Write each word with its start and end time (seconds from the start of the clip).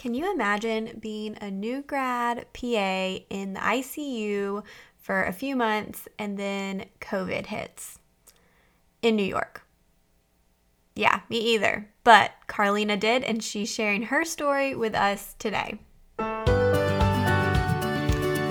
Can 0.00 0.14
you 0.14 0.32
imagine 0.32 0.98
being 0.98 1.36
a 1.42 1.50
new 1.50 1.82
grad 1.82 2.46
PA 2.54 3.18
in 3.28 3.52
the 3.52 3.60
ICU 3.60 4.62
for 4.96 5.24
a 5.24 5.32
few 5.34 5.54
months 5.54 6.08
and 6.18 6.38
then 6.38 6.86
COVID 7.02 7.44
hits 7.44 7.98
in 9.02 9.14
New 9.14 9.22
York? 9.22 9.60
Yeah, 10.96 11.20
me 11.28 11.36
either. 11.52 11.90
But 12.02 12.30
Karlina 12.48 12.98
did, 12.98 13.24
and 13.24 13.44
she's 13.44 13.70
sharing 13.70 14.04
her 14.04 14.24
story 14.24 14.74
with 14.74 14.94
us 14.94 15.34
today. 15.38 15.80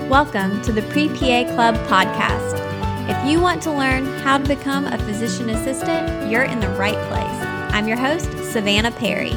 Welcome 0.08 0.62
to 0.62 0.72
the 0.72 0.86
Pre 0.90 1.08
PA 1.08 1.52
Club 1.52 1.74
podcast. 1.88 2.60
If 3.10 3.28
you 3.28 3.40
want 3.40 3.60
to 3.64 3.72
learn 3.72 4.06
how 4.20 4.38
to 4.38 4.46
become 4.46 4.86
a 4.86 4.98
physician 4.98 5.50
assistant, 5.50 6.30
you're 6.30 6.44
in 6.44 6.60
the 6.60 6.68
right 6.68 6.94
place. 7.08 7.74
I'm 7.74 7.88
your 7.88 7.98
host, 7.98 8.30
Savannah 8.52 8.92
Perry. 8.92 9.32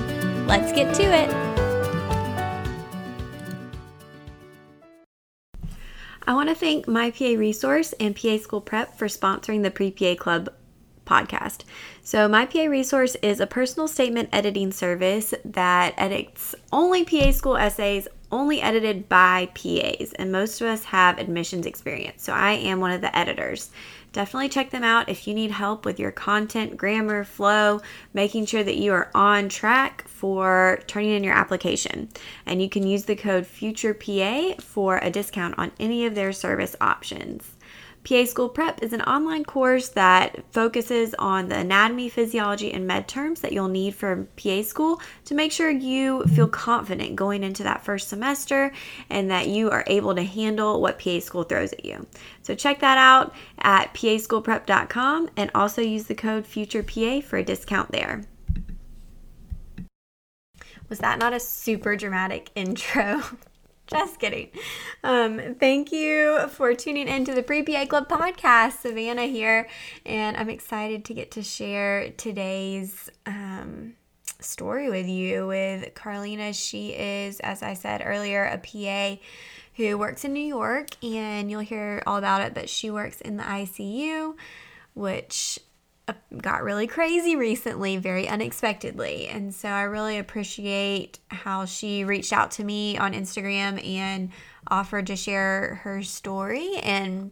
Let's 0.45 0.71
get 0.71 0.93
to 0.97 1.01
it. 1.01 1.42
I 6.25 6.33
want 6.33 6.47
to 6.47 6.55
thank 6.55 6.87
My 6.87 7.11
PA 7.11 7.33
Resource 7.37 7.93
and 7.99 8.15
PA 8.15 8.37
School 8.37 8.61
Prep 8.61 8.97
for 8.97 9.07
sponsoring 9.07 9.63
the 9.63 9.71
Pre 9.71 9.91
PA 9.91 10.15
Club 10.15 10.53
podcast. 11.05 11.63
So, 12.01 12.29
My 12.29 12.45
PA 12.45 12.63
Resource 12.63 13.15
is 13.15 13.41
a 13.41 13.47
personal 13.47 13.89
statement 13.89 14.29
editing 14.31 14.71
service 14.71 15.33
that 15.43 15.93
edits 15.97 16.55
only 16.71 17.03
PA 17.03 17.31
school 17.31 17.57
essays, 17.57 18.07
only 18.31 18.61
edited 18.61 19.09
by 19.09 19.49
PAs, 19.53 20.13
and 20.13 20.31
most 20.31 20.61
of 20.61 20.67
us 20.67 20.85
have 20.85 21.19
admissions 21.19 21.65
experience. 21.65 22.23
So, 22.23 22.31
I 22.31 22.53
am 22.53 22.79
one 22.79 22.91
of 22.91 23.01
the 23.01 23.13
editors 23.17 23.69
definitely 24.13 24.47
check 24.47 24.69
them 24.69 24.83
out 24.83 25.09
if 25.09 25.27
you 25.27 25.33
need 25.33 25.51
help 25.51 25.83
with 25.83 25.99
your 25.99 26.11
content, 26.11 26.77
grammar, 26.77 27.23
flow, 27.23 27.81
making 28.13 28.45
sure 28.45 28.63
that 28.63 28.77
you 28.77 28.93
are 28.93 29.11
on 29.13 29.49
track 29.49 30.07
for 30.07 30.79
turning 30.87 31.11
in 31.11 31.23
your 31.23 31.33
application. 31.33 32.07
And 32.45 32.61
you 32.61 32.69
can 32.69 32.87
use 32.87 33.05
the 33.05 33.15
code 33.15 33.43
FUTUREPA 33.43 34.61
for 34.61 34.99
a 34.99 35.09
discount 35.09 35.55
on 35.57 35.71
any 35.79 36.05
of 36.05 36.15
their 36.15 36.31
service 36.31 36.75
options. 36.79 37.52
PA 38.03 38.25
School 38.25 38.49
Prep 38.49 38.83
is 38.83 38.91
an 38.91 39.01
online 39.01 39.45
course 39.45 39.89
that 39.89 40.43
focuses 40.51 41.15
on 41.17 41.47
the 41.47 41.57
anatomy, 41.57 42.09
physiology, 42.09 42.71
and 42.73 42.85
med 42.85 43.07
terms 43.07 43.39
that 43.41 43.53
you'll 43.53 43.69
need 43.69 43.95
for 43.95 44.27
PA 44.35 44.61
school 44.61 45.01
to 45.25 45.33
make 45.33 45.53
sure 45.53 45.69
you 45.69 46.23
feel 46.25 46.47
confident 46.47 47.15
going 47.15 47.43
into 47.43 47.63
that 47.63 47.83
first 47.83 48.09
semester 48.09 48.73
and 49.09 49.31
that 49.31 49.47
you 49.47 49.69
are 49.69 49.85
able 49.87 50.13
to 50.15 50.23
handle 50.23 50.81
what 50.81 50.99
PA 50.99 51.19
school 51.19 51.43
throws 51.43 51.71
at 51.71 51.85
you. 51.85 52.05
So 52.41 52.55
check 52.55 52.79
that 52.79 52.97
out 52.97 53.33
at 53.59 53.93
paschoolprep.com 53.93 55.29
and 55.37 55.49
also 55.55 55.81
use 55.81 56.03
the 56.05 56.15
code 56.15 56.45
FUTUREPA 56.45 57.23
for 57.23 57.37
a 57.37 57.43
discount 57.43 57.91
there. 57.91 58.23
Was 60.89 60.99
that 60.99 61.19
not 61.19 61.33
a 61.33 61.39
super 61.39 61.95
dramatic 61.95 62.51
intro? 62.55 63.23
Just 63.93 64.19
kidding. 64.19 64.49
Um, 65.03 65.55
thank 65.59 65.91
you 65.91 66.47
for 66.49 66.73
tuning 66.73 67.07
in 67.07 67.25
to 67.25 67.33
the 67.33 67.43
Pre 67.43 67.61
PA 67.61 67.85
Club 67.85 68.09
podcast. 68.09 68.79
Savannah 68.81 69.27
here, 69.27 69.67
and 70.03 70.35
I'm 70.35 70.49
excited 70.49 71.05
to 71.05 71.13
get 71.13 71.29
to 71.31 71.43
share 71.43 72.09
today's 72.17 73.11
um, 73.27 73.93
story 74.39 74.89
with 74.89 75.07
you 75.07 75.45
with 75.45 75.93
Karlina. 75.93 76.55
She 76.55 76.89
is, 76.89 77.39
as 77.41 77.61
I 77.61 77.75
said 77.75 78.01
earlier, 78.03 78.43
a 78.45 78.57
PA 78.57 79.21
who 79.75 79.97
works 79.99 80.25
in 80.25 80.33
New 80.33 80.43
York, 80.43 80.89
and 81.03 81.51
you'll 81.51 81.59
hear 81.59 82.01
all 82.07 82.17
about 82.17 82.41
it. 82.41 82.55
But 82.55 82.69
she 82.69 82.89
works 82.89 83.21
in 83.21 83.37
the 83.37 83.43
ICU, 83.43 84.35
which 84.95 85.59
got 86.41 86.63
really 86.63 86.87
crazy 86.87 87.35
recently, 87.35 87.97
very 87.97 88.27
unexpectedly. 88.27 89.27
And 89.27 89.53
so 89.53 89.69
I 89.69 89.83
really 89.83 90.17
appreciate 90.17 91.19
how 91.29 91.65
she 91.65 92.03
reached 92.03 92.33
out 92.33 92.51
to 92.51 92.63
me 92.63 92.97
on 92.97 93.13
Instagram 93.13 93.85
and 93.87 94.29
offered 94.67 95.07
to 95.07 95.15
share 95.15 95.75
her 95.83 96.03
story 96.03 96.75
and 96.83 97.31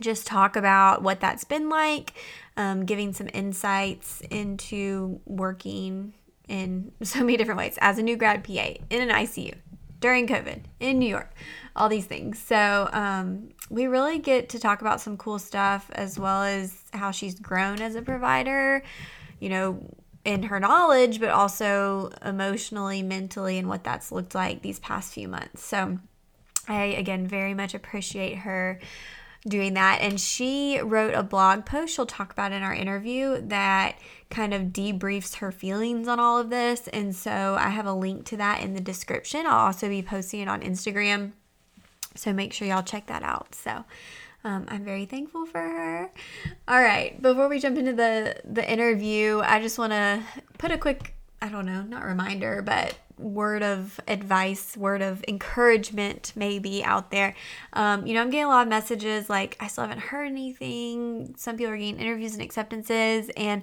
just 0.00 0.26
talk 0.26 0.56
about 0.56 1.02
what 1.02 1.20
that's 1.20 1.44
been 1.44 1.68
like, 1.68 2.14
um, 2.56 2.84
giving 2.84 3.12
some 3.12 3.28
insights 3.32 4.22
into 4.30 5.20
working 5.26 6.14
in 6.48 6.92
so 7.02 7.20
many 7.20 7.36
different 7.36 7.58
ways 7.58 7.78
as 7.80 7.98
a 7.98 8.02
new 8.02 8.16
grad 8.16 8.42
PA 8.42 8.74
in 8.90 9.02
an 9.02 9.10
ICU 9.10 9.54
during 10.00 10.26
COVID 10.26 10.62
in 10.80 10.98
New 10.98 11.08
York, 11.08 11.32
all 11.76 11.88
these 11.88 12.06
things. 12.06 12.38
So 12.38 12.88
um, 12.92 13.50
we 13.68 13.86
really 13.86 14.18
get 14.18 14.48
to 14.50 14.58
talk 14.58 14.80
about 14.80 15.00
some 15.00 15.16
cool 15.16 15.38
stuff 15.38 15.90
as 15.94 16.18
well 16.18 16.42
as 16.42 16.84
how 16.92 17.10
she's 17.10 17.38
grown 17.38 17.80
as 17.80 17.94
a 17.94 18.02
provider, 18.02 18.82
you 19.38 19.48
know, 19.48 19.94
in 20.24 20.42
her 20.44 20.60
knowledge, 20.60 21.20
but 21.20 21.30
also 21.30 22.10
emotionally, 22.24 23.02
mentally, 23.02 23.58
and 23.58 23.68
what 23.68 23.84
that's 23.84 24.12
looked 24.12 24.34
like 24.34 24.62
these 24.62 24.78
past 24.78 25.14
few 25.14 25.28
months. 25.28 25.64
So 25.64 25.98
I, 26.68 26.84
again, 26.84 27.26
very 27.26 27.54
much 27.54 27.74
appreciate 27.74 28.38
her 28.38 28.78
doing 29.48 29.74
that. 29.74 30.00
And 30.02 30.20
she 30.20 30.78
wrote 30.80 31.14
a 31.14 31.22
blog 31.22 31.64
post 31.64 31.94
she'll 31.94 32.06
talk 32.06 32.32
about 32.32 32.52
in 32.52 32.62
our 32.62 32.74
interview 32.74 33.40
that 33.48 33.98
kind 34.28 34.52
of 34.52 34.64
debriefs 34.64 35.36
her 35.36 35.50
feelings 35.50 36.06
on 36.08 36.20
all 36.20 36.38
of 36.38 36.50
this. 36.50 36.88
And 36.88 37.16
so 37.16 37.56
I 37.58 37.70
have 37.70 37.86
a 37.86 37.94
link 37.94 38.26
to 38.26 38.36
that 38.36 38.62
in 38.62 38.74
the 38.74 38.80
description. 38.80 39.46
I'll 39.46 39.66
also 39.66 39.88
be 39.88 40.02
posting 40.02 40.40
it 40.40 40.48
on 40.48 40.60
Instagram. 40.60 41.32
So 42.14 42.32
make 42.32 42.52
sure 42.52 42.66
y'all 42.66 42.82
check 42.82 43.06
that 43.06 43.22
out. 43.22 43.54
So 43.54 43.84
um, 44.44 44.66
I'm 44.68 44.84
very 44.84 45.04
thankful 45.04 45.46
for 45.46 45.60
her. 45.60 46.10
All 46.66 46.82
right, 46.82 47.20
before 47.20 47.48
we 47.48 47.58
jump 47.58 47.76
into 47.78 47.92
the 47.92 48.40
the 48.44 48.68
interview, 48.70 49.40
I 49.44 49.60
just 49.60 49.78
want 49.78 49.92
to 49.92 50.22
put 50.58 50.70
a 50.70 50.78
quick 50.78 51.14
I 51.42 51.48
don't 51.48 51.64
know, 51.64 51.82
not 51.82 52.04
reminder, 52.04 52.60
but 52.60 52.96
word 53.16 53.62
of 53.62 53.98
advice, 54.08 54.76
word 54.76 55.02
of 55.02 55.24
encouragement 55.28 56.32
maybe 56.36 56.82
out 56.84 57.10
there. 57.10 57.34
Um, 57.72 58.06
you 58.06 58.14
know, 58.14 58.20
I'm 58.20 58.30
getting 58.30 58.44
a 58.44 58.48
lot 58.48 58.62
of 58.62 58.68
messages 58.68 59.30
like 59.30 59.56
I 59.60 59.68
still 59.68 59.84
haven't 59.84 60.00
heard 60.00 60.26
anything. 60.26 61.34
Some 61.36 61.56
people 61.56 61.72
are 61.72 61.76
getting 61.76 61.98
interviews 61.98 62.34
and 62.34 62.42
acceptances, 62.42 63.30
and 63.36 63.62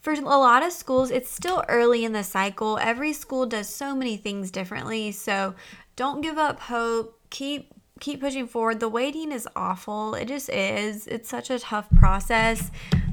for 0.00 0.12
a 0.12 0.20
lot 0.20 0.62
of 0.62 0.72
schools, 0.72 1.10
it's 1.10 1.30
still 1.30 1.64
early 1.68 2.04
in 2.04 2.12
the 2.12 2.24
cycle. 2.24 2.78
Every 2.78 3.14
school 3.14 3.46
does 3.46 3.68
so 3.68 3.94
many 3.94 4.18
things 4.18 4.50
differently, 4.50 5.12
so 5.12 5.54
don't 5.96 6.20
give 6.20 6.36
up 6.36 6.60
hope. 6.60 7.18
Keep 7.30 7.73
keep 8.00 8.20
pushing 8.20 8.46
forward. 8.46 8.80
The 8.80 8.88
waiting 8.88 9.30
is 9.30 9.48
awful. 9.54 10.14
It 10.14 10.26
just 10.26 10.48
is. 10.48 11.06
It's 11.06 11.28
such 11.28 11.50
a 11.50 11.58
tough 11.58 11.88
process. 11.96 12.70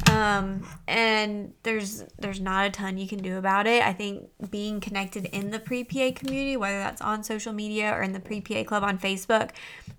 Um, 0.09 0.67
and 0.87 1.53
there's 1.63 2.03
there's 2.17 2.41
not 2.41 2.65
a 2.65 2.69
ton 2.69 2.97
you 2.97 3.07
can 3.07 3.19
do 3.19 3.37
about 3.37 3.67
it. 3.67 3.83
I 3.83 3.93
think 3.93 4.29
being 4.49 4.79
connected 4.79 5.25
in 5.25 5.51
the 5.51 5.59
pre-PA 5.59 6.11
community, 6.15 6.57
whether 6.57 6.79
that's 6.79 7.01
on 7.01 7.23
social 7.23 7.53
media 7.53 7.93
or 7.93 8.01
in 8.01 8.11
the 8.11 8.19
pre-PA 8.19 8.63
club 8.63 8.83
on 8.83 8.97
Facebook, 8.97 9.51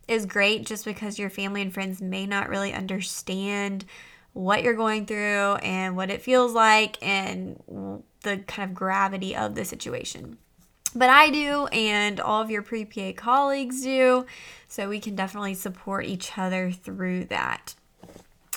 is 0.08 0.26
great 0.26 0.66
just 0.66 0.84
because 0.84 1.18
your 1.18 1.30
family 1.30 1.62
and 1.62 1.72
friends 1.72 2.02
may 2.02 2.26
not 2.26 2.48
really 2.48 2.72
understand 2.72 3.84
what 4.32 4.62
you're 4.62 4.74
going 4.74 5.06
through 5.06 5.54
and 5.62 5.96
what 5.96 6.10
it 6.10 6.22
feels 6.22 6.52
like 6.52 6.98
and 7.02 7.62
the 8.22 8.38
kind 8.46 8.68
of 8.70 8.74
gravity 8.74 9.36
of 9.36 9.54
the 9.54 9.64
situation. 9.64 10.38
But 10.94 11.08
I 11.08 11.30
do, 11.30 11.66
and 11.68 12.20
all 12.20 12.42
of 12.42 12.50
your 12.50 12.62
pre 12.62 12.84
PA 12.84 13.12
colleagues 13.16 13.82
do. 13.82 14.26
So 14.68 14.88
we 14.88 15.00
can 15.00 15.14
definitely 15.14 15.54
support 15.54 16.06
each 16.06 16.38
other 16.38 16.70
through 16.70 17.26
that. 17.26 17.74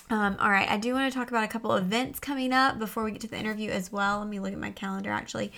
Um, 0.10 0.38
all 0.40 0.52
right, 0.52 0.70
I 0.70 0.78
do 0.78 0.94
want 0.94 1.12
to 1.12 1.18
talk 1.18 1.30
about 1.30 1.44
a 1.44 1.48
couple 1.48 1.74
events 1.74 2.20
coming 2.20 2.54
up 2.54 2.78
before 2.78 3.04
we 3.04 3.12
get 3.12 3.22
to 3.22 3.28
the 3.28 3.40
interview 3.40 3.72
as 3.72 3.92
well. 3.92 4.20
Let 4.20 4.28
me 4.28 4.40
look 4.40 4.54
at 4.54 4.60
my 4.60 4.70
calendar 4.70 5.10
actually. 5.10 5.52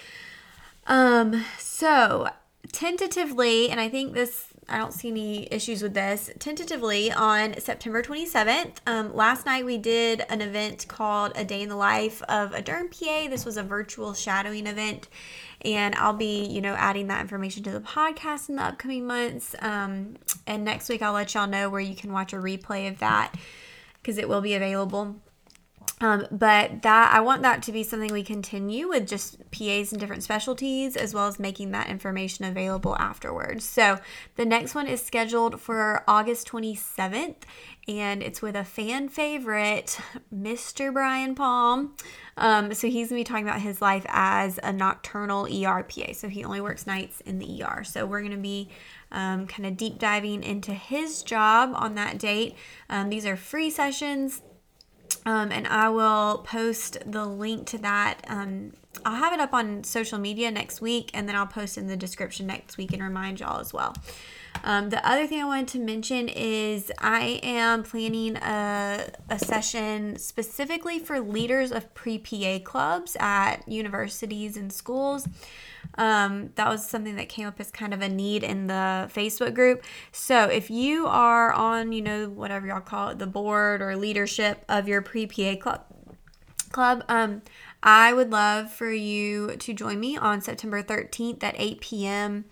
Um, 0.87 1.43
so 1.59 2.29
tentatively, 2.71 3.69
and 3.69 3.79
I 3.79 3.89
think 3.89 4.13
this, 4.13 4.47
I 4.69 4.77
don't 4.77 4.93
see 4.93 5.09
any 5.09 5.51
issues 5.51 5.81
with 5.81 5.93
this, 5.93 6.31
tentatively 6.39 7.11
on 7.11 7.59
September 7.59 8.01
27th. 8.01 8.77
Um, 8.87 9.13
last 9.13 9.45
night 9.45 9.65
we 9.65 9.77
did 9.77 10.23
an 10.29 10.41
event 10.41 10.87
called 10.87 11.33
A 11.35 11.43
Day 11.43 11.61
in 11.61 11.67
the 11.67 11.75
Life 11.75 12.21
of 12.23 12.53
a 12.53 12.61
Derm 12.61 12.89
PA. 12.89 13.29
This 13.29 13.45
was 13.45 13.57
a 13.57 13.63
virtual 13.63 14.13
shadowing 14.13 14.65
event 14.65 15.09
and 15.61 15.95
I'll 15.95 16.13
be, 16.13 16.45
you 16.45 16.61
know, 16.61 16.73
adding 16.73 17.07
that 17.07 17.21
information 17.21 17.63
to 17.63 17.71
the 17.71 17.79
podcast 17.79 18.49
in 18.49 18.57
the 18.57 18.63
upcoming 18.63 19.05
months. 19.07 19.55
Um, 19.59 20.17
and 20.45 20.63
next 20.63 20.89
week, 20.89 21.01
I'll 21.01 21.13
let 21.13 21.33
y'all 21.33 21.47
know 21.47 21.69
where 21.69 21.81
you 21.81 21.95
can 21.95 22.11
watch 22.11 22.33
a 22.33 22.37
replay 22.37 22.87
of 22.87 22.99
that 22.99 23.33
because 24.01 24.17
it 24.17 24.29
will 24.29 24.41
be 24.41 24.53
available. 24.53 25.15
Um, 25.99 26.27
but 26.31 26.83
that 26.83 27.11
I 27.11 27.21
want 27.21 27.41
that 27.41 27.63
to 27.63 27.71
be 27.71 27.81
something 27.81 28.13
we 28.13 28.21
continue 28.21 28.87
with 28.87 29.07
just 29.07 29.39
PAs 29.49 29.91
and 29.91 29.99
different 29.99 30.21
specialties, 30.21 30.95
as 30.95 31.13
well 31.13 31.25
as 31.25 31.39
making 31.39 31.71
that 31.71 31.89
information 31.89 32.45
available 32.45 32.95
afterwards. 32.97 33.65
So 33.65 33.97
the 34.35 34.45
next 34.45 34.75
one 34.75 34.85
is 34.85 35.03
scheduled 35.03 35.59
for 35.59 36.03
August 36.07 36.47
27th, 36.49 37.37
and 37.87 38.21
it's 38.21 38.43
with 38.43 38.55
a 38.55 38.63
fan 38.63 39.09
favorite, 39.09 39.99
Mr. 40.33 40.93
Brian 40.93 41.33
Palm. 41.33 41.95
Um, 42.37 42.73
so 42.73 42.87
he's 42.87 43.09
gonna 43.09 43.19
be 43.19 43.23
talking 43.23 43.47
about 43.47 43.61
his 43.61 43.81
life 43.81 44.05
as 44.09 44.59
a 44.63 44.71
nocturnal 44.71 45.45
ER 45.45 45.83
PA. 45.83 46.13
So 46.13 46.29
he 46.29 46.43
only 46.43 46.61
works 46.61 46.87
nights 46.87 47.21
in 47.21 47.39
the 47.39 47.63
ER. 47.63 47.83
So 47.83 48.05
we're 48.05 48.21
gonna 48.21 48.37
be 48.37 48.69
um, 49.11 49.47
kind 49.47 49.65
of 49.65 49.75
deep 49.75 49.99
diving 49.99 50.43
into 50.43 50.73
his 50.73 51.23
job 51.23 51.71
on 51.73 51.95
that 51.95 52.17
date. 52.17 52.55
Um, 52.89 53.09
these 53.09 53.25
are 53.25 53.35
free 53.35 53.69
sessions. 53.69 54.41
Um, 55.25 55.51
and 55.51 55.67
I 55.67 55.89
will 55.89 56.39
post 56.39 56.97
the 57.05 57.25
link 57.25 57.65
to 57.67 57.77
that 57.79 58.23
um, 58.27 58.71
I'll 59.05 59.15
have 59.15 59.33
it 59.33 59.39
up 59.39 59.53
on 59.53 59.83
social 59.83 60.17
media 60.17 60.51
next 60.51 60.81
week, 60.81 61.11
and 61.13 61.27
then 61.27 61.35
I'll 61.35 61.47
post 61.47 61.77
in 61.77 61.87
the 61.87 61.97
description 61.97 62.47
next 62.47 62.77
week 62.77 62.93
and 62.93 63.01
remind 63.01 63.39
y'all 63.39 63.59
as 63.59 63.73
well. 63.73 63.95
Um, 64.63 64.89
the 64.89 65.07
other 65.07 65.27
thing 65.27 65.41
I 65.41 65.45
wanted 65.45 65.67
to 65.69 65.79
mention 65.79 66.29
is 66.29 66.91
I 66.99 67.39
am 67.43 67.83
planning 67.83 68.37
a, 68.37 69.11
a 69.29 69.39
session 69.39 70.17
specifically 70.17 70.99
for 70.99 71.19
leaders 71.19 71.71
of 71.71 71.93
pre 71.93 72.17
PA 72.17 72.59
clubs 72.63 73.15
at 73.19 73.67
universities 73.67 74.57
and 74.57 74.71
schools. 74.71 75.27
Um, 75.97 76.51
that 76.55 76.67
was 76.67 76.87
something 76.87 77.15
that 77.15 77.29
came 77.29 77.47
up 77.47 77.59
as 77.59 77.71
kind 77.71 77.93
of 77.93 78.01
a 78.01 78.09
need 78.09 78.43
in 78.43 78.67
the 78.67 79.09
Facebook 79.13 79.53
group. 79.53 79.83
So 80.11 80.45
if 80.45 80.69
you 80.69 81.07
are 81.07 81.51
on, 81.53 81.91
you 81.91 82.01
know, 82.01 82.29
whatever 82.29 82.67
y'all 82.67 82.81
call 82.81 83.09
it, 83.09 83.19
the 83.19 83.27
board 83.27 83.81
or 83.81 83.95
leadership 83.95 84.63
of 84.69 84.87
your 84.87 85.01
pre 85.01 85.25
PA 85.27 85.55
club, 85.55 85.85
club, 86.71 87.03
um, 87.07 87.41
I 87.81 88.13
would 88.13 88.31
love 88.31 88.71
for 88.71 88.91
you 88.91 89.55
to 89.57 89.73
join 89.73 89.99
me 89.99 90.17
on 90.17 90.41
September 90.41 90.83
13th 90.83 91.43
at 91.43 91.55
8 91.57 91.81
p.m. 91.81 92.45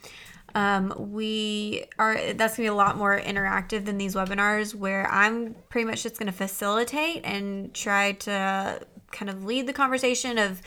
Um, 0.56 1.12
we 1.12 1.86
are 2.00 2.34
that's 2.34 2.58
gonna 2.58 2.66
be 2.66 2.68
a 2.68 2.74
lot 2.74 2.98
more 2.98 3.20
interactive 3.20 3.86
than 3.86 3.98
these 3.98 4.16
webinars 4.16 4.74
where 4.74 5.08
I'm 5.12 5.54
pretty 5.70 5.86
much 5.86 6.04
just 6.04 6.18
gonna 6.18 6.32
facilitate 6.32 7.24
and 7.24 7.74
try 7.74 8.14
to 8.14 8.82
kind 9.12 9.30
of 9.30 9.46
lead 9.46 9.68
the 9.68 9.74
conversation 9.74 10.38
of 10.38 10.62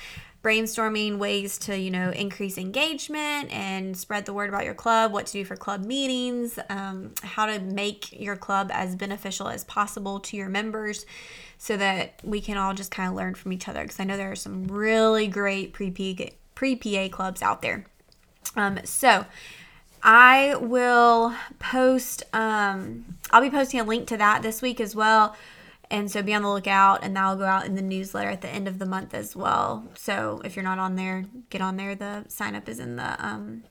brainstorming 0.44 1.19
ways 1.19 1.58
to 1.58 1.76
you 1.76 1.90
know 1.90 2.11
increase 2.11 2.58
engagement 2.58 3.50
and 3.52 3.96
spread 3.96 4.25
the 4.25 4.32
word 4.32 4.49
about 4.49 4.64
your 4.64 4.75
club 4.75 5.12
what 5.12 5.26
to 5.26 5.32
do 5.32 5.44
for 5.44 5.56
club 5.56 5.85
meetings 5.85 6.61
um, 6.69 7.12
how 7.25 7.46
to 7.46 7.58
make 7.58 8.12
your 8.12 8.37
club 8.37 8.70
as 8.73 8.94
beneficial 8.94 9.49
as 9.49 9.64
possible 9.64 10.20
to 10.20 10.37
your 10.37 10.49
members 10.49 11.05
so 11.58 11.76
that 11.76 12.20
we 12.23 12.40
can 12.40 12.56
all 12.56 12.73
just 12.73 12.90
kind 12.90 13.11
of 13.11 13.17
learn 13.17 13.35
from 13.35 13.52
each 13.52 13.69
other. 13.69 13.82
Because 13.82 14.00
i 14.00 14.05
know 14.05 14.17
there 14.17 14.31
are 14.31 14.37
some 14.37 14.69
really 14.69 15.26
great 15.26 15.73
pre-pa 15.73 17.08
clubs 17.11 17.43
out 17.43 17.61
there. 17.61 17.85
Um, 18.56 18.79
so 18.85 19.26
I 20.03 20.55
will 20.56 21.35
post, 21.59 22.23
um, 22.33 23.05
I'll 23.31 23.43
be 23.43 23.50
posting 23.50 23.81
a 23.81 23.85
link 23.85 24.09
to 24.09 24.17
that 24.17 24.43
this 24.43 24.62
week 24.62 24.81
as 24.81 24.95
well. 24.95 25.37
And 25.91 26.11
so 26.11 26.23
be 26.23 26.35
on 26.35 26.43
the 26.43 26.50
lookout, 26.50 27.03
and 27.03 27.17
that'll 27.17 27.37
go 27.37 27.47
out 27.47 27.65
in 27.65 27.75
the 27.75 27.83
newsletter 27.83 28.29
at 28.29 28.43
the 28.43 28.49
end 28.49 28.69
of 28.69 28.79
the 28.79 28.85
month 28.85 29.15
as 29.15 29.35
well. 29.35 29.89
So 29.95 30.43
if 30.45 30.55
you're 30.55 30.62
not 30.62 30.79
on 30.79 30.97
there, 30.97 31.25
get 31.49 31.62
on 31.62 31.77
there. 31.77 31.95
The 31.95 32.27
sign 32.29 32.55
up 32.55 32.69
is 32.69 32.79
in 32.79 32.97
the 32.97 33.27
um, 33.27 33.65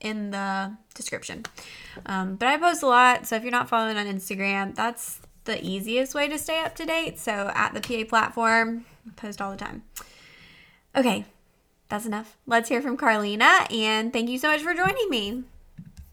in 0.00 0.30
the 0.30 0.74
description. 0.94 1.44
Um, 2.06 2.36
but 2.36 2.48
I 2.48 2.56
post 2.56 2.82
a 2.82 2.86
lot, 2.86 3.26
so 3.26 3.36
if 3.36 3.42
you're 3.42 3.52
not 3.52 3.68
following 3.68 3.98
on 3.98 4.06
Instagram, 4.06 4.74
that's 4.74 5.20
the 5.44 5.62
easiest 5.62 6.14
way 6.14 6.28
to 6.28 6.38
stay 6.38 6.60
up 6.60 6.74
to 6.76 6.86
date. 6.86 7.18
So 7.18 7.52
at 7.54 7.74
the 7.74 7.80
PA 7.80 8.08
platform, 8.08 8.86
I 9.06 9.10
post 9.16 9.42
all 9.42 9.50
the 9.50 9.58
time. 9.58 9.82
Okay, 10.96 11.26
that's 11.90 12.06
enough. 12.06 12.38
Let's 12.46 12.70
hear 12.70 12.80
from 12.80 12.96
Karlina, 12.96 13.70
and 13.70 14.12
thank 14.12 14.30
you 14.30 14.38
so 14.38 14.48
much 14.48 14.62
for 14.62 14.74
joining 14.74 15.10
me. 15.10 15.44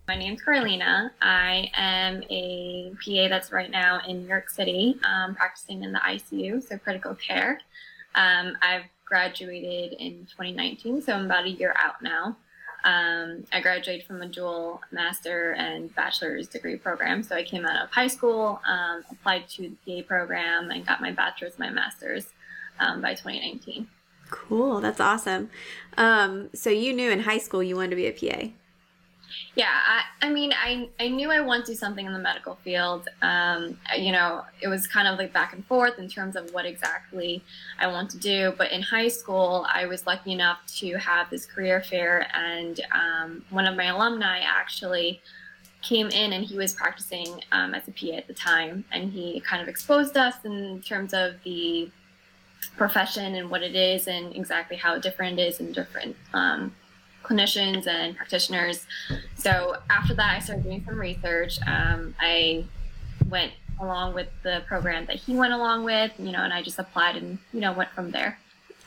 My 0.07 0.15
name's 0.15 0.41
Karlina. 0.41 1.11
I 1.21 1.69
am 1.73 2.23
a 2.29 2.91
PA 2.91 3.27
that's 3.27 3.51
right 3.51 3.69
now 3.69 3.99
in 4.07 4.21
New 4.21 4.29
York 4.29 4.49
City, 4.49 4.97
um, 5.03 5.35
practicing 5.35 5.83
in 5.83 5.91
the 5.91 5.99
ICU, 5.99 6.65
so 6.65 6.77
critical 6.77 7.13
care. 7.15 7.59
Um, 8.15 8.55
I've 8.61 8.83
graduated 9.03 9.99
in 9.99 10.25
2019, 10.31 11.01
so 11.01 11.11
I'm 11.11 11.25
about 11.25 11.43
a 11.43 11.49
year 11.49 11.75
out 11.77 12.01
now. 12.01 12.37
Um, 12.85 13.43
I 13.51 13.59
graduated 13.59 14.05
from 14.05 14.21
a 14.21 14.27
dual 14.29 14.79
master 14.93 15.51
and 15.55 15.93
bachelor's 15.93 16.47
degree 16.47 16.77
program. 16.77 17.21
So 17.21 17.35
I 17.35 17.43
came 17.43 17.65
out 17.65 17.83
of 17.83 17.91
high 17.91 18.07
school, 18.07 18.61
um, 18.65 19.03
applied 19.11 19.49
to 19.49 19.75
the 19.85 20.01
PA 20.01 20.07
program, 20.07 20.71
and 20.71 20.85
got 20.85 21.01
my 21.01 21.11
bachelor's, 21.11 21.59
my 21.59 21.69
master's 21.69 22.27
um, 22.79 23.01
by 23.01 23.13
2019. 23.13 23.89
Cool, 24.29 24.79
that's 24.79 25.01
awesome. 25.01 25.49
Um, 25.97 26.49
so 26.53 26.69
you 26.69 26.93
knew 26.93 27.11
in 27.11 27.19
high 27.19 27.39
school 27.39 27.61
you 27.61 27.75
wanted 27.75 27.89
to 27.89 27.95
be 27.97 28.05
a 28.05 28.13
PA. 28.13 28.53
Yeah, 29.55 29.71
I, 29.71 30.03
I 30.21 30.29
mean, 30.29 30.53
I, 30.53 30.89
I 30.99 31.07
knew 31.07 31.31
I 31.31 31.41
wanted 31.41 31.65
to 31.65 31.71
do 31.71 31.75
something 31.77 32.05
in 32.05 32.13
the 32.13 32.19
medical 32.19 32.55
field. 32.63 33.07
Um, 33.21 33.77
you 33.97 34.11
know, 34.11 34.43
it 34.61 34.67
was 34.67 34.87
kind 34.87 35.07
of 35.07 35.17
like 35.17 35.33
back 35.33 35.53
and 35.53 35.65
forth 35.65 35.99
in 35.99 36.07
terms 36.07 36.35
of 36.35 36.53
what 36.53 36.65
exactly 36.65 37.43
I 37.79 37.87
want 37.87 38.09
to 38.11 38.17
do. 38.17 38.53
But 38.57 38.71
in 38.71 38.81
high 38.81 39.07
school, 39.07 39.65
I 39.73 39.85
was 39.85 40.05
lucky 40.05 40.33
enough 40.33 40.59
to 40.77 40.95
have 40.97 41.29
this 41.29 41.45
career 41.45 41.81
fair, 41.81 42.27
and 42.35 42.79
um, 42.91 43.45
one 43.49 43.65
of 43.65 43.75
my 43.75 43.85
alumni 43.85 44.39
actually 44.39 45.21
came 45.81 46.07
in 46.07 46.33
and 46.33 46.43
he 46.43 46.57
was 46.57 46.73
practicing 46.73 47.41
um, 47.51 47.73
as 47.73 47.87
a 47.87 47.91
PA 47.91 48.17
at 48.17 48.27
the 48.27 48.33
time, 48.33 48.85
and 48.91 49.11
he 49.11 49.39
kind 49.41 49.61
of 49.61 49.67
exposed 49.67 50.17
us 50.17 50.35
in 50.43 50.81
terms 50.81 51.13
of 51.13 51.33
the 51.43 51.89
profession 52.75 53.35
and 53.35 53.49
what 53.49 53.63
it 53.63 53.75
is 53.75 54.07
and 54.07 54.35
exactly 54.35 54.77
how 54.77 54.97
different 54.97 55.39
it 55.39 55.47
is 55.47 55.59
in 55.59 55.71
different 55.71 56.15
um, 56.33 56.73
clinicians 57.27 57.87
and 57.87 58.15
practitioners. 58.15 58.85
So 59.35 59.77
after 59.89 60.13
that, 60.15 60.35
I 60.35 60.39
started 60.39 60.63
doing 60.63 60.83
some 60.85 60.99
research. 60.99 61.59
Um, 61.67 62.15
I 62.19 62.65
went 63.29 63.53
along 63.79 64.13
with 64.13 64.27
the 64.43 64.63
program 64.67 65.05
that 65.05 65.17
he 65.17 65.35
went 65.35 65.53
along 65.53 65.83
with, 65.83 66.11
you 66.17 66.31
know, 66.31 66.39
and 66.39 66.53
I 66.53 66.61
just 66.61 66.79
applied 66.79 67.15
and, 67.15 67.37
you 67.53 67.59
know, 67.59 67.73
went 67.73 67.89
from 67.91 68.11
there. 68.11 68.39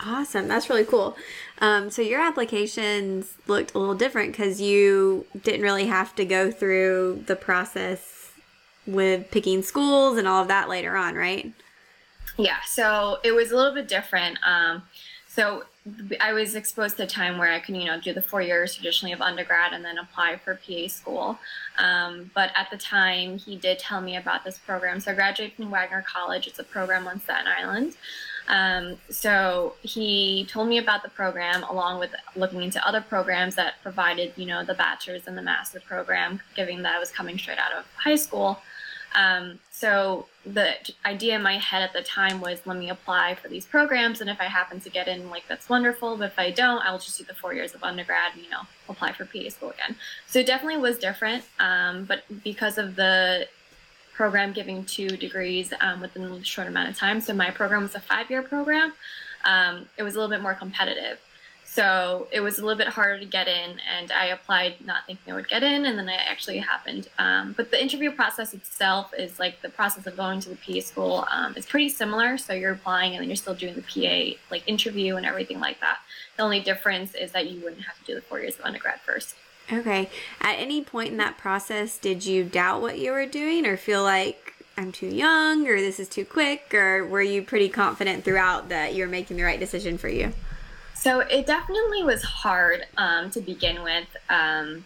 Awesome. 0.05 0.49
That's 0.49 0.71
really 0.71 0.85
cool. 0.85 1.17
Um, 1.61 1.91
so 1.91 2.01
your 2.01 2.21
applications 2.21 3.35
looked 3.47 3.75
a 3.75 3.79
little 3.79 3.95
different 3.95 4.33
because 4.33 4.61
you 4.61 5.27
didn't 5.43 5.63
really 5.63 5.87
have 5.87 6.15
to 6.17 6.25
go 6.25 6.51
through 6.51 7.25
the 7.27 7.37
process 7.37 8.33
with 8.87 9.31
picking 9.31 9.63
schools 9.63 10.17
and 10.17 10.27
all 10.27 10.43
of 10.43 10.49
that 10.49 10.69
later 10.69 10.97
on, 10.97 11.15
right? 11.15 11.53
Yeah. 12.39 12.57
So 12.67 13.19
it 13.23 13.33
was 13.33 13.53
a 13.53 13.57
little 13.57 13.75
bit 13.75 13.89
different. 13.89 14.39
Um, 14.45 14.83
so 15.29 15.65
I 16.21 16.35
was 16.35 16.55
exposed 16.55 16.99
to 16.99 17.05
a 17.05 17.07
time 17.07 17.39
where 17.39 17.51
I 17.51 17.59
could, 17.59 17.75
you 17.75 17.87
know, 17.87 17.99
do 17.99 18.13
the 18.13 18.21
four 18.21 18.43
years 18.43 18.75
traditionally 18.75 19.13
of 19.15 19.23
undergrad 19.23 19.73
and 19.73 19.83
then 19.83 19.97
apply 19.97 20.37
for 20.37 20.55
PA 20.55 20.89
school. 20.89 21.39
Um, 21.79 22.31
but 22.35 22.51
at 22.55 22.71
the 22.71 22.77
time, 22.77 23.39
he 23.39 23.57
did 23.57 23.79
tell 23.79 24.03
me 24.03 24.17
about 24.17 24.45
this 24.45 24.59
program. 24.59 25.01
So 25.01 25.13
I 25.13 25.15
graduated 25.15 25.57
from 25.57 25.71
Wagner 25.71 26.05
College. 26.07 26.47
It's 26.47 26.59
a 26.59 26.65
program 26.65 27.09
on 27.09 27.21
Staten 27.21 27.47
Island. 27.47 27.95
Um, 28.47 28.99
so 29.09 29.75
he 29.83 30.45
told 30.51 30.69
me 30.69 30.79
about 30.79 31.03
the 31.03 31.09
program 31.09 31.63
along 31.63 32.01
with 32.01 32.15
looking 32.37 32.63
into 32.63 32.87
other 32.87 33.01
programs 33.01 33.55
that 33.55 33.75
provided, 33.83 34.33
you 34.37 34.45
know, 34.45 34.65
the 34.65 34.75
bachelor's 34.75 35.27
and 35.27 35.39
the 35.39 35.43
master 35.43 35.81
program, 35.81 36.41
given 36.57 36.83
that 36.83 36.97
I 36.97 36.99
was 36.99 37.11
coming 37.11 37.39
straight 37.39 37.59
out 37.59 37.73
of 37.73 37.87
high 37.97 38.17
school. 38.17 38.61
Um, 39.15 39.59
so 39.71 40.27
the 40.47 40.75
idea 41.05 41.37
in 41.37 41.43
my 41.43 41.59
head 41.59 41.83
at 41.83 41.93
the 41.93 42.03
time 42.03 42.41
was 42.41 42.61
let 42.65 42.77
me 42.77 42.91
apply 42.91 43.35
for 43.35 43.49
these 43.49 43.67
programs 43.67 44.21
and 44.21 44.31
if 44.31 44.41
I 44.41 44.45
happen 44.45 44.81
to 44.81 44.91
get 44.91 45.09
in 45.09 45.29
like 45.29 45.45
that's 45.49 45.69
wonderful 45.69 46.17
but 46.17 46.29
if 46.33 46.39
I 46.39 46.51
don't 46.51 46.83
I'll 46.85 46.99
just 46.99 47.19
do 47.19 47.25
the 47.25 47.35
four 47.35 47.53
years 47.53 47.75
of 47.75 47.83
undergrad 47.83 48.35
and 48.35 48.45
you 48.45 48.51
know 48.51 48.63
apply 48.89 49.13
for 49.13 49.25
PA 49.25 49.49
school 49.49 49.71
again. 49.71 49.97
So 50.27 50.39
it 50.39 50.47
definitely 50.47 50.81
was 50.81 50.99
different 50.99 51.45
um, 51.59 52.05
but 52.05 52.23
because 52.45 52.79
of 52.79 52.97
the 52.97 53.49
program 54.15 54.53
giving 54.53 54.85
two 54.85 55.09
degrees 55.09 55.73
um, 55.81 56.01
within 56.01 56.23
a 56.23 56.45
short 56.45 56.69
amount 56.69 56.89
of 56.89 56.97
time 56.97 57.21
so 57.21 57.33
my 57.35 57.51
program 57.51 57.83
was 57.83 57.95
a 57.95 58.01
five-year 58.01 58.43
program 58.43 58.93
um, 59.45 59.87
it 59.97 60.03
was 60.03 60.15
a 60.15 60.19
little 60.19 60.31
bit 60.31 60.43
more 60.43 60.55
competitive 60.55 61.19
so 61.73 62.27
it 62.33 62.41
was 62.41 62.59
a 62.59 62.63
little 62.63 62.77
bit 62.77 62.89
harder 62.89 63.21
to 63.21 63.25
get 63.25 63.47
in, 63.47 63.77
and 63.97 64.11
I 64.11 64.27
applied 64.27 64.85
not 64.85 65.07
thinking 65.07 65.33
I 65.33 65.37
would 65.37 65.49
get 65.49 65.63
in, 65.63 65.85
and 65.87 65.97
then 65.97 66.09
it 66.09 66.21
actually 66.29 66.59
happened. 66.59 67.07
Um, 67.17 67.55
but 67.57 67.71
the 67.71 67.81
interview 67.81 68.11
process 68.11 68.53
itself 68.53 69.15
is 69.17 69.39
like 69.39 69.63
the 69.63 69.69
process 69.69 70.05
of 70.05 70.17
going 70.17 70.41
to 70.41 70.49
the 70.49 70.57
PA 70.57 70.81
school 70.81 71.29
um, 71.31 71.55
is 71.57 71.67
pretty 71.67 71.89
similar. 71.89 72.39
So 72.39 72.55
you're 72.55 72.73
applying, 72.73 73.13
and 73.13 73.23
then 73.23 73.29
you're 73.29 73.37
still 73.37 73.55
doing 73.55 73.77
the 73.77 73.83
PA 73.83 74.37
like 74.51 74.65
interview 74.67 75.15
and 75.15 75.25
everything 75.25 75.61
like 75.61 75.79
that. 75.79 76.01
The 76.37 76.43
only 76.43 76.59
difference 76.59 77.15
is 77.15 77.31
that 77.33 77.49
you 77.49 77.63
wouldn't 77.63 77.83
have 77.83 77.97
to 78.01 78.05
do 78.05 78.15
the 78.17 78.23
four 78.23 78.41
years 78.41 78.59
of 78.59 78.65
undergrad 78.65 79.01
first. 79.03 79.37
Okay. 79.73 80.11
At 80.41 80.55
any 80.59 80.83
point 80.83 81.11
in 81.11 81.19
that 81.19 81.39
process, 81.39 81.99
did 81.99 82.27
you 82.27 82.43
doubt 82.43 82.83
what 82.83 82.99
you 82.99 83.13
were 83.13 83.27
doing, 83.27 83.65
or 83.65 83.77
feel 83.77 84.03
like 84.03 84.55
I'm 84.77 84.91
too 84.91 85.07
young, 85.07 85.69
or 85.69 85.77
this 85.77 86.01
is 86.01 86.09
too 86.09 86.25
quick, 86.25 86.75
or 86.75 87.07
were 87.07 87.23
you 87.23 87.43
pretty 87.43 87.69
confident 87.69 88.25
throughout 88.25 88.71
that 88.71 88.97
you're 88.97 89.07
making 89.07 89.37
the 89.37 89.45
right 89.45 89.61
decision 89.61 89.99
for 89.99 90.09
you? 90.09 90.33
So 91.01 91.21
it 91.21 91.47
definitely 91.47 92.03
was 92.03 92.23
hard 92.23 92.87
um, 92.99 93.31
to 93.31 93.41
begin 93.41 93.83
with. 93.83 94.07
Um, 94.29 94.85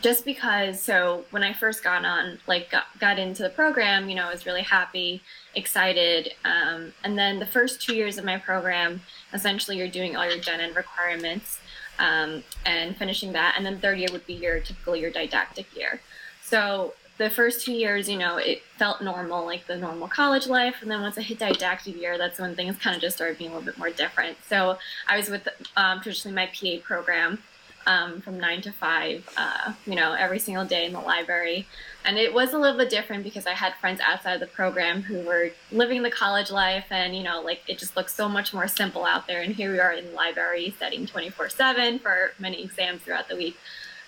just 0.00 0.24
because, 0.24 0.80
so 0.80 1.24
when 1.32 1.42
I 1.42 1.52
first 1.52 1.82
got 1.82 2.04
on, 2.04 2.38
like 2.46 2.70
got, 2.70 2.84
got 3.00 3.18
into 3.18 3.42
the 3.42 3.50
program, 3.50 4.08
you 4.08 4.14
know, 4.14 4.28
I 4.28 4.30
was 4.30 4.46
really 4.46 4.62
happy, 4.62 5.20
excited. 5.56 6.32
Um, 6.44 6.92
and 7.02 7.18
then 7.18 7.40
the 7.40 7.46
first 7.46 7.82
two 7.82 7.96
years 7.96 8.18
of 8.18 8.24
my 8.24 8.38
program, 8.38 9.00
essentially 9.32 9.78
you're 9.78 9.88
doing 9.88 10.14
all 10.14 10.24
your 10.24 10.38
gen 10.38 10.60
ed 10.60 10.76
requirements 10.76 11.58
um, 11.98 12.44
and 12.64 12.96
finishing 12.96 13.32
that. 13.32 13.54
And 13.56 13.66
then 13.66 13.80
third 13.80 13.98
year 13.98 14.08
would 14.12 14.28
be 14.28 14.34
your 14.34 14.60
typical 14.60 14.94
your 14.94 15.10
didactic 15.10 15.74
year. 15.76 16.00
So 16.40 16.94
the 17.18 17.30
first 17.30 17.64
two 17.64 17.72
years, 17.72 18.08
you 18.08 18.18
know, 18.18 18.36
it 18.36 18.62
felt 18.76 19.00
normal, 19.02 19.44
like 19.46 19.66
the 19.66 19.76
normal 19.76 20.08
college 20.08 20.46
life. 20.46 20.76
And 20.82 20.90
then 20.90 21.00
once 21.00 21.16
I 21.16 21.22
hit 21.22 21.38
didactic 21.38 21.96
year, 21.96 22.18
that's 22.18 22.38
when 22.38 22.54
things 22.54 22.76
kind 22.78 22.94
of 22.94 23.00
just 23.02 23.16
started 23.16 23.38
being 23.38 23.50
a 23.50 23.54
little 23.54 23.66
bit 23.66 23.78
more 23.78 23.90
different. 23.90 24.36
So 24.48 24.78
I 25.08 25.16
was 25.16 25.28
with 25.30 25.48
um, 25.76 26.00
traditionally 26.00 26.34
my 26.34 26.46
PA 26.46 26.82
program. 26.86 27.38
um, 27.86 28.20
from 28.20 28.38
nine 28.38 28.60
to 28.62 28.72
five, 28.72 29.28
uh, 29.36 29.72
you 29.86 29.94
know, 29.94 30.12
every 30.12 30.38
single 30.38 30.64
day 30.64 30.86
in 30.86 30.92
the 30.92 31.00
library. 31.00 31.66
And 32.04 32.18
it 32.18 32.34
was 32.34 32.52
a 32.52 32.58
little 32.58 32.76
bit 32.76 32.90
different 32.90 33.22
because 33.24 33.46
I 33.46 33.52
had 33.52 33.74
friends 33.74 34.00
outside 34.04 34.34
of 34.34 34.40
the 34.40 34.46
program 34.46 35.02
who 35.02 35.20
were 35.20 35.50
living 35.70 36.02
the 36.02 36.10
college 36.10 36.50
life 36.50 36.86
and, 36.90 37.16
you 37.16 37.22
know, 37.22 37.40
like 37.40 37.62
it 37.68 37.78
just 37.78 37.96
looks 37.96 38.14
so 38.14 38.28
much 38.28 38.52
more 38.52 38.68
simple 38.68 39.04
out 39.04 39.26
there. 39.26 39.40
And 39.40 39.54
here 39.54 39.70
we 39.70 39.78
are 39.78 39.92
in 39.92 40.06
the 40.06 40.12
library 40.12 40.74
studying 40.76 41.06
24 41.06 41.48
7 41.48 41.98
for 42.00 42.32
many 42.38 42.62
exams 42.62 43.02
throughout 43.02 43.28
the 43.28 43.36
week. 43.36 43.56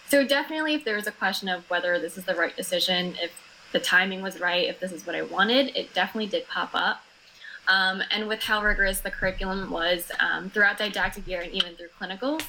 So 0.09 0.27
definitely 0.27 0.75
if 0.75 0.85
there 0.85 0.97
was 0.97 1.07
a 1.07 1.13
question 1.13 1.49
of 1.49 1.69
whether 1.69 1.99
this 1.99 2.17
is 2.17 2.25
the 2.25 2.35
right 2.35 2.57
decision, 2.57 3.15
if 3.21 3.31
the 3.73 3.79
timing 3.79 4.23
was 4.23 4.41
right, 4.41 4.67
if 4.67 4.81
this 4.81 4.91
is 4.93 5.07
what 5.07 5.15
I 5.15 5.23
wanted, 5.23 5.77
it 5.77 5.93
definitely 5.93 6.31
did 6.31 6.49
pop 6.49 6.71
up. 6.73 7.03
Um, 7.69 8.03
and 8.11 8.27
with 8.27 8.43
how 8.43 8.63
rigorous 8.63 9.01
the 9.01 9.11
curriculum 9.11 9.71
was 9.71 10.11
um, 10.21 10.49
throughout 10.49 10.79
didactic 10.79 11.27
year 11.27 11.43
and 11.43 11.53
even 11.53 11.75
through 11.75 11.89
clinicals, 12.01 12.43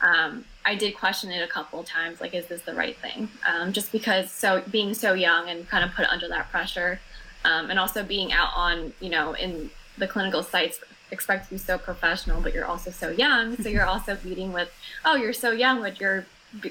um, 0.00 0.46
I 0.64 0.74
did 0.74 0.96
question 0.96 1.30
it 1.30 1.42
a 1.42 1.46
couple 1.46 1.80
of 1.80 1.86
times, 1.86 2.20
like, 2.20 2.34
is 2.34 2.46
this 2.46 2.62
the 2.62 2.74
right 2.74 2.96
thing? 2.96 3.28
Um, 3.46 3.72
just 3.74 3.92
because 3.92 4.30
so 4.30 4.62
being 4.70 4.94
so 4.94 5.12
young 5.12 5.50
and 5.50 5.68
kind 5.68 5.84
of 5.84 5.94
put 5.94 6.06
under 6.06 6.26
that 6.28 6.50
pressure, 6.50 7.00
um, 7.44 7.68
and 7.68 7.78
also 7.78 8.02
being 8.02 8.32
out 8.32 8.50
on, 8.54 8.94
you 9.00 9.10
know, 9.10 9.34
in 9.34 9.70
the 9.98 10.08
clinical 10.08 10.42
sites 10.42 10.80
expect 11.10 11.44
to 11.44 11.50
be 11.50 11.58
so 11.58 11.76
professional, 11.76 12.40
but 12.40 12.54
you're 12.54 12.64
also 12.64 12.90
so 12.90 13.10
young. 13.10 13.56
So 13.62 13.68
you're 13.68 13.84
also 13.84 14.16
meeting 14.24 14.52
with, 14.52 14.70
oh, 15.04 15.16
you're 15.16 15.34
so 15.34 15.50
young, 15.50 15.82
but 15.82 16.00
you're 16.00 16.24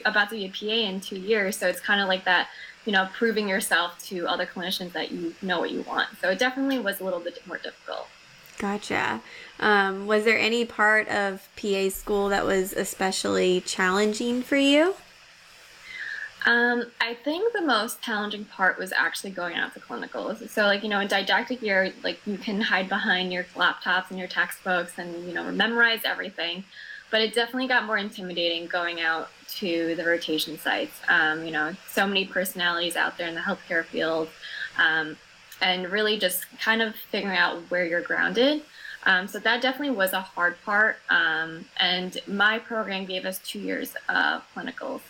about 0.06 0.30
to 0.30 0.36
be 0.36 0.46
a 0.46 0.50
PA 0.50 0.90
in 0.90 1.02
two 1.02 1.20
years. 1.20 1.58
So 1.58 1.68
it's 1.68 1.80
kind 1.80 2.02
of 2.02 2.08
like 2.08 2.26
that, 2.26 2.50
you 2.86 2.92
know, 2.92 3.08
proving 3.14 3.48
yourself 3.48 3.98
to 4.06 4.28
other 4.28 4.46
clinicians 4.46 4.94
that 4.94 5.12
you 5.12 5.36
know 5.42 5.60
what 5.60 5.72
you 5.72 5.82
want. 5.82 6.10
So 6.22 6.30
it 6.30 6.40
definitely 6.40 6.80
was 6.80 7.00
a 7.00 7.04
little 7.04 7.20
bit 7.20 7.40
more 7.48 7.58
difficult. 7.58 8.08
Gotcha. 8.58 9.22
Um, 9.60 10.06
was 10.06 10.24
there 10.24 10.38
any 10.38 10.66
part 10.66 11.08
of 11.08 11.48
PA 11.56 11.90
school 11.90 12.30
that 12.30 12.46
was 12.46 12.74
especially 12.74 13.62
challenging 13.62 14.44
for 14.44 14.56
you? 14.56 14.96
Um, 16.46 16.86
I 17.00 17.14
think 17.14 17.54
the 17.54 17.62
most 17.62 18.02
challenging 18.02 18.46
part 18.46 18.80
was 18.80 18.92
actually 18.92 19.30
going 19.32 19.56
out 19.56 19.74
to 19.76 19.80
clinicals. 19.80 20.48
So, 20.50 20.66
like, 20.66 20.82
you 20.82 20.90
know, 20.90 21.00
in 21.00 21.08
didactic 21.08 21.62
year, 21.62 21.94
like, 22.04 22.20
you 22.26 22.38
can 22.38 22.62
hide 22.62 22.90
behind 22.90 23.32
your 23.32 23.44
laptops 23.56 24.10
and 24.10 24.18
your 24.18 24.28
textbooks 24.28 24.98
and, 24.98 25.28
you 25.28 25.34
know, 25.34 25.52
memorize 25.52 26.02
everything. 26.04 26.64
But 27.12 27.22
it 27.22 27.34
definitely 27.36 27.68
got 27.68 27.86
more 27.86 27.98
intimidating 27.98 28.68
going 28.68 29.01
out 29.01 29.30
to 29.58 29.96
the 29.96 30.03
rotation 30.06 30.58
sites. 30.58 30.98
Um, 31.08 31.46
you 31.46 31.51
know, 31.51 31.75
so 31.89 32.08
many 32.08 32.25
personalities 32.25 32.96
out 32.96 33.18
there 33.18 33.27
in 33.27 33.36
the 33.36 33.41
healthcare 33.41 33.86
field. 33.86 34.30
Um, 34.77 35.18
and 35.62 35.91
really 35.91 36.18
just 36.18 36.46
kind 36.60 36.82
of 36.82 36.96
figuring 36.96 37.38
out 37.38 37.60
where 37.70 37.86
you're 37.86 38.01
grounded. 38.01 38.63
Um, 39.03 39.27
so 39.27 39.39
that 39.39 39.62
definitely 39.62 39.96
was 39.96 40.13
a 40.13 40.22
hard 40.22 40.62
part. 40.63 40.98
Um, 41.10 41.65
and 41.77 42.18
my 42.27 42.60
program 42.60 43.06
gave 43.06 43.25
us 43.25 43.39
two 43.39 43.60
years 43.60 43.96
of 44.10 44.44
clinicals. 44.56 45.01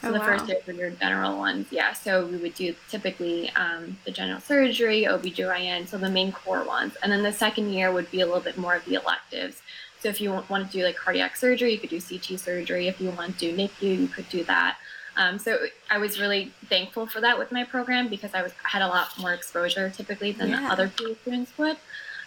So 0.00 0.08
oh, 0.08 0.12
the 0.12 0.18
wow. 0.18 0.24
first 0.24 0.48
year 0.48 0.58
were 0.66 0.72
your 0.72 0.90
general 0.90 1.36
ones, 1.36 1.66
yeah. 1.70 1.92
So 1.92 2.26
we 2.26 2.38
would 2.38 2.54
do 2.54 2.74
typically 2.88 3.50
um, 3.50 3.98
the 4.04 4.10
general 4.10 4.40
surgery, 4.40 5.04
OBGYN, 5.04 5.88
so 5.88 5.98
the 5.98 6.08
main 6.08 6.32
core 6.32 6.64
ones. 6.64 6.96
And 7.02 7.12
then 7.12 7.22
the 7.22 7.32
second 7.32 7.72
year 7.72 7.92
would 7.92 8.10
be 8.10 8.22
a 8.22 8.26
little 8.26 8.40
bit 8.40 8.56
more 8.56 8.74
of 8.74 8.84
the 8.86 8.94
electives. 8.94 9.60
So 10.02 10.08
if 10.08 10.20
you 10.20 10.30
want 10.48 10.70
to 10.70 10.78
do 10.78 10.84
like 10.84 10.96
cardiac 10.96 11.36
surgery, 11.36 11.72
you 11.72 11.78
could 11.78 11.90
do 11.90 12.00
CT 12.00 12.40
surgery. 12.40 12.88
If 12.88 13.00
you 13.00 13.10
want 13.10 13.38
to 13.38 13.52
do 13.52 13.56
NICU, 13.56 14.00
you 14.00 14.08
could 14.08 14.28
do 14.28 14.44
that. 14.44 14.78
Um, 15.16 15.38
so 15.38 15.58
I 15.90 15.98
was 15.98 16.18
really 16.18 16.52
thankful 16.66 17.06
for 17.06 17.20
that 17.20 17.38
with 17.38 17.52
my 17.52 17.64
program 17.64 18.08
because 18.08 18.32
I 18.32 18.42
was 18.42 18.52
had 18.62 18.80
a 18.80 18.88
lot 18.88 19.18
more 19.18 19.34
exposure 19.34 19.90
typically 19.90 20.32
than 20.32 20.50
yeah. 20.50 20.72
other 20.72 20.88
PA 20.88 21.14
students 21.22 21.56
would. 21.58 21.76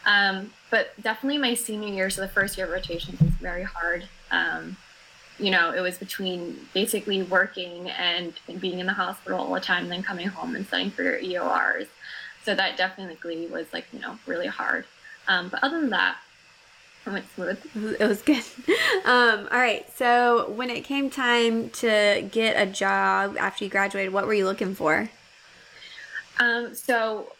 Um, 0.05 0.51
but 0.69 0.89
definitely 1.01 1.39
my 1.39 1.53
senior 1.53 1.93
year, 1.93 2.09
so 2.09 2.21
the 2.21 2.27
first 2.27 2.57
year 2.57 2.67
of 2.67 2.73
rotations 2.73 3.19
was 3.19 3.31
very 3.31 3.63
hard. 3.63 4.07
Um, 4.31 4.77
you 5.39 5.49
know, 5.49 5.71
it 5.71 5.79
was 5.79 5.97
between 5.97 6.67
basically 6.73 7.23
working 7.23 7.89
and, 7.89 8.33
and, 8.47 8.61
being 8.61 8.79
in 8.79 8.85
the 8.85 8.93
hospital 8.93 9.39
all 9.39 9.53
the 9.53 9.59
time, 9.59 9.89
then 9.89 10.03
coming 10.03 10.27
home 10.27 10.55
and 10.55 10.67
studying 10.67 10.91
for 10.91 11.03
your 11.03 11.19
EORs. 11.19 11.87
So 12.43 12.53
that 12.53 12.77
definitely 12.77 13.47
was 13.47 13.65
like, 13.73 13.85
you 13.91 13.99
know, 13.99 14.19
really 14.27 14.47
hard. 14.47 14.85
Um, 15.27 15.49
but 15.49 15.63
other 15.63 15.79
than 15.79 15.89
that, 15.91 16.17
went 17.11 17.25
smooth. 17.33 17.97
It 17.99 18.07
was 18.07 18.21
good. 18.21 18.43
Um, 19.05 19.49
all 19.51 19.59
right. 19.59 19.85
So 19.97 20.49
when 20.51 20.69
it 20.69 20.85
came 20.85 21.09
time 21.09 21.69
to 21.71 22.25
get 22.31 22.53
a 22.53 22.65
job 22.65 23.35
after 23.37 23.65
you 23.65 23.69
graduated, 23.69 24.13
what 24.13 24.25
were 24.25 24.33
you 24.33 24.45
looking 24.45 24.75
for? 24.75 25.09
Um, 26.39 26.73
so 26.73 27.33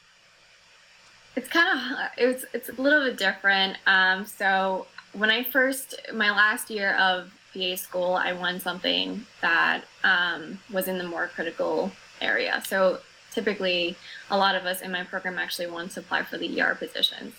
it's 1.38 1.48
kind 1.48 1.80
of 1.80 1.98
it 2.18 2.26
was 2.26 2.46
it's 2.54 2.68
a 2.68 2.82
little 2.82 3.06
bit 3.06 3.18
different. 3.18 3.78
Um, 3.88 4.26
so 4.26 4.88
when 5.14 5.30
I 5.30 5.44
first 5.44 5.96
my 6.14 6.32
last 6.32 6.70
year 6.70 6.96
of 6.98 7.32
PA 7.54 7.76
school, 7.76 8.14
I 8.16 8.34
won 8.34 8.60
something 8.60 9.26
that 9.42 9.84
um, 10.04 10.60
was 10.72 10.90
in 10.90 10.98
the 10.98 11.08
more 11.08 11.28
critical 11.28 11.92
area. 12.20 12.62
So 12.68 13.00
typically, 13.32 13.96
a 14.30 14.38
lot 14.38 14.56
of 14.56 14.66
us 14.66 14.82
in 14.82 14.92
my 14.92 15.04
program 15.04 15.38
actually 15.40 15.68
want 15.68 15.92
to 15.92 16.02
apply 16.02 16.24
for 16.24 16.38
the 16.38 16.62
ER 16.62 16.76
positions. 16.76 17.34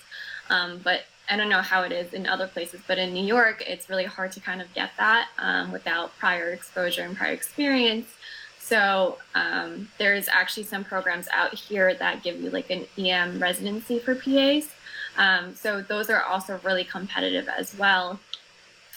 Um, 0.50 0.81
but 0.83 1.04
I 1.31 1.37
don't 1.37 1.49
know 1.49 1.62
how 1.62 1.83
it 1.83 1.93
is 1.93 2.12
in 2.12 2.26
other 2.26 2.47
places, 2.47 2.81
but 2.87 2.99
in 2.99 3.14
New 3.14 3.25
York, 3.25 3.62
it's 3.66 3.88
really 3.88 4.04
hard 4.04 4.33
to 4.33 4.40
kind 4.40 4.61
of 4.61 4.73
get 4.75 4.90
that 4.99 5.28
um, 5.38 5.73
without 5.73 6.16
prior 6.19 6.50
exposure 6.50 7.02
and 7.02 7.16
prior 7.16 7.33
experience. 7.33 8.09
So 8.59 9.19
um, 9.35 9.88
there's 9.99 10.28
actually 10.28 10.64
some 10.64 10.85
programs 10.85 11.28
out 11.33 11.54
here 11.54 11.95
that 11.95 12.23
give 12.23 12.40
you 12.40 12.50
like 12.50 12.71
an 12.71 12.87
EM 12.99 13.40
residency 13.40 13.99
for 13.99 14.14
PAs. 14.14 14.71
Um, 15.16 15.54
so 15.54 15.83
those 15.83 16.11
are 16.11 16.23
also 16.23 16.59
really 16.62 16.85
competitive 16.85 17.49
as 17.49 17.76
well. 17.76 18.19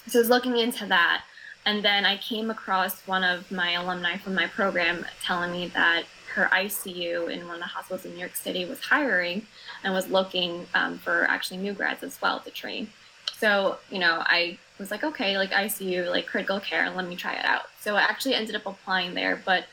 So 0.07 0.19
I 0.19 0.21
was 0.21 0.29
looking 0.29 0.57
into 0.57 0.85
that. 0.87 1.23
And 1.65 1.83
then 1.83 2.05
I 2.05 2.15
came 2.15 2.49
across 2.49 3.05
one 3.05 3.25
of 3.25 3.51
my 3.51 3.73
alumni 3.73 4.15
from 4.15 4.35
my 4.35 4.47
program 4.47 5.05
telling 5.21 5.51
me 5.51 5.67
that 5.69 6.03
her 6.29 6.49
ICU 6.51 7.31
in 7.31 7.45
one 7.45 7.55
of 7.55 7.61
the 7.61 7.67
hospitals 7.67 8.05
in 8.05 8.13
New 8.13 8.19
York 8.19 8.35
City 8.35 8.65
was 8.65 8.79
hiring 8.79 9.47
and 9.83 9.93
was 9.93 10.09
looking 10.09 10.67
um, 10.73 10.97
for 10.97 11.23
actually 11.25 11.57
new 11.57 11.73
grads 11.73 12.03
as 12.03 12.21
well 12.21 12.39
to 12.39 12.49
train. 12.49 12.89
So, 13.37 13.77
you 13.91 13.99
know, 13.99 14.23
I 14.25 14.57
was 14.79 14.91
like, 14.91 15.03
okay, 15.03 15.37
like 15.37 15.51
ICU, 15.51 16.09
like 16.09 16.25
critical 16.25 16.59
care, 16.59 16.89
let 16.89 17.07
me 17.07 17.15
try 17.15 17.33
it 17.33 17.45
out. 17.45 17.63
So 17.79 17.95
I 17.95 18.01
actually 18.01 18.35
ended 18.35 18.55
up 18.55 18.65
applying 18.65 19.13
there, 19.13 19.41
but 19.45 19.65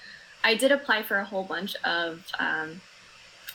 I 0.42 0.54
did 0.54 0.70
apply 0.70 1.02
for 1.02 1.16
a 1.16 1.24
whole 1.24 1.44
bunch 1.44 1.74
of 1.84 2.26
um, 2.38 2.82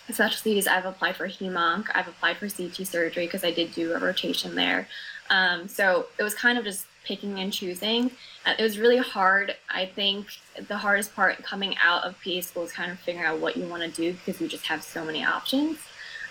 specialties. 0.10 0.68
I've 0.68 0.86
applied 0.86 1.16
for 1.16 1.28
HEMONC, 1.28 1.88
I've 1.94 2.08
applied 2.08 2.38
for 2.38 2.50
CT 2.50 2.88
surgery 2.88 3.26
because 3.26 3.44
I 3.44 3.52
did 3.52 3.74
do 3.74 3.94
a 3.94 4.00
rotation 4.00 4.56
there. 4.56 4.88
Um, 5.30 5.68
so 5.68 6.08
it 6.18 6.24
was 6.24 6.34
kind 6.34 6.58
of 6.58 6.64
just 6.64 6.86
picking 7.04 7.40
and 7.40 7.52
choosing. 7.52 8.12
Uh, 8.46 8.54
it 8.58 8.64
was 8.64 8.80
really 8.80 8.98
hard. 8.98 9.56
I 9.70 9.86
think 9.86 10.28
the 10.68 10.78
hardest 10.78 11.16
part 11.16 11.44
coming 11.44 11.76
out 11.84 12.04
of 12.04 12.16
PA 12.24 12.42
school 12.42 12.64
is 12.64 12.72
kind 12.72 12.92
of 12.92 13.00
figuring 13.00 13.28
out 13.28 13.40
what 13.40 13.58
you 13.58 13.68
want 13.68 13.84
to 13.84 13.90
do 13.90 14.14
because 14.14 14.42
you 14.42 14.48
just 14.48 14.66
have 14.68 14.84
so 14.84 15.04
many 15.04 15.24
options. 15.24 15.78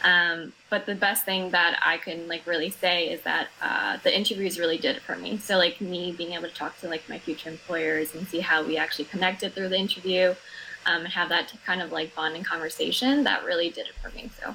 Um, 0.05 0.53
but 0.71 0.87
the 0.87 0.95
best 0.95 1.25
thing 1.25 1.51
that 1.51 1.81
I 1.85 1.97
can 1.97 2.29
like 2.29 2.47
really 2.47 2.71
say 2.71 3.09
is 3.09 3.23
that 3.23 3.49
uh, 3.61 3.99
the 4.05 4.17
interviews 4.17 4.59
really 4.59 4.79
did 4.79 4.97
it 4.97 5.03
for 5.03 5.17
me. 5.17 5.39
So 5.39 5.57
like 5.57 5.81
me 5.81 6.13
being 6.13 6.33
able 6.33 6.49
to 6.49 6.55
talk 6.55 6.79
to 6.81 6.89
like 6.89 7.09
my 7.09 7.19
future 7.19 7.51
employers 7.51 8.15
and 8.15 8.27
see 8.29 8.41
how 8.41 8.65
we 8.65 8.77
actually 8.77 9.07
connected 9.07 9.55
through 9.55 9.71
the 9.71 9.77
interview 9.77 10.35
um, 10.87 11.03
and 11.03 11.09
have 11.09 11.29
that 11.31 11.53
kind 11.67 11.83
of 11.83 11.91
like 11.91 12.15
bonding 12.15 12.45
conversation 12.45 13.25
that 13.25 13.45
really 13.45 13.71
did 13.71 13.87
it 13.87 13.95
for 14.01 14.15
me. 14.15 14.31
So. 14.41 14.55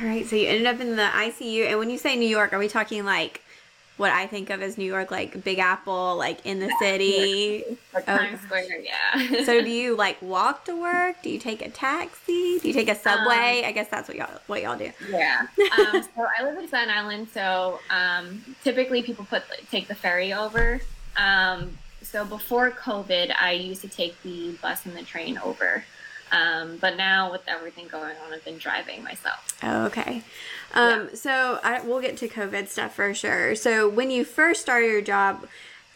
All 0.00 0.06
right, 0.06 0.26
so 0.26 0.34
you 0.34 0.48
ended 0.48 0.66
up 0.66 0.80
in 0.80 0.96
the 0.96 1.02
ICU, 1.02 1.68
and 1.68 1.78
when 1.78 1.90
you 1.90 1.98
say 1.98 2.16
New 2.16 2.28
York, 2.28 2.52
are 2.52 2.58
we 2.58 2.68
talking 2.68 3.04
like 3.04 3.42
what 3.96 4.12
I 4.12 4.26
think 4.26 4.50
of 4.50 4.60
as 4.60 4.76
New 4.76 4.84
York, 4.84 5.10
like 5.10 5.44
Big 5.44 5.58
Apple, 5.58 6.16
like 6.16 6.44
in 6.44 6.58
the 6.58 6.72
city. 6.80 7.64
Like 7.92 8.04
oh. 8.08 8.16
Times 8.16 8.40
Square, 8.40 8.80
yeah. 8.80 9.44
so 9.44 9.62
do 9.62 9.70
you 9.70 9.96
like 9.96 10.20
walk 10.20 10.64
to 10.64 10.80
work? 10.80 11.22
Do 11.22 11.30
you 11.30 11.38
take 11.38 11.64
a 11.64 11.70
taxi? 11.70 12.58
Do 12.58 12.68
you 12.68 12.74
take 12.74 12.88
a 12.88 12.94
subway? 12.94 13.62
Um, 13.62 13.68
I 13.68 13.72
guess 13.72 13.88
that's 13.88 14.08
what 14.08 14.16
y'all 14.16 14.40
what 14.46 14.62
y'all 14.62 14.78
do. 14.78 14.90
Yeah. 15.08 15.46
Um, 15.74 16.02
so 16.02 16.26
I 16.38 16.44
live 16.44 16.56
in 16.58 16.68
Staten 16.68 16.90
Island, 16.90 17.28
so 17.30 17.80
um, 17.90 18.44
typically 18.62 19.02
people 19.02 19.24
put 19.24 19.42
take 19.70 19.88
the 19.88 19.94
ferry 19.94 20.32
over. 20.32 20.80
Um, 21.16 21.78
so 22.02 22.24
before 22.24 22.70
COVID, 22.70 23.34
I 23.40 23.52
used 23.52 23.80
to 23.80 23.88
take 23.88 24.20
the 24.22 24.52
bus 24.62 24.86
and 24.86 24.96
the 24.96 25.02
train 25.02 25.36
over. 25.38 25.84
Um, 26.34 26.78
but 26.78 26.96
now 26.96 27.30
with 27.30 27.42
everything 27.46 27.86
going 27.86 28.16
on, 28.26 28.32
I've 28.32 28.44
been 28.44 28.58
driving 28.58 29.04
myself. 29.04 29.56
Oh, 29.62 29.86
okay. 29.86 30.22
Um, 30.74 31.08
yeah. 31.08 31.14
So 31.14 31.60
I, 31.62 31.80
we'll 31.80 32.00
get 32.00 32.16
to 32.18 32.28
COVID 32.28 32.66
stuff 32.66 32.96
for 32.96 33.14
sure. 33.14 33.54
So 33.54 33.88
when 33.88 34.10
you 34.10 34.24
first 34.24 34.60
started 34.60 34.88
your 34.88 35.00
job, 35.00 35.46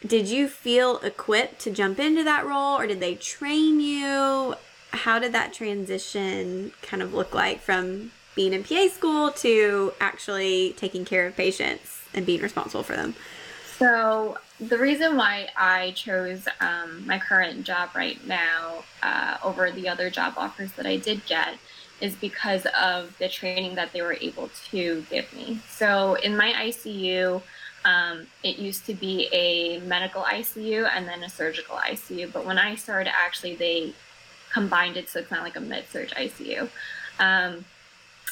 did 0.07 0.28
you 0.28 0.47
feel 0.49 0.99
equipped 0.99 1.61
to 1.62 1.73
jump 1.73 1.99
into 1.99 2.23
that 2.23 2.47
role, 2.47 2.78
or 2.78 2.87
did 2.87 3.00
they 3.00 3.16
train 3.16 3.80
you? 3.80 4.54
How 4.92 5.18
did 5.18 5.33
that 5.33 5.52
transition 5.52 6.73
kind 6.83 7.02
of 7.02 7.12
look 7.12 7.35
like 7.35 7.61
from 7.61 8.12
being 8.37 8.52
in 8.52 8.62
PA 8.62 8.87
school 8.88 9.33
to 9.33 9.92
actually 10.00 10.75
taking 10.76 11.04
care 11.04 11.26
of 11.26 11.37
patients 11.37 12.02
and 12.14 12.25
being 12.25 12.40
responsible 12.40 12.85
for 12.85 12.95
them? 12.95 13.16
So 13.78 14.38
the 14.58 14.76
reason 14.76 15.16
why 15.16 15.49
I 15.56 15.92
chose 15.92 16.49
um, 16.61 17.06
my 17.06 17.18
current 17.18 17.64
job 17.64 17.90
right 17.94 18.25
now 18.26 18.82
uh, 19.02 19.37
over 19.44 19.70
the 19.70 19.88
other 19.88 20.11
job 20.11 20.35
offers 20.37 20.73
that 20.73 20.85
I 20.85 20.97
did 20.97 21.25
get 21.26 21.54
is 22.00 22.16
because 22.16 22.66
of 22.80 23.16
the 23.18 23.28
training 23.28 23.76
that 23.76 23.92
they 23.92 24.02
were 24.02 24.16
able 24.20 24.50
to 24.70 25.04
give 25.11 25.32
me. 25.32 25.61
So 25.68 26.14
in 26.14 26.37
my 26.37 26.52
ICU, 26.52 27.40
um, 27.85 28.26
it 28.42 28.58
used 28.58 28.85
to 28.87 28.94
be 28.94 29.28
a 29.32 29.78
medical 29.80 30.23
ICU 30.23 30.88
and 30.92 31.06
then 31.06 31.23
a 31.23 31.28
surgical 31.28 31.76
ICU. 31.76 32.32
But 32.32 32.44
when 32.44 32.58
I 32.58 32.75
started, 32.75 33.12
actually, 33.16 33.54
they 33.54 33.92
combined 34.52 34.97
it 34.97 35.08
so 35.08 35.20
it's 35.20 35.30
not 35.30 35.42
like 35.42 35.56
a 35.56 35.61
med 35.61 35.85
surg 35.90 36.08
ICU. 36.08 36.68
Um, 37.20 37.64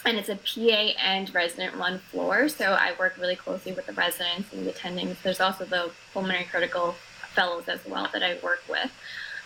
and 0.07 0.17
it's 0.17 0.29
a 0.29 0.37
PA 0.37 0.99
and 1.03 1.35
resident 1.35 1.75
run 1.75 1.99
floor. 1.99 2.49
So 2.49 2.73
I 2.73 2.95
work 2.99 3.17
really 3.19 3.35
closely 3.35 3.73
with 3.73 3.87
the 3.87 3.93
residents 3.93 4.53
and 4.53 4.65
the 4.65 4.71
attendings. 4.71 5.21
There's 5.23 5.41
also 5.41 5.65
the 5.65 5.91
pulmonary 6.15 6.45
critical 6.45 6.95
fellows 7.35 7.69
as 7.69 7.81
well 7.85 8.09
that 8.13 8.23
I 8.23 8.39
work 8.43 8.63
with. 8.69 8.91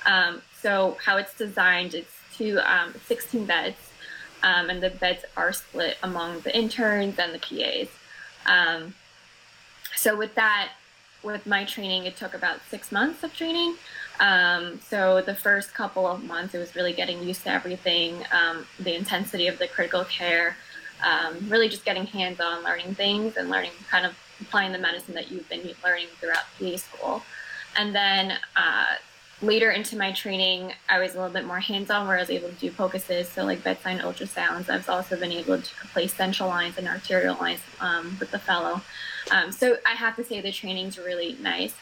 Um, 0.05 0.43
so 0.61 0.99
how 1.05 1.17
it's 1.17 1.35
designed, 1.35 1.95
it's 1.95 2.15
two 2.37 2.61
um, 2.61 2.95
16 3.07 3.47
beds, 3.47 3.79
um, 4.43 4.69
and 4.69 4.83
the 4.83 4.91
beds 4.91 5.25
are 5.37 5.53
split 5.53 5.97
among 6.03 6.41
the 6.41 6.57
interns 6.57 7.19
and 7.19 7.35
the 7.35 7.39
PAs. 7.39 7.89
Um, 8.47 8.95
so 9.97 10.15
with 10.17 10.35
that, 10.35 10.73
with 11.23 11.47
my 11.47 11.65
training, 11.65 12.05
it 12.05 12.17
took 12.17 12.35
about 12.35 12.61
six 12.69 12.93
months 12.93 13.23
of 13.25 13.35
training. 13.35 13.77
Um, 14.21 14.79
so 14.87 15.23
the 15.23 15.35
first 15.35 15.75
couple 15.75 16.07
of 16.07 16.23
months, 16.23 16.55
it 16.55 16.59
was 16.59 16.77
really 16.77 16.93
getting 16.93 17.23
used 17.23 17.43
to 17.45 17.51
everything, 17.51 18.23
um, 18.33 18.67
the 18.79 18.95
intensity 18.95 19.47
of 19.49 19.59
the 19.59 19.67
critical 19.67 20.05
care, 20.05 20.57
um, 21.03 21.49
really 21.49 21.69
just 21.69 21.85
getting 21.87 22.07
hands-on, 22.07 22.63
learning 22.63 22.95
things, 22.95 23.37
and 23.39 23.49
learning 23.49 23.73
kind 23.91 24.05
of 24.05 24.15
applying 24.43 24.73
the 24.73 24.79
medicine 24.79 25.15
that 25.15 25.31
you've 25.31 25.49
been 25.49 25.63
learning 25.83 26.07
throughout 26.21 26.45
PA 26.59 26.77
school. 26.77 27.23
And 27.77 27.95
then 27.95 28.33
uh, 28.57 28.97
later 29.41 29.71
into 29.71 29.97
my 29.97 30.13
training, 30.13 30.75
I 30.91 30.99
was 30.99 31.15
a 31.15 31.17
little 31.17 31.33
bit 31.33 31.47
more 31.47 31.61
hands-on, 31.61 32.07
where 32.07 32.17
I 32.19 32.21
was 32.21 32.31
able 32.31 32.51
to 32.51 32.55
do 32.57 32.71
focuses, 32.71 33.29
so 33.29 33.45
like 33.45 33.65
bedside 33.65 34.01
ultrasounds. 34.01 34.69
I've 34.69 34.89
also 34.91 35.19
been 35.19 35.33
able 35.33 35.63
to 35.63 35.75
place 35.93 36.13
central 36.13 36.51
lines 36.51 36.77
and 36.77 36.87
arterial 36.87 37.37
lines 37.41 37.61
um, 37.81 38.17
with 38.21 38.31
the 38.31 38.39
fellow. 38.39 38.83
Um, 39.31 39.51
so 39.51 39.79
I 39.87 39.95
have 39.95 40.17
to 40.17 40.25
say 40.25 40.43
the 40.43 40.53
training's 40.53 40.99
really 40.99 41.37
nice. 41.41 41.75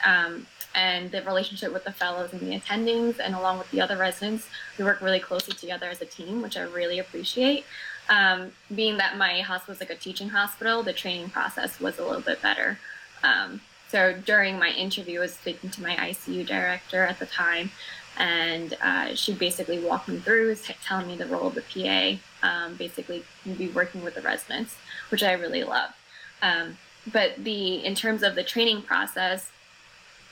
And 0.79 1.11
the 1.11 1.23
relationship 1.23 1.73
with 1.73 1.83
the 1.83 1.91
fellows 1.91 2.33
and 2.33 2.41
the 2.41 2.57
attendings, 2.57 3.19
and 3.19 3.35
along 3.35 3.59
with 3.59 3.69
the 3.73 3.81
other 3.81 3.97
residents, 3.97 4.47
we 4.79 4.85
work 4.85 5.01
really 5.01 5.19
closely 5.19 5.53
together 5.55 5.89
as 5.89 6.01
a 6.01 6.07
team, 6.07 6.41
which 6.41 6.57
I 6.57 6.63
really 6.63 7.01
appreciate. 7.01 7.65
Um, 8.09 8.53
being 8.73 8.97
that 8.99 9.17
my 9.17 9.41
hospital 9.41 9.75
is 9.75 9.81
like 9.81 9.91
a 9.91 9.97
teaching 9.97 10.29
hospital, 10.29 10.85
the 10.85 10.93
training 10.93 11.31
process 11.31 11.81
was 11.81 11.99
a 11.99 12.05
little 12.05 12.21
bit 12.21 12.41
better. 12.41 12.79
Um, 13.25 13.61
so 13.89 14.15
during 14.25 14.57
my 14.57 14.69
interview, 14.69 15.19
I 15.19 15.23
was 15.23 15.35
speaking 15.35 15.69
to 15.71 15.83
my 15.83 15.97
ICU 15.97 16.47
director 16.47 17.03
at 17.03 17.19
the 17.19 17.27
time, 17.27 17.73
and 18.17 18.77
uh, 18.81 19.17
she 19.17 19.35
basically 19.35 19.81
walked 19.81 20.09
me 20.09 20.19
through, 20.19 20.55
telling 20.87 21.09
me 21.09 21.17
the 21.17 21.27
role 21.27 21.49
of 21.49 21.57
the 21.57 21.63
PA, 21.63 22.47
um, 22.49 22.77
basically 22.77 23.25
be 23.45 23.69
working 23.69 24.05
with 24.05 24.15
the 24.15 24.23
residents, 24.23 24.77
which 25.11 25.25
I 25.25 25.33
really 25.33 25.65
love. 25.65 25.91
Um, 26.41 26.79
but 27.13 27.43
the 27.43 27.85
in 27.85 27.97
terms 27.97 28.23
of 28.23 28.37
the 28.37 28.45
training 28.45 28.83
process, 28.83 29.51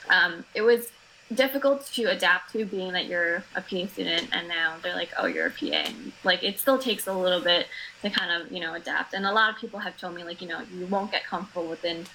um, 0.09 0.45
it 0.53 0.61
was 0.61 0.89
difficult 1.33 1.85
to 1.85 2.05
adapt 2.05 2.53
to 2.53 2.65
being 2.65 2.93
that 2.93 3.05
you're 3.05 3.43
a 3.55 3.61
PA 3.61 3.85
student 3.87 4.29
and 4.31 4.47
now 4.47 4.75
they're 4.81 4.95
like, 4.95 5.09
oh, 5.17 5.25
you're 5.25 5.47
a 5.47 5.51
PA. 5.51 5.91
Like 6.23 6.43
it 6.43 6.59
still 6.59 6.77
takes 6.77 7.07
a 7.07 7.13
little 7.13 7.41
bit 7.41 7.67
to 8.01 8.09
kind 8.09 8.41
of, 8.41 8.51
you 8.51 8.61
know, 8.61 8.73
adapt. 8.73 9.13
And 9.13 9.25
a 9.25 9.31
lot 9.31 9.53
of 9.53 9.59
people 9.59 9.79
have 9.79 9.97
told 9.97 10.15
me 10.15 10.23
like, 10.23 10.41
you 10.41 10.47
know, 10.47 10.61
you 10.73 10.85
won't 10.85 11.11
get 11.11 11.25
comfortable 11.25 11.67
within 11.67 12.05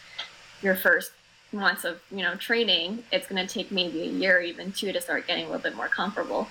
your 0.63 0.75
first 0.75 1.13
months 1.53 1.85
of, 1.85 2.01
you 2.11 2.23
know, 2.23 2.35
training. 2.37 3.05
It's 3.13 3.27
going 3.27 3.47
to 3.47 3.53
take 3.53 3.71
maybe 3.71 4.01
a 4.03 4.07
year, 4.07 4.41
even 4.41 4.73
two 4.73 4.93
to 4.93 5.01
start 5.01 5.27
getting 5.27 5.45
a 5.45 5.49
little 5.49 5.63
bit 5.63 5.77
more 5.77 5.89
comfortable. 5.89 6.49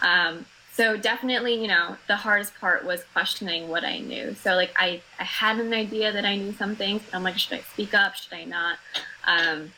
Um, 0.00 0.46
so 0.72 0.96
definitely, 0.96 1.60
you 1.60 1.68
know, 1.68 1.96
the 2.08 2.16
hardest 2.16 2.54
part 2.56 2.84
was 2.84 3.04
questioning 3.12 3.68
what 3.68 3.84
I 3.84 3.98
knew. 3.98 4.34
So 4.34 4.54
like 4.54 4.72
I, 4.76 5.02
I 5.18 5.24
had 5.24 5.58
an 5.58 5.72
idea 5.72 6.12
that 6.12 6.24
I 6.24 6.36
knew 6.36 6.52
some 6.52 6.76
things, 6.76 7.02
I'm 7.12 7.22
like, 7.24 7.38
should 7.38 7.58
I 7.58 7.62
speak 7.72 7.94
up? 7.94 8.14
Should 8.14 8.34
I 8.34 8.44
not? 8.44 8.78
Um, 9.24 9.72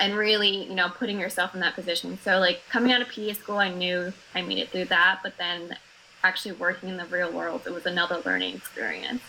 and 0.00 0.16
really, 0.16 0.64
you 0.64 0.74
know, 0.74 0.88
putting 0.88 1.20
yourself 1.20 1.54
in 1.54 1.60
that 1.60 1.74
position. 1.74 2.18
So 2.24 2.40
like 2.40 2.62
coming 2.70 2.90
out 2.90 3.02
of 3.02 3.08
PA 3.08 3.34
school, 3.34 3.58
I 3.58 3.68
knew 3.68 4.12
I 4.34 4.40
made 4.42 4.58
it 4.58 4.70
through 4.70 4.86
that, 4.86 5.20
but 5.22 5.36
then 5.36 5.76
actually 6.24 6.52
working 6.52 6.88
in 6.88 6.96
the 6.96 7.04
real 7.04 7.30
world, 7.30 7.62
it 7.66 7.72
was 7.72 7.86
another 7.86 8.20
learning 8.24 8.56
experience. 8.56 9.22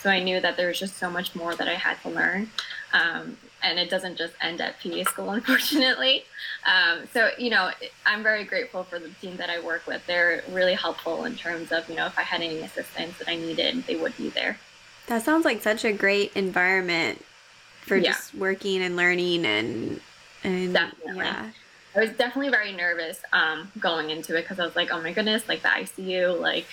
So 0.00 0.10
I 0.10 0.22
knew 0.22 0.38
that 0.40 0.56
there 0.56 0.68
was 0.68 0.78
just 0.78 0.96
so 0.98 1.10
much 1.10 1.34
more 1.34 1.54
that 1.54 1.66
I 1.66 1.74
had 1.74 2.00
to 2.02 2.10
learn. 2.10 2.50
Um, 2.92 3.38
and 3.62 3.78
it 3.78 3.90
doesn't 3.90 4.16
just 4.16 4.34
end 4.40 4.60
at 4.60 4.80
PA 4.80 5.02
school, 5.04 5.30
unfortunately. 5.38 6.24
Um, 6.64 7.08
so, 7.12 7.30
you 7.38 7.50
know, 7.50 7.70
I'm 8.06 8.22
very 8.22 8.44
grateful 8.44 8.84
for 8.84 8.98
the 8.98 9.08
team 9.20 9.36
that 9.38 9.50
I 9.50 9.60
work 9.60 9.86
with. 9.86 10.06
They're 10.06 10.44
really 10.50 10.74
helpful 10.74 11.24
in 11.24 11.36
terms 11.36 11.72
of, 11.72 11.88
you 11.88 11.96
know, 11.96 12.06
if 12.06 12.18
I 12.18 12.22
had 12.22 12.42
any 12.42 12.58
assistance 12.58 13.18
that 13.18 13.28
I 13.28 13.36
needed, 13.36 13.84
they 13.86 13.96
would 13.96 14.16
be 14.16 14.28
there. 14.28 14.58
That 15.06 15.22
sounds 15.22 15.46
like 15.46 15.62
such 15.62 15.86
a 15.86 15.92
great 15.92 16.36
environment 16.36 17.24
for 17.80 17.96
yeah. 17.96 18.12
just 18.12 18.34
working 18.34 18.82
and 18.82 18.94
learning 18.94 19.46
and 19.46 20.00
and 20.44 20.72
definitely. 20.72 21.24
Yeah. 21.24 21.50
I 21.96 22.00
was 22.00 22.10
definitely 22.10 22.50
very 22.50 22.72
nervous 22.72 23.20
um, 23.32 23.72
going 23.80 24.10
into 24.10 24.36
it 24.36 24.42
because 24.42 24.60
I 24.60 24.64
was 24.64 24.76
like, 24.76 24.90
oh 24.92 25.00
my 25.00 25.12
goodness, 25.12 25.48
like 25.48 25.62
the 25.62 25.68
ICU, 25.68 26.38
like 26.38 26.66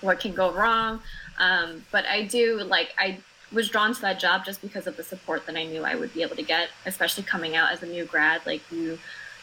what 0.00 0.20
can 0.20 0.34
go 0.34 0.52
wrong? 0.52 1.00
Um, 1.38 1.84
but 1.90 2.04
I 2.06 2.24
do 2.24 2.62
like 2.64 2.92
I 2.98 3.18
was 3.52 3.68
drawn 3.68 3.94
to 3.94 4.00
that 4.02 4.20
job 4.20 4.44
just 4.44 4.60
because 4.60 4.86
of 4.86 4.96
the 4.96 5.04
support 5.04 5.46
that 5.46 5.56
I 5.56 5.64
knew 5.64 5.84
I 5.84 5.94
would 5.94 6.12
be 6.12 6.22
able 6.22 6.36
to 6.36 6.42
get, 6.42 6.68
especially 6.84 7.24
coming 7.24 7.56
out 7.56 7.72
as 7.72 7.82
a 7.82 7.86
new 7.86 8.04
grad. 8.04 8.44
Like 8.44 8.62
you 8.70 8.98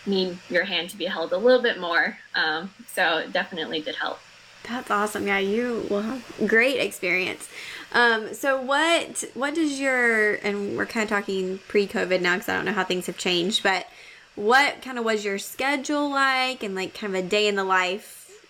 need 0.05 0.37
your 0.49 0.65
hand 0.65 0.89
to 0.91 0.97
be 0.97 1.05
held 1.05 1.31
a 1.31 1.37
little 1.37 1.61
bit 1.61 1.79
more. 1.79 2.17
Um, 2.35 2.71
so 2.87 3.17
it 3.17 3.33
definitely 3.33 3.81
did 3.81 3.95
help. 3.95 4.19
That's 4.63 4.89
awesome. 4.89 5.27
Yeah, 5.27 5.39
you 5.39 5.85
will 5.89 6.01
have 6.01 6.23
great 6.47 6.79
experience. 6.79 7.49
Um, 7.95 8.33
so 8.33 8.61
what 8.61 9.23
what 9.35 9.55
does 9.55 9.79
your 9.79 10.35
and 10.35 10.77
we're 10.77 10.85
kind 10.85 11.03
of 11.05 11.09
talking 11.09 11.59
pre-COVID 11.69 12.19
now 12.19 12.33
because 12.33 12.49
I 12.49 12.55
don't 12.55 12.65
know 12.65 12.73
how 12.73 12.83
things 12.83 13.05
have 13.07 13.17
changed, 13.17 13.63
but 13.63 13.87
what 14.35 14.81
kind 14.81 14.99
of 14.99 15.05
was 15.05 15.23
your 15.23 15.39
schedule 15.39 16.09
like 16.09 16.61
and 16.61 16.75
like 16.75 16.93
kind 16.93 17.15
of 17.15 17.23
a 17.23 17.27
day 17.27 17.47
in 17.47 17.55
the 17.55 17.63
life 17.63 18.43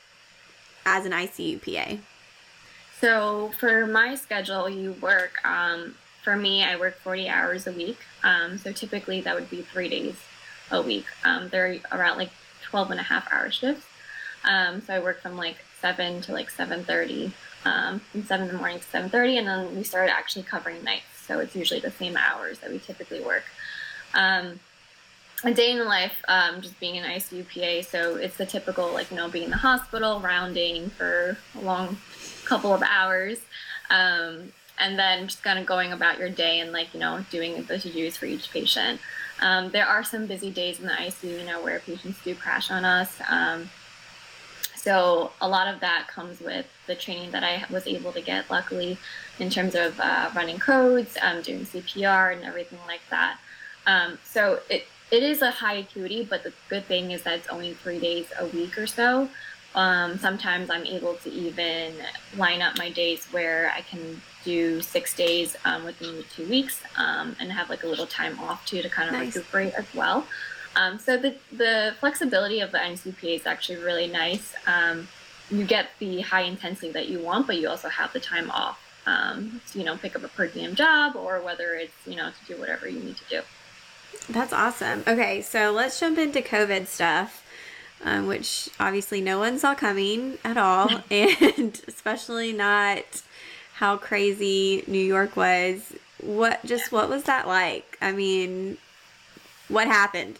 as 0.83 1.05
an 1.05 1.11
ICU 1.11 1.61
PA? 1.61 1.97
So 2.99 3.51
for 3.59 3.85
my 3.85 4.15
schedule, 4.15 4.67
you 4.67 4.93
work. 4.93 5.45
Um, 5.45 5.93
for 6.23 6.35
me, 6.35 6.63
I 6.63 6.75
work 6.75 6.95
40 7.01 7.29
hours 7.29 7.67
a 7.67 7.71
week. 7.71 7.99
Um, 8.23 8.57
so 8.57 8.71
typically 8.71 9.21
that 9.21 9.35
would 9.35 9.51
be 9.51 9.61
three 9.61 9.89
days 9.89 10.15
a 10.71 10.81
week. 10.81 11.05
Um, 11.23 11.49
they're 11.49 11.77
around 11.91 12.17
like 12.17 12.31
12 12.63 12.89
and 12.89 12.99
a 12.99 13.03
half 13.03 13.31
hour 13.31 13.51
shifts. 13.51 13.85
Um, 14.43 14.81
so 14.81 14.95
I 14.95 14.99
work 14.99 15.21
from 15.21 15.37
like 15.37 15.57
7 15.81 16.21
to 16.21 16.31
like 16.31 16.51
7.30, 16.51 17.31
um, 17.65 17.99
from 17.99 18.23
7 18.23 18.47
in 18.47 18.53
the 18.53 18.57
morning 18.57 18.79
to 18.79 18.85
7.30, 18.85 19.39
and 19.39 19.47
then 19.47 19.75
we 19.75 19.83
started 19.83 20.11
actually 20.11 20.43
covering 20.43 20.83
nights. 20.83 21.05
So 21.27 21.39
it's 21.39 21.55
usually 21.55 21.79
the 21.79 21.91
same 21.91 22.15
hours 22.15 22.59
that 22.59 22.71
we 22.71 22.79
typically 22.79 23.19
work. 23.19 23.43
Um, 24.13 24.59
a 25.43 25.53
day 25.53 25.71
in 25.71 25.77
the 25.77 25.85
life, 25.85 26.23
um, 26.27 26.61
just 26.61 26.79
being 26.79 26.97
an 26.97 27.03
ICU 27.03 27.45
PA, 27.45 27.87
so 27.87 28.15
it's 28.15 28.37
the 28.37 28.45
typical, 28.45 28.91
like, 28.93 29.11
you 29.11 29.17
know, 29.17 29.29
being 29.29 29.45
in 29.45 29.49
the 29.51 29.57
hospital, 29.57 30.19
rounding 30.19 30.89
for 30.91 31.37
a 31.55 31.61
long 31.61 31.97
couple 32.45 32.73
of 32.73 32.81
hours, 32.81 33.39
um, 33.89 34.53
and 34.79 34.97
then 34.97 35.27
just 35.27 35.43
kind 35.43 35.59
of 35.59 35.65
going 35.65 35.91
about 35.91 36.17
your 36.17 36.29
day 36.29 36.59
and, 36.59 36.71
like, 36.71 36.93
you 36.93 36.99
know, 36.99 37.25
doing 37.31 37.63
the 37.63 37.77
to-dos 37.77 38.17
for 38.17 38.25
each 38.25 38.51
patient. 38.51 38.99
Um, 39.41 39.71
there 39.71 39.85
are 39.85 40.03
some 40.03 40.25
busy 40.25 40.49
days 40.49 40.79
in 40.79 40.85
the 40.85 40.93
ICU, 40.93 41.39
you 41.39 41.45
know, 41.45 41.61
where 41.61 41.79
patients 41.79 42.19
do 42.23 42.33
crash 42.33 42.71
on 42.71 42.85
us. 42.85 43.17
So 44.85 45.31
a 45.41 45.49
lot 45.49 45.67
of 45.67 45.79
that 45.79 46.07
comes 46.07 46.39
with 46.39 46.67
the 46.85 46.93
training 46.93 47.31
that 47.31 47.43
I 47.43 47.65
was 47.71 47.87
able 47.87 48.11
to 48.11 48.21
get, 48.21 48.51
luckily, 48.51 48.99
in 49.39 49.49
terms 49.49 49.73
of 49.73 49.99
uh, 49.99 50.29
running 50.35 50.59
codes, 50.59 51.17
um, 51.23 51.41
doing 51.41 51.65
CPR, 51.65 52.33
and 52.33 52.45
everything 52.45 52.77
like 52.85 53.01
that. 53.09 53.39
Um, 53.87 54.19
so 54.23 54.59
it 54.69 54.85
it 55.11 55.23
is 55.23 55.41
a 55.41 55.49
high 55.49 55.75
acuity, 55.75 56.23
but 56.23 56.43
the 56.43 56.53
good 56.69 56.85
thing 56.85 57.11
is 57.11 57.23
that 57.23 57.39
it's 57.39 57.47
only 57.47 57.73
three 57.73 57.99
days 57.99 58.27
a 58.39 58.45
week 58.45 58.77
or 58.77 58.85
so. 58.85 59.27
Um, 59.73 60.19
sometimes 60.19 60.69
I'm 60.69 60.85
able 60.85 61.15
to 61.15 61.31
even 61.31 61.93
line 62.37 62.61
up 62.61 62.77
my 62.77 62.89
days 62.91 63.25
where 63.31 63.71
I 63.75 63.81
can 63.81 64.21
do 64.43 64.81
six 64.81 65.15
days 65.15 65.55
um, 65.65 65.83
within 65.83 66.23
two 66.35 66.47
weeks 66.47 66.81
um, 66.97 67.35
and 67.39 67.51
have 67.51 67.69
like 67.69 67.83
a 67.83 67.87
little 67.87 68.07
time 68.07 68.39
off 68.39 68.65
too 68.65 68.81
to 68.81 68.89
kind 68.89 69.09
of 69.09 69.15
nice. 69.15 69.35
recuperate 69.35 69.73
as 69.73 69.85
well. 69.93 70.25
Um, 70.75 70.99
so 70.99 71.17
the, 71.17 71.35
the 71.51 71.95
flexibility 71.99 72.59
of 72.59 72.71
the 72.71 72.77
NCPA 72.77 73.35
is 73.35 73.45
actually 73.45 73.77
really 73.77 74.07
nice. 74.07 74.53
Um, 74.67 75.07
you 75.49 75.63
get 75.63 75.89
the 75.99 76.21
high 76.21 76.41
intensity 76.41 76.91
that 76.91 77.07
you 77.07 77.19
want, 77.19 77.47
but 77.47 77.57
you 77.57 77.69
also 77.69 77.89
have 77.89 78.11
the 78.13 78.19
time 78.19 78.49
off 78.51 78.79
um, 79.05 79.61
to, 79.71 79.79
you 79.79 79.85
know, 79.85 79.97
pick 79.97 80.15
up 80.15 80.23
a 80.23 80.27
per 80.27 80.47
diem 80.47 80.75
job 80.75 81.15
or 81.15 81.41
whether 81.41 81.75
it's, 81.75 81.93
you 82.05 82.15
know, 82.15 82.29
to 82.29 82.53
do 82.53 82.59
whatever 82.59 82.87
you 82.87 82.99
need 82.99 83.17
to 83.17 83.23
do. 83.29 83.41
That's 84.29 84.53
awesome. 84.53 85.03
Okay, 85.07 85.41
so 85.41 85.71
let's 85.71 85.99
jump 85.99 86.17
into 86.17 86.41
COVID 86.41 86.87
stuff, 86.87 87.45
um, 88.03 88.27
which 88.27 88.69
obviously 88.79 89.21
no 89.21 89.39
one 89.39 89.59
saw 89.59 89.75
coming 89.75 90.37
at 90.43 90.57
all, 90.57 90.89
and 91.11 91.81
especially 91.87 92.53
not 92.53 93.21
how 93.75 93.97
crazy 93.97 94.83
New 94.87 94.99
York 94.99 95.35
was. 95.35 95.93
What 96.21 96.65
just 96.65 96.91
what 96.91 97.09
was 97.09 97.23
that 97.23 97.47
like? 97.47 97.97
I 98.01 98.13
mean, 98.13 98.77
what 99.67 99.87
happened? 99.87 100.39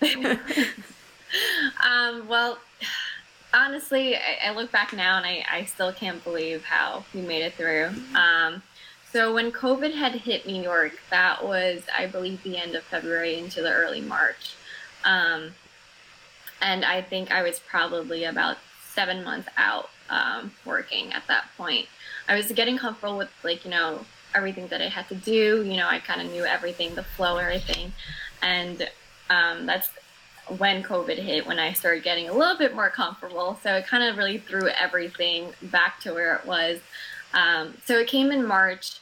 um, 1.84 2.28
well, 2.28 2.58
honestly, 3.52 4.16
I, 4.16 4.38
I, 4.46 4.54
look 4.54 4.70
back 4.72 4.92
now 4.92 5.16
and 5.16 5.26
I, 5.26 5.44
I, 5.50 5.64
still 5.64 5.92
can't 5.92 6.22
believe 6.24 6.64
how 6.64 7.04
we 7.14 7.22
made 7.22 7.42
it 7.42 7.54
through. 7.54 7.90
Um, 8.14 8.62
So 9.12 9.32
when 9.32 9.52
COVID 9.52 9.94
had 9.94 10.12
hit 10.12 10.44
New 10.44 10.60
York, 10.60 10.98
that 11.10 11.44
was, 11.44 11.82
I 11.96 12.06
believe, 12.06 12.42
the 12.42 12.58
end 12.58 12.74
of 12.74 12.82
February 12.82 13.38
into 13.38 13.62
the 13.62 13.72
early 13.72 14.00
March. 14.00 14.56
Um, 15.04 15.52
and 16.60 16.84
I 16.84 17.00
think 17.00 17.30
I 17.30 17.42
was 17.42 17.60
probably 17.60 18.24
about 18.24 18.56
seven 18.92 19.22
months 19.22 19.48
out 19.56 19.90
um, 20.10 20.52
working 20.64 21.12
at 21.12 21.26
that 21.28 21.44
point. 21.56 21.86
I 22.26 22.34
was 22.34 22.50
getting 22.50 22.76
comfortable 22.76 23.16
with, 23.16 23.30
like, 23.44 23.64
you 23.64 23.70
know, 23.70 24.04
everything 24.34 24.66
that 24.68 24.82
I 24.82 24.88
had 24.88 25.08
to 25.08 25.14
do. 25.14 25.62
You 25.62 25.76
know, 25.76 25.86
I 25.88 26.00
kind 26.00 26.20
of 26.20 26.32
knew 26.32 26.44
everything, 26.44 26.94
the 26.94 27.04
flow, 27.04 27.36
everything. 27.36 27.92
And 28.44 28.88
um, 29.30 29.66
that's 29.66 29.88
when 30.58 30.82
COVID 30.82 31.18
hit, 31.18 31.46
when 31.46 31.58
I 31.58 31.72
started 31.72 32.04
getting 32.04 32.28
a 32.28 32.32
little 32.32 32.56
bit 32.56 32.74
more 32.74 32.90
comfortable. 32.90 33.58
So 33.62 33.74
it 33.74 33.86
kind 33.86 34.04
of 34.04 34.18
really 34.18 34.38
threw 34.38 34.68
everything 34.68 35.52
back 35.62 36.00
to 36.00 36.12
where 36.12 36.36
it 36.36 36.46
was. 36.46 36.80
Um, 37.32 37.74
so 37.86 37.98
it 37.98 38.06
came 38.06 38.30
in 38.30 38.46
March. 38.46 39.00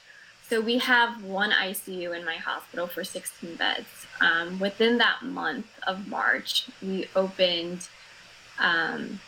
So 0.48 0.60
we 0.60 0.78
have 0.78 1.24
one 1.24 1.50
ICU 1.50 2.16
in 2.16 2.24
my 2.24 2.36
hospital 2.36 2.86
for 2.86 3.02
16 3.02 3.56
beds. 3.56 3.86
Um, 4.20 4.60
within 4.60 4.98
that 4.98 5.22
month 5.22 5.66
of 5.86 6.06
March, 6.06 6.68
we 6.80 7.08
opened 7.16 7.88
um, 8.60 9.18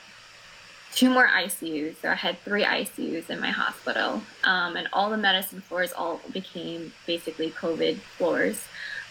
two 0.95 1.11
more 1.11 1.27
ICUs. 1.27 1.97
So 2.01 2.11
I 2.11 2.15
had 2.15 2.39
three 2.41 2.63
ICUs 2.63 3.31
in 3.31 3.41
my 3.41 3.51
hospital, 3.51 4.23
um, 4.45 4.77
and 4.77 4.87
all 4.93 5.11
the 5.11 5.17
medicine 5.17 5.61
floors 5.61 5.93
all 5.93 6.21
became 6.33 6.93
basically 7.07 7.51
COVID 7.51 7.97
floors 7.97 8.65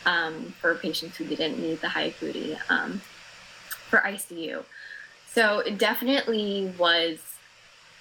um, 0.06 0.54
for 0.60 0.76
patients 0.76 1.18
who 1.18 1.26
didn't 1.26 1.60
need 1.60 1.82
the 1.82 1.90
high 1.90 2.04
acuity 2.04 2.58
um, 2.70 3.02
for 3.90 4.00
ICU. 4.00 4.64
So 5.28 5.60
it 5.60 5.78
definitely 5.78 6.74
was 6.78 7.20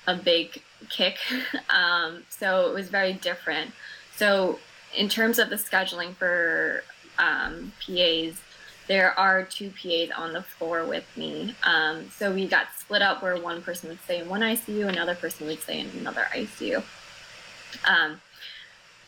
a 0.07 0.17
big 0.17 0.62
kick. 0.88 1.19
Um, 1.71 2.25
so 2.29 2.69
it 2.69 2.75
was 2.75 2.88
very 2.88 3.15
different. 3.15 3.73
So 4.15 4.59
in 4.95 5.09
terms 5.09 5.38
of 5.38 5.49
the 5.49 5.57
scheduling 5.57 6.15
for 6.15 6.85
um, 7.19 7.73
PAs, 7.81 8.43
there 8.88 9.19
are 9.19 9.43
two 9.43 9.71
PAs 9.71 10.11
on 10.15 10.35
the 10.35 10.43
floor 10.43 10.85
with 10.85 11.07
me. 11.17 11.55
Um, 11.62 12.11
so 12.11 12.31
we 12.33 12.47
got 12.47 12.67
split 12.77 13.01
up 13.01 13.23
where 13.23 13.41
one 13.41 13.62
person 13.62 13.88
would 13.88 14.03
stay 14.03 14.21
in 14.21 14.29
one 14.29 14.43
ICU, 14.43 14.87
another 14.87 15.15
person 15.15 15.47
would 15.47 15.61
stay 15.61 15.81
in 15.81 15.88
another 15.99 16.27
ICU. 16.35 16.83
Um, 17.87 18.21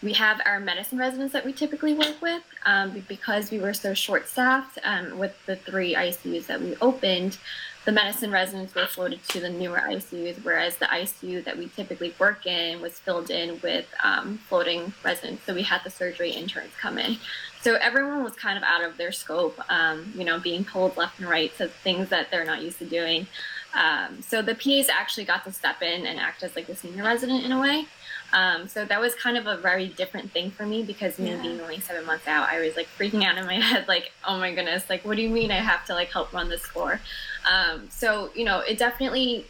we 0.05 0.13
have 0.13 0.41
our 0.45 0.61
medicine 0.61 0.99
residents 0.99 1.33
that 1.33 1.45
we 1.45 1.53
typically 1.53 1.95
work 1.95 2.21
with 2.21 2.43
um, 2.67 3.03
because 3.09 3.51
we 3.51 3.59
were 3.59 3.73
so 3.73 3.95
short 3.95 4.29
staffed 4.29 4.79
um, 4.85 5.19
with 5.19 5.35
the 5.47 5.57
three 5.57 5.95
ICUs 5.95 6.47
that 6.47 6.61
we 6.61 6.77
opened. 6.77 7.39
The 7.87 7.93
medicine 7.93 8.31
residents 8.31 8.75
were 8.75 8.87
floated 8.87 9.27
to 9.29 9.41
the 9.41 9.49
newer 9.49 9.79
ICUs, 9.79 10.43
whereas 10.45 10.77
the 10.77 10.87
ICU 10.87 11.45
that 11.45 11.57
we 11.57 11.69
typically 11.69 12.15
work 12.19 12.47
in 12.47 12.81
was 12.81 12.99
filled 12.99 13.31
in 13.31 13.61
with 13.63 13.87
um, 14.03 14.39
floating 14.49 14.93
residents. 15.03 15.45
So 15.45 15.55
we 15.55 15.63
had 15.63 15.83
the 15.85 15.91
surgery 15.91 16.31
interns 16.31 16.73
come 16.81 16.99
in. 16.99 17.17
So 17.63 17.77
everyone 17.77 18.23
was 18.23 18.35
kind 18.35 18.59
of 18.59 18.63
out 18.63 18.85
of 18.85 18.99
their 18.99 19.13
scope, 19.13 19.59
um, 19.71 20.13
you 20.15 20.25
know, 20.25 20.39
being 20.39 20.65
pulled 20.65 20.99
left 20.99 21.19
and 21.19 21.29
right 21.29 21.55
to 21.57 21.69
things 21.69 22.11
that 22.11 22.31
they're 22.31 22.45
not 22.45 22.63
used 22.63 22.79
to 22.79 22.85
doing. 22.85 23.27
Um, 23.75 24.23
so 24.23 24.43
the 24.43 24.55
PAs 24.55 24.89
actually 24.89 25.25
got 25.25 25.45
to 25.45 25.53
step 25.53 25.83
in 25.83 26.07
and 26.07 26.19
act 26.19 26.43
as 26.43 26.55
like 26.57 26.67
the 26.67 26.77
senior 26.77 27.03
resident 27.05 27.45
in 27.45 27.53
a 27.53 27.61
way. 27.61 27.87
Um, 28.35 28.67
so 28.67 28.85
that 28.85 29.01
was 29.01 29.15
kind 29.15 29.37
of 29.37 29.47
a 29.47 29.57
very 29.57 29.87
different 29.87 30.33
thing 30.33 30.51
for 30.51 30.67
me 30.67 30.83
because 30.83 31.21
me 31.21 31.31
yeah. 31.31 31.41
being 31.41 31.61
only 31.61 31.79
seven 31.79 32.05
months 32.05 32.27
out, 32.27 32.49
I 32.49 32.61
was 32.61 32.75
like 32.75 32.89
freaking 32.99 33.25
out 33.25 33.39
in 33.39 33.47
my 33.47 33.55
head, 33.61 33.87
like, 33.87 34.11
oh 34.27 34.37
my 34.39 34.53
goodness, 34.53 34.91
like, 34.91 35.05
what 35.05 35.17
do 35.17 35.23
you 35.23 35.29
mean 35.29 35.53
I 35.53 35.61
have 35.61 35.85
to 35.87 35.95
like 35.95 36.11
help 36.11 36.33
run 36.33 36.49
this 36.49 36.63
floor? 36.63 37.01
Um, 37.49 37.89
so, 37.91 38.31
you 38.35 38.45
know, 38.45 38.59
it 38.59 38.77
definitely, 38.77 39.47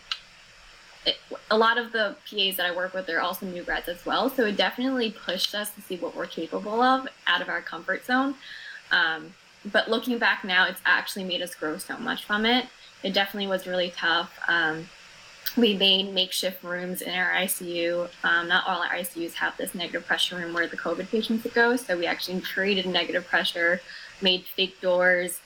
it, 1.07 1.17
a 1.51 1.57
lot 1.57 1.79
of 1.79 1.93
the 1.93 2.15
PAs 2.29 2.57
that 2.59 2.67
I 2.67 2.77
work 2.77 2.93
with, 2.93 3.07
they're 3.07 3.23
also 3.23 3.47
new 3.47 3.63
grads 3.63 3.89
as 3.89 4.05
well. 4.05 4.29
So 4.29 4.45
it 4.45 4.57
definitely 4.59 5.11
pushed 5.11 5.55
us 5.55 5.75
to 5.75 5.81
see 5.81 5.97
what 5.97 6.15
we're 6.15 6.27
capable 6.27 6.83
of 6.83 7.09
out 7.27 7.41
of 7.41 7.49
our 7.49 7.63
comfort 7.63 8.05
zone. 8.05 8.35
Um, 8.91 9.33
but 9.65 9.89
looking 9.89 10.19
back 10.19 10.45
now, 10.45 10.67
it's 10.67 10.83
actually 10.85 11.25
made 11.25 11.41
us 11.41 11.55
grow 11.55 11.79
so 11.79 11.97
much 11.97 12.27
from 12.27 12.45
it. 12.45 12.67
It 13.03 13.15
definitely 13.15 13.47
was 13.47 13.67
really 13.67 13.95
tough. 13.97 14.39
We 15.57 15.75
made 15.75 16.13
makeshift 16.13 16.65
rooms 16.65 17.01
in 17.01 17.15
our 17.15 17.31
ICU. 17.31 18.09
Um, 18.25 18.49
not 18.49 18.67
all 18.67 18.83
our 18.83 18.91
ICUs 18.91 19.35
have 19.35 19.57
this 19.57 19.75
negative 19.75 20.05
pressure 20.05 20.37
room 20.37 20.53
where 20.53 20.67
the 20.67 20.77
COVID 20.77 21.09
patients 21.11 21.45
would 21.45 21.55
go. 21.55 21.77
So 21.77 21.97
we 21.97 22.07
actually 22.07 22.41
created 22.41 22.87
negative 22.87 23.27
pressure, 23.27 23.81
made 24.21 24.45
fake 24.45 24.81
doors. 24.81 25.41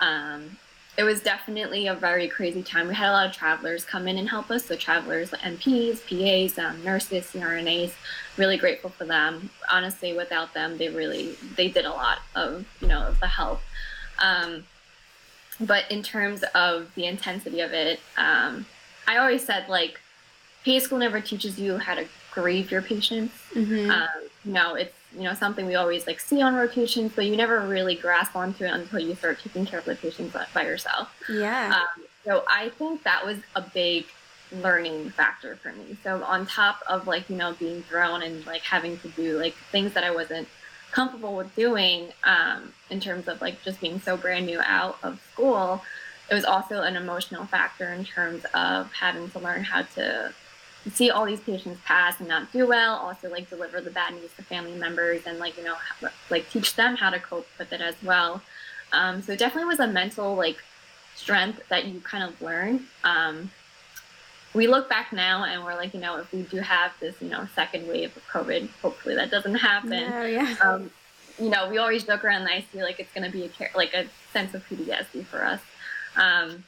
Um, 0.00 0.58
it 0.98 1.04
was 1.04 1.20
definitely 1.20 1.86
a 1.86 1.94
very 1.94 2.28
crazy 2.28 2.62
time. 2.62 2.88
We 2.88 2.94
had 2.94 3.08
a 3.08 3.12
lot 3.12 3.26
of 3.26 3.32
travelers 3.32 3.84
come 3.84 4.08
in 4.08 4.18
and 4.18 4.28
help 4.28 4.50
us. 4.50 4.66
So 4.66 4.76
travelers, 4.76 5.30
NPs, 5.30 6.02
PAs, 6.06 6.58
um, 6.58 6.82
nurses, 6.84 7.30
CRNAs. 7.32 7.92
Really 8.36 8.58
grateful 8.58 8.90
for 8.90 9.04
them. 9.04 9.48
Honestly, 9.70 10.12
without 10.12 10.52
them, 10.54 10.76
they 10.76 10.88
really 10.88 11.36
they 11.56 11.68
did 11.68 11.86
a 11.86 11.90
lot 11.90 12.18
of 12.34 12.66
you 12.80 12.88
know 12.88 13.00
of 13.00 13.20
the 13.20 13.26
help. 13.26 13.60
Um, 14.18 14.64
but 15.60 15.90
in 15.90 16.02
terms 16.02 16.42
of 16.54 16.94
the 16.94 17.06
intensity 17.06 17.60
of 17.60 17.72
it, 17.72 18.00
um, 18.18 18.66
I 19.06 19.18
always 19.18 19.44
said 19.44 19.68
like 19.68 20.00
PA 20.64 20.78
school 20.78 20.98
never 20.98 21.20
teaches 21.20 21.58
you 21.58 21.78
how 21.78 21.94
to 21.94 22.06
grieve 22.32 22.70
your 22.70 22.82
patients. 22.82 23.34
Mm-hmm. 23.54 23.90
Um, 23.90 24.08
you 24.44 24.52
know, 24.52 24.74
it's 24.74 24.94
you 25.14 25.22
know 25.22 25.34
something 25.34 25.66
we 25.66 25.74
always 25.74 26.06
like 26.06 26.20
see 26.20 26.40
on 26.40 26.54
rotations, 26.54 27.12
but 27.14 27.26
you 27.26 27.36
never 27.36 27.60
really 27.60 27.94
grasp 27.94 28.34
onto 28.34 28.64
it 28.64 28.72
until 28.72 29.00
you 29.00 29.14
start 29.14 29.38
taking 29.40 29.66
care 29.66 29.78
of 29.78 29.84
the 29.84 29.94
patients 29.94 30.36
by 30.54 30.64
yourself. 30.64 31.14
Yeah. 31.28 31.74
Um, 31.74 32.04
so 32.24 32.44
I 32.48 32.70
think 32.70 33.02
that 33.02 33.24
was 33.24 33.38
a 33.54 33.62
big 33.62 34.06
learning 34.52 35.10
factor 35.10 35.56
for 35.56 35.72
me. 35.72 35.96
So 36.02 36.22
on 36.24 36.46
top 36.46 36.82
of 36.88 37.06
like 37.06 37.28
you 37.28 37.36
know 37.36 37.54
being 37.54 37.82
thrown 37.82 38.22
and 38.22 38.44
like 38.46 38.62
having 38.62 38.98
to 38.98 39.08
do 39.08 39.38
like 39.38 39.54
things 39.70 39.92
that 39.94 40.04
I 40.04 40.10
wasn't 40.10 40.48
comfortable 40.90 41.34
with 41.36 41.54
doing 41.56 42.12
um, 42.24 42.72
in 42.90 43.00
terms 43.00 43.26
of 43.26 43.40
like 43.40 43.62
just 43.62 43.80
being 43.80 43.98
so 44.00 44.16
brand 44.16 44.46
new 44.46 44.60
out 44.60 44.98
of 45.02 45.20
school 45.32 45.82
it 46.30 46.34
was 46.34 46.44
also 46.44 46.82
an 46.82 46.96
emotional 46.96 47.44
factor 47.44 47.92
in 47.92 48.04
terms 48.04 48.44
of 48.54 48.92
having 48.92 49.28
to 49.30 49.38
learn 49.38 49.64
how 49.64 49.82
to 49.82 50.32
see 50.90 51.10
all 51.10 51.24
these 51.24 51.40
patients 51.40 51.80
pass 51.84 52.18
and 52.18 52.28
not 52.28 52.50
do 52.52 52.66
well 52.66 52.96
also 52.96 53.30
like 53.30 53.48
deliver 53.48 53.80
the 53.80 53.90
bad 53.90 54.12
news 54.14 54.32
to 54.36 54.42
family 54.42 54.74
members 54.74 55.22
and 55.26 55.38
like 55.38 55.56
you 55.56 55.62
know 55.62 55.76
like 56.30 56.48
teach 56.50 56.74
them 56.74 56.96
how 56.96 57.08
to 57.10 57.20
cope 57.20 57.46
with 57.58 57.72
it 57.72 57.80
as 57.80 57.94
well. 58.02 58.42
Um, 58.92 59.22
so 59.22 59.32
it 59.32 59.38
definitely 59.38 59.68
was 59.68 59.80
a 59.80 59.86
mental 59.86 60.34
like 60.34 60.58
strength 61.14 61.62
that 61.68 61.86
you 61.86 62.00
kind 62.00 62.24
of 62.24 62.40
learn. 62.42 62.86
Um, 63.04 63.50
we 64.54 64.66
look 64.66 64.88
back 64.88 65.12
now 65.12 65.44
and 65.44 65.64
we're 65.64 65.76
like 65.76 65.94
you 65.94 66.00
know 66.00 66.18
if 66.18 66.32
we 66.32 66.42
do 66.42 66.58
have 66.58 66.92
this 67.00 67.14
you 67.20 67.28
know 67.28 67.48
second 67.54 67.86
wave 67.88 68.16
of 68.16 68.22
covid 68.28 68.68
hopefully 68.80 69.14
that 69.14 69.30
doesn't 69.30 69.54
happen. 69.54 70.10
No, 70.10 70.24
yeah. 70.24 70.56
Um, 70.62 70.90
you 71.38 71.48
know 71.48 71.68
we 71.68 71.78
always 71.78 72.04
joke 72.04 72.24
around 72.24 72.44
that 72.44 72.52
i 72.52 72.60
feel 72.60 72.84
like 72.84 73.00
it's 73.00 73.12
going 73.12 73.24
to 73.24 73.30
be 73.30 73.44
a 73.44 73.76
like 73.76 73.94
a 73.94 74.06
sense 74.32 74.52
of 74.54 74.62
ptsd 74.68 75.24
for 75.24 75.42
us 75.44 75.60
um, 76.16 76.64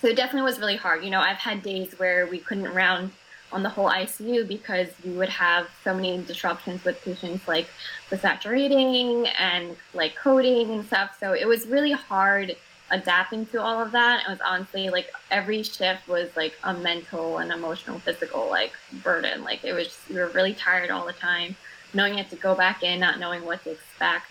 so 0.00 0.08
it 0.08 0.16
definitely 0.16 0.42
was 0.50 0.58
really 0.58 0.76
hard. 0.76 1.04
You 1.04 1.10
know, 1.10 1.20
I've 1.20 1.36
had 1.36 1.62
days 1.62 1.98
where 1.98 2.26
we 2.26 2.38
couldn't 2.38 2.72
round 2.72 3.12
on 3.52 3.62
the 3.62 3.68
whole 3.68 3.90
ICU 3.90 4.46
because 4.46 4.88
we 5.04 5.10
would 5.10 5.28
have 5.28 5.68
so 5.82 5.94
many 5.94 6.22
disruptions 6.22 6.84
with 6.84 7.02
patients 7.04 7.46
like 7.48 7.68
the 8.08 8.16
saturating 8.16 9.26
and 9.38 9.76
like 9.92 10.14
coding 10.14 10.70
and 10.70 10.86
stuff. 10.86 11.16
So 11.18 11.32
it 11.32 11.46
was 11.46 11.66
really 11.66 11.92
hard 11.92 12.56
adapting 12.90 13.46
to 13.46 13.60
all 13.60 13.82
of 13.82 13.92
that. 13.92 14.24
It 14.26 14.30
was 14.30 14.40
honestly 14.40 14.90
like 14.90 15.12
every 15.30 15.62
shift 15.62 16.08
was 16.08 16.28
like 16.36 16.54
a 16.64 16.74
mental 16.74 17.38
and 17.38 17.52
emotional, 17.52 17.98
physical 17.98 18.48
like 18.48 18.72
burden. 19.02 19.42
Like 19.44 19.64
it 19.64 19.72
was, 19.72 19.88
just, 19.88 20.08
we 20.08 20.16
were 20.16 20.28
really 20.28 20.54
tired 20.54 20.90
all 20.90 21.06
the 21.06 21.12
time, 21.12 21.56
knowing 21.92 22.12
you 22.12 22.18
had 22.18 22.30
to 22.30 22.36
go 22.36 22.54
back 22.54 22.82
in, 22.82 23.00
not 23.00 23.18
knowing 23.18 23.44
what 23.44 23.62
to 23.64 23.70
expect. 23.72 24.26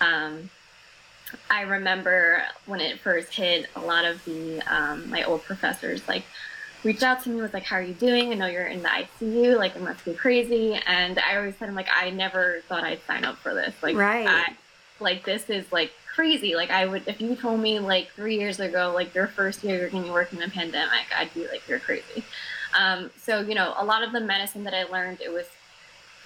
Um, 0.00 0.50
I 1.50 1.62
remember 1.62 2.42
when 2.66 2.80
it 2.80 3.00
first 3.00 3.34
hit, 3.34 3.66
a 3.76 3.80
lot 3.80 4.04
of 4.04 4.24
the 4.24 4.60
um, 4.62 5.10
my 5.10 5.24
old 5.24 5.42
professors 5.44 6.06
like 6.08 6.24
reached 6.84 7.02
out 7.02 7.22
to 7.24 7.30
me 7.30 7.40
was 7.40 7.52
like, 7.52 7.64
"How 7.64 7.76
are 7.76 7.82
you 7.82 7.94
doing? 7.94 8.32
I 8.32 8.34
know 8.34 8.46
you're 8.46 8.66
in 8.66 8.82
the 8.82 8.88
ICU. 8.88 9.56
Like, 9.56 9.76
it 9.76 9.82
must 9.82 10.04
be 10.04 10.14
crazy." 10.14 10.74
And 10.86 11.18
I 11.18 11.36
always 11.36 11.56
said, 11.56 11.68
"I'm 11.68 11.74
like, 11.74 11.88
I 11.94 12.10
never 12.10 12.60
thought 12.68 12.84
I'd 12.84 13.02
sign 13.06 13.24
up 13.24 13.36
for 13.38 13.54
this. 13.54 13.74
Like, 13.82 13.96
right? 13.96 14.26
I, 14.26 14.56
like, 15.00 15.24
this 15.24 15.48
is 15.50 15.70
like 15.72 15.92
crazy. 16.14 16.54
Like, 16.54 16.70
I 16.70 16.86
would 16.86 17.06
if 17.06 17.20
you 17.20 17.36
told 17.36 17.60
me 17.60 17.78
like 17.78 18.10
three 18.12 18.38
years 18.38 18.60
ago, 18.60 18.92
like 18.94 19.14
your 19.14 19.26
first 19.26 19.64
year 19.64 19.80
you're 19.80 19.90
going 19.90 20.04
to 20.04 20.12
work 20.12 20.32
in 20.32 20.42
a 20.42 20.48
pandemic, 20.48 21.06
I'd 21.16 21.32
be 21.34 21.46
like, 21.48 21.66
you're 21.68 21.80
crazy." 21.80 22.24
Um, 22.78 23.10
so 23.20 23.40
you 23.40 23.54
know, 23.54 23.74
a 23.76 23.84
lot 23.84 24.02
of 24.02 24.12
the 24.12 24.20
medicine 24.20 24.64
that 24.64 24.74
I 24.74 24.84
learned, 24.84 25.20
it 25.20 25.32
was 25.32 25.46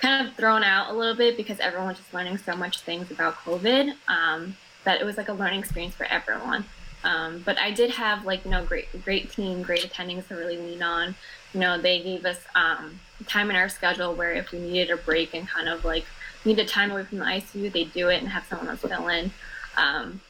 kind 0.01 0.27
of 0.27 0.35
thrown 0.35 0.65
out 0.65 0.91
a 0.91 0.93
little 0.93 1.15
bit 1.15 1.37
because 1.37 1.61
everyone 1.61 1.89
was 1.89 1.97
just 1.97 2.13
learning 2.13 2.37
so 2.39 2.57
much 2.57 2.81
things 2.81 3.11
about 3.11 3.35
COVID. 3.37 3.95
Um, 4.09 4.57
that 4.85 5.01
it 5.01 5.05
was 5.05 5.17
like 5.17 5.29
a 5.29 5.33
learning 5.33 5.61
experience 5.61 5.95
for 5.95 6.05
everyone. 6.05 6.65
Um, 7.05 7.43
but 7.45 7.59
I 7.59 7.73
did 7.73 7.91
have 7.91 8.25
like 8.25 8.45
you 8.45 8.51
know 8.51 8.65
great 8.65 9.05
great 9.05 9.31
team, 9.31 9.63
great 9.63 9.81
attendings 9.83 10.29
to 10.29 10.35
really 10.35 10.57
lean 10.57 10.83
on. 10.83 11.15
You 11.53 11.61
know 11.61 11.81
they 11.81 12.01
gave 12.03 12.25
us 12.25 12.39
um, 12.55 13.01
time 13.27 13.51
in 13.51 13.57
our 13.57 13.69
schedule 13.69 14.15
where 14.15 14.33
if 14.33 14.53
we 14.53 14.59
needed 14.59 14.91
a 14.91 14.97
break 14.97 15.35
and 15.35 15.49
kind 15.49 15.69
of 15.69 15.85
like 15.85 16.05
needed 16.45 16.69
time 16.69 16.91
away 16.91 17.05
from 17.05 17.19
the 17.19 17.25
ICU, 17.25 17.73
they 17.73 17.85
do 17.85 18.09
it 18.09 18.21
and 18.21 18.29
have 18.29 18.45
someone 18.47 18.69
else 18.69 18.81
fill 18.81 19.09
in. 19.09 19.31
Um, 19.77 20.21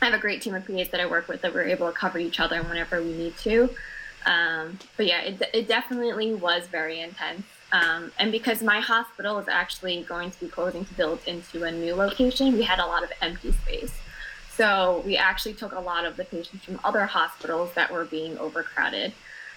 I 0.00 0.06
have 0.06 0.14
a 0.14 0.18
great 0.18 0.42
team 0.42 0.54
of 0.54 0.66
PAs 0.66 0.88
that 0.90 1.00
I 1.00 1.06
work 1.06 1.28
with 1.28 1.42
that 1.42 1.52
we're 1.52 1.64
able 1.64 1.88
to 1.88 1.92
cover 1.92 2.18
each 2.18 2.38
other 2.38 2.62
whenever 2.62 3.02
we 3.02 3.12
need 3.12 3.36
to. 3.38 3.70
Um, 4.26 4.78
but 4.96 5.06
yeah, 5.06 5.22
it, 5.22 5.42
it 5.52 5.68
definitely 5.68 6.34
was 6.34 6.66
very 6.66 7.00
intense. 7.00 7.42
Um, 7.72 8.12
and 8.18 8.32
because 8.32 8.62
my 8.62 8.80
hospital 8.80 9.38
is 9.38 9.48
actually 9.48 10.02
going 10.02 10.30
to 10.30 10.40
be 10.40 10.48
closing 10.48 10.84
to 10.84 10.94
build 10.94 11.20
into 11.26 11.64
a 11.64 11.70
new 11.70 11.94
location, 11.94 12.54
we 12.54 12.62
had 12.62 12.78
a 12.78 12.86
lot 12.86 13.02
of 13.02 13.10
empty 13.20 13.52
space. 13.52 13.92
So 14.56 15.02
we 15.04 15.16
actually 15.16 15.54
took 15.54 15.72
a 15.72 15.80
lot 15.80 16.04
of 16.04 16.16
the 16.16 16.24
patients 16.24 16.64
from 16.64 16.80
other 16.82 17.06
hospitals 17.06 17.72
that 17.74 17.92
were 17.92 18.04
being 18.04 18.38
overcrowded. 18.38 19.12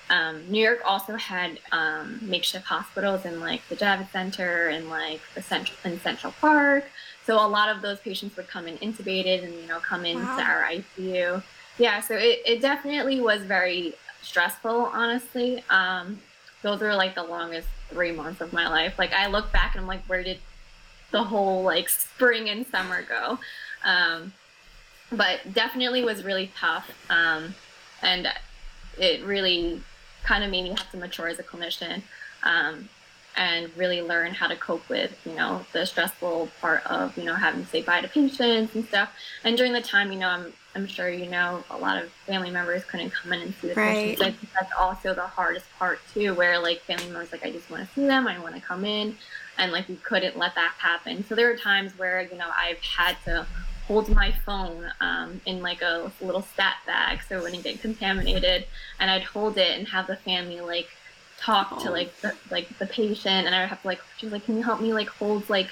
Um, 0.09 0.43
New 0.49 0.61
York 0.61 0.81
also 0.85 1.15
had 1.15 1.59
um, 1.71 2.19
makeshift 2.21 2.65
hospitals 2.65 3.25
in 3.25 3.39
like 3.39 3.67
the 3.69 3.75
Javits 3.77 4.11
Center 4.11 4.67
and 4.67 4.89
like 4.89 5.21
the 5.35 5.41
central 5.41 5.77
in 5.85 5.99
Central 6.01 6.33
Park. 6.41 6.85
So 7.25 7.35
a 7.35 7.47
lot 7.47 7.69
of 7.69 7.81
those 7.81 7.99
patients 7.99 8.35
would 8.35 8.47
come 8.47 8.67
in 8.67 8.77
intubated 8.79 9.43
and 9.43 9.53
you 9.53 9.67
know 9.67 9.79
come 9.79 10.05
into 10.05 10.23
wow. 10.23 10.39
our 10.41 10.63
ICU. 10.63 11.41
Yeah, 11.77 12.01
so 12.01 12.15
it, 12.15 12.41
it 12.45 12.61
definitely 12.61 13.21
was 13.21 13.43
very 13.43 13.93
stressful, 14.21 14.91
honestly. 14.93 15.63
Um, 15.69 16.19
those 16.61 16.81
were 16.81 16.93
like 16.93 17.15
the 17.15 17.23
longest 17.23 17.67
three 17.91 18.11
months 18.11 18.41
of 18.41 18.53
my 18.53 18.67
life. 18.67 18.97
Like 18.97 19.13
I 19.13 19.27
look 19.27 19.51
back 19.51 19.75
and 19.75 19.81
I'm 19.81 19.87
like, 19.87 20.03
where 20.05 20.23
did 20.23 20.39
the 21.11 21.23
whole 21.23 21.63
like 21.63 21.89
spring 21.89 22.49
and 22.49 22.65
summer 22.67 23.03
go? 23.03 23.39
Um, 23.83 24.33
but 25.11 25.53
definitely 25.53 26.03
was 26.03 26.23
really 26.23 26.51
tough. 26.57 26.89
Um, 27.09 27.53
and 28.01 28.27
it 28.97 29.23
really 29.23 29.81
kind 30.23 30.43
of 30.43 30.51
made 30.51 30.63
me 30.63 30.69
have 30.69 30.89
to 30.91 30.97
mature 30.97 31.27
as 31.27 31.39
a 31.39 31.43
clinician. 31.43 32.01
Um, 32.43 32.89
and 33.37 33.71
really 33.77 34.01
learn 34.01 34.33
how 34.33 34.47
to 34.47 34.55
cope 34.55 34.87
with, 34.89 35.17
you 35.25 35.33
know, 35.33 35.65
the 35.71 35.85
stressful 35.85 36.49
part 36.59 36.85
of, 36.85 37.17
you 37.17 37.23
know, 37.23 37.35
having 37.35 37.63
to 37.63 37.69
say 37.69 37.81
bye 37.81 38.01
to 38.01 38.07
patients 38.07 38.75
and 38.75 38.85
stuff. 38.85 39.09
And 39.43 39.55
during 39.55 39.73
the 39.73 39.81
time, 39.81 40.11
you 40.11 40.19
know, 40.19 40.27
I'm 40.27 40.53
I'm 40.75 40.87
sure 40.87 41.09
you 41.09 41.29
know 41.29 41.63
a 41.69 41.77
lot 41.77 42.01
of 42.01 42.09
family 42.25 42.51
members 42.51 42.83
couldn't 42.85 43.11
come 43.11 43.33
in 43.33 43.41
and 43.41 43.53
see 43.55 43.69
the 43.69 43.75
right. 43.75 44.17
patients. 44.17 44.21
I 44.21 44.31
think 44.31 44.53
that's 44.53 44.71
also 44.77 45.13
the 45.13 45.27
hardest 45.27 45.65
part 45.77 45.99
too, 46.13 46.33
where 46.33 46.59
like 46.59 46.81
family 46.81 47.05
members 47.05 47.31
like 47.31 47.45
I 47.45 47.51
just 47.51 47.69
want 47.69 47.87
to 47.87 47.93
see 47.93 48.05
them, 48.05 48.27
I 48.27 48.39
want 48.39 48.55
to 48.55 48.61
come 48.61 48.85
in, 48.85 49.15
and 49.57 49.71
like 49.71 49.87
we 49.87 49.95
couldn't 49.95 50.37
let 50.37 50.55
that 50.55 50.73
happen. 50.77 51.25
So 51.25 51.35
there 51.35 51.47
were 51.47 51.57
times 51.57 51.97
where 51.97 52.21
you 52.21 52.37
know 52.37 52.49
I've 52.55 52.79
had 52.79 53.17
to 53.25 53.45
hold 53.87 54.09
my 54.09 54.31
phone 54.45 54.89
um, 55.01 55.41
in 55.45 55.61
like 55.61 55.81
a 55.81 56.11
little 56.21 56.41
stat 56.41 56.75
bag 56.85 57.19
so 57.27 57.37
it 57.37 57.43
wouldn't 57.43 57.63
get 57.63 57.81
contaminated, 57.81 58.65
and 58.99 59.11
I'd 59.11 59.23
hold 59.23 59.57
it 59.57 59.77
and 59.77 59.87
have 59.87 60.07
the 60.07 60.15
family 60.15 60.61
like 60.61 60.87
talk 61.37 61.69
oh. 61.71 61.83
to 61.83 61.91
like 61.91 62.15
the, 62.21 62.35
like 62.49 62.69
the 62.77 62.85
patient, 62.85 63.47
and 63.47 63.55
I 63.55 63.61
would 63.61 63.69
have 63.69 63.81
to 63.81 63.87
like 63.87 64.01
she's 64.17 64.31
like, 64.31 64.45
can 64.45 64.57
you 64.57 64.63
help 64.63 64.79
me 64.79 64.93
like 64.93 65.09
hold 65.09 65.49
like 65.49 65.67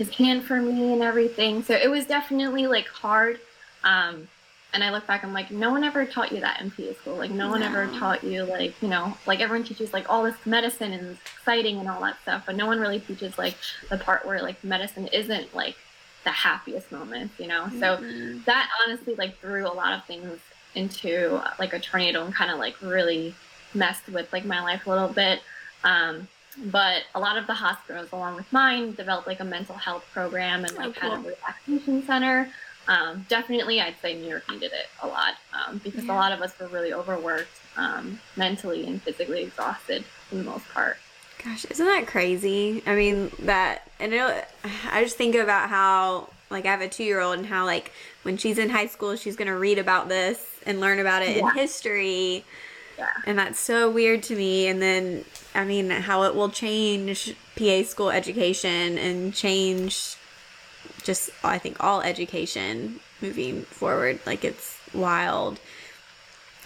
his 0.00 0.16
hand 0.16 0.42
for 0.44 0.62
me 0.62 0.94
and 0.94 1.02
everything. 1.02 1.62
So 1.62 1.74
it 1.74 1.90
was 1.90 2.06
definitely 2.06 2.66
like 2.66 2.88
hard. 2.88 3.38
Um, 3.84 4.28
and 4.72 4.84
I 4.84 4.90
look 4.90 5.06
back, 5.06 5.24
I'm 5.24 5.32
like, 5.32 5.50
no 5.50 5.70
one 5.70 5.82
ever 5.82 6.04
taught 6.04 6.32
you 6.32 6.40
that 6.40 6.60
in 6.60 6.70
PA 6.70 6.92
school. 7.00 7.16
Like, 7.16 7.30
no, 7.30 7.46
no 7.46 7.50
one 7.50 7.62
ever 7.62 7.86
taught 7.98 8.22
you, 8.22 8.44
like, 8.44 8.80
you 8.80 8.88
know, 8.88 9.16
like 9.26 9.40
everyone 9.40 9.66
teaches 9.66 9.92
like 9.92 10.08
all 10.08 10.22
this 10.22 10.36
medicine 10.46 10.92
and 10.92 11.18
exciting 11.36 11.78
and 11.78 11.88
all 11.88 12.00
that 12.02 12.20
stuff, 12.22 12.44
but 12.46 12.56
no 12.56 12.66
one 12.66 12.78
really 12.78 13.00
teaches 13.00 13.36
like 13.36 13.56
the 13.88 13.98
part 13.98 14.24
where 14.26 14.40
like 14.42 14.62
medicine 14.62 15.08
isn't 15.08 15.54
like 15.54 15.76
the 16.24 16.30
happiest 16.30 16.92
moments, 16.92 17.38
you 17.38 17.48
know. 17.48 17.64
Mm-hmm. 17.64 17.80
So 17.80 18.42
that 18.46 18.68
honestly 18.86 19.14
like 19.16 19.38
threw 19.38 19.66
a 19.66 19.72
lot 19.72 19.92
of 19.92 20.04
things 20.04 20.38
into 20.74 21.42
like 21.58 21.72
a 21.72 21.80
tornado 21.80 22.24
and 22.24 22.34
kind 22.34 22.50
of 22.50 22.58
like 22.58 22.80
really 22.80 23.34
messed 23.74 24.08
with 24.08 24.32
like 24.32 24.44
my 24.44 24.62
life 24.62 24.86
a 24.86 24.90
little 24.90 25.08
bit. 25.08 25.40
Um, 25.82 26.28
but 26.66 27.04
a 27.14 27.20
lot 27.20 27.38
of 27.38 27.46
the 27.46 27.54
hospitals, 27.54 28.08
along 28.12 28.36
with 28.36 28.52
mine, 28.52 28.92
developed 28.92 29.26
like 29.26 29.40
a 29.40 29.44
mental 29.44 29.76
health 29.76 30.04
program 30.12 30.64
and 30.64 30.76
like 30.76 30.88
oh, 30.88 30.92
cool. 30.92 31.10
had 31.10 31.20
a 31.20 31.28
relaxation 31.28 32.04
center 32.06 32.50
um, 32.90 33.24
definitely 33.28 33.80
I'd 33.80 33.94
say 34.02 34.14
New 34.14 34.28
York 34.28 34.50
needed 34.50 34.72
it 34.72 34.88
a 35.00 35.06
lot 35.06 35.34
um, 35.54 35.80
because 35.84 36.04
yeah. 36.04 36.12
a 36.12 36.16
lot 36.16 36.32
of 36.32 36.42
us 36.42 36.58
were 36.58 36.66
really 36.66 36.92
overworked, 36.92 37.48
um, 37.76 38.20
mentally 38.36 38.84
and 38.84 39.00
physically 39.00 39.44
exhausted 39.44 40.04
for 40.28 40.34
the 40.34 40.42
most 40.42 40.68
part. 40.70 40.96
Gosh, 41.42 41.64
isn't 41.66 41.86
that 41.86 42.08
crazy? 42.08 42.82
I 42.86 42.96
mean, 42.96 43.30
that, 43.40 43.88
and 44.00 44.12
it, 44.12 44.48
I 44.90 45.04
just 45.04 45.16
think 45.16 45.36
about 45.36 45.70
how, 45.70 46.30
like, 46.50 46.66
I 46.66 46.72
have 46.72 46.80
a 46.80 46.88
two 46.88 47.04
year 47.04 47.20
old 47.20 47.38
and 47.38 47.46
how, 47.46 47.64
like, 47.64 47.92
when 48.24 48.36
she's 48.36 48.58
in 48.58 48.68
high 48.68 48.88
school, 48.88 49.14
she's 49.14 49.36
going 49.36 49.48
to 49.48 49.56
read 49.56 49.78
about 49.78 50.08
this 50.08 50.44
and 50.66 50.80
learn 50.80 50.98
about 50.98 51.22
it 51.22 51.36
yeah. 51.36 51.48
in 51.48 51.54
history. 51.54 52.44
Yeah. 52.98 53.06
And 53.24 53.38
that's 53.38 53.60
so 53.60 53.88
weird 53.88 54.24
to 54.24 54.36
me. 54.36 54.66
And 54.66 54.82
then, 54.82 55.24
I 55.54 55.64
mean, 55.64 55.90
how 55.90 56.24
it 56.24 56.34
will 56.34 56.50
change 56.50 57.34
PA 57.56 57.84
school 57.84 58.10
education 58.10 58.98
and 58.98 59.32
change 59.32 60.16
just 61.02 61.30
I 61.42 61.58
think 61.58 61.82
all 61.82 62.00
education 62.00 63.00
moving 63.20 63.62
forward. 63.62 64.20
Like 64.26 64.44
it's 64.44 64.76
wild. 64.94 65.58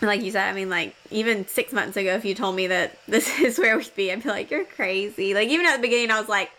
like 0.03 0.23
you 0.23 0.31
said, 0.31 0.49
I 0.49 0.53
mean, 0.53 0.71
like 0.71 0.95
even 1.11 1.47
six 1.47 1.73
months 1.73 1.97
ago, 1.97 2.15
if 2.15 2.25
you 2.25 2.35
told 2.35 2.57
me 2.57 2.67
that 2.69 2.99
this 3.09 3.41
is 3.41 3.59
where 3.59 3.77
we'd 3.77 3.95
be, 3.95 4.13
I'd 4.13 4.23
be 4.23 4.29
like, 4.29 4.51
"You're 4.51 4.65
crazy." 4.65 5.35
Like 5.35 5.49
even 5.49 5.67
at 5.67 5.77
the 5.77 5.83
beginning, 5.83 6.11
I 6.11 6.21
was 6.21 6.29
like, 6.29 6.51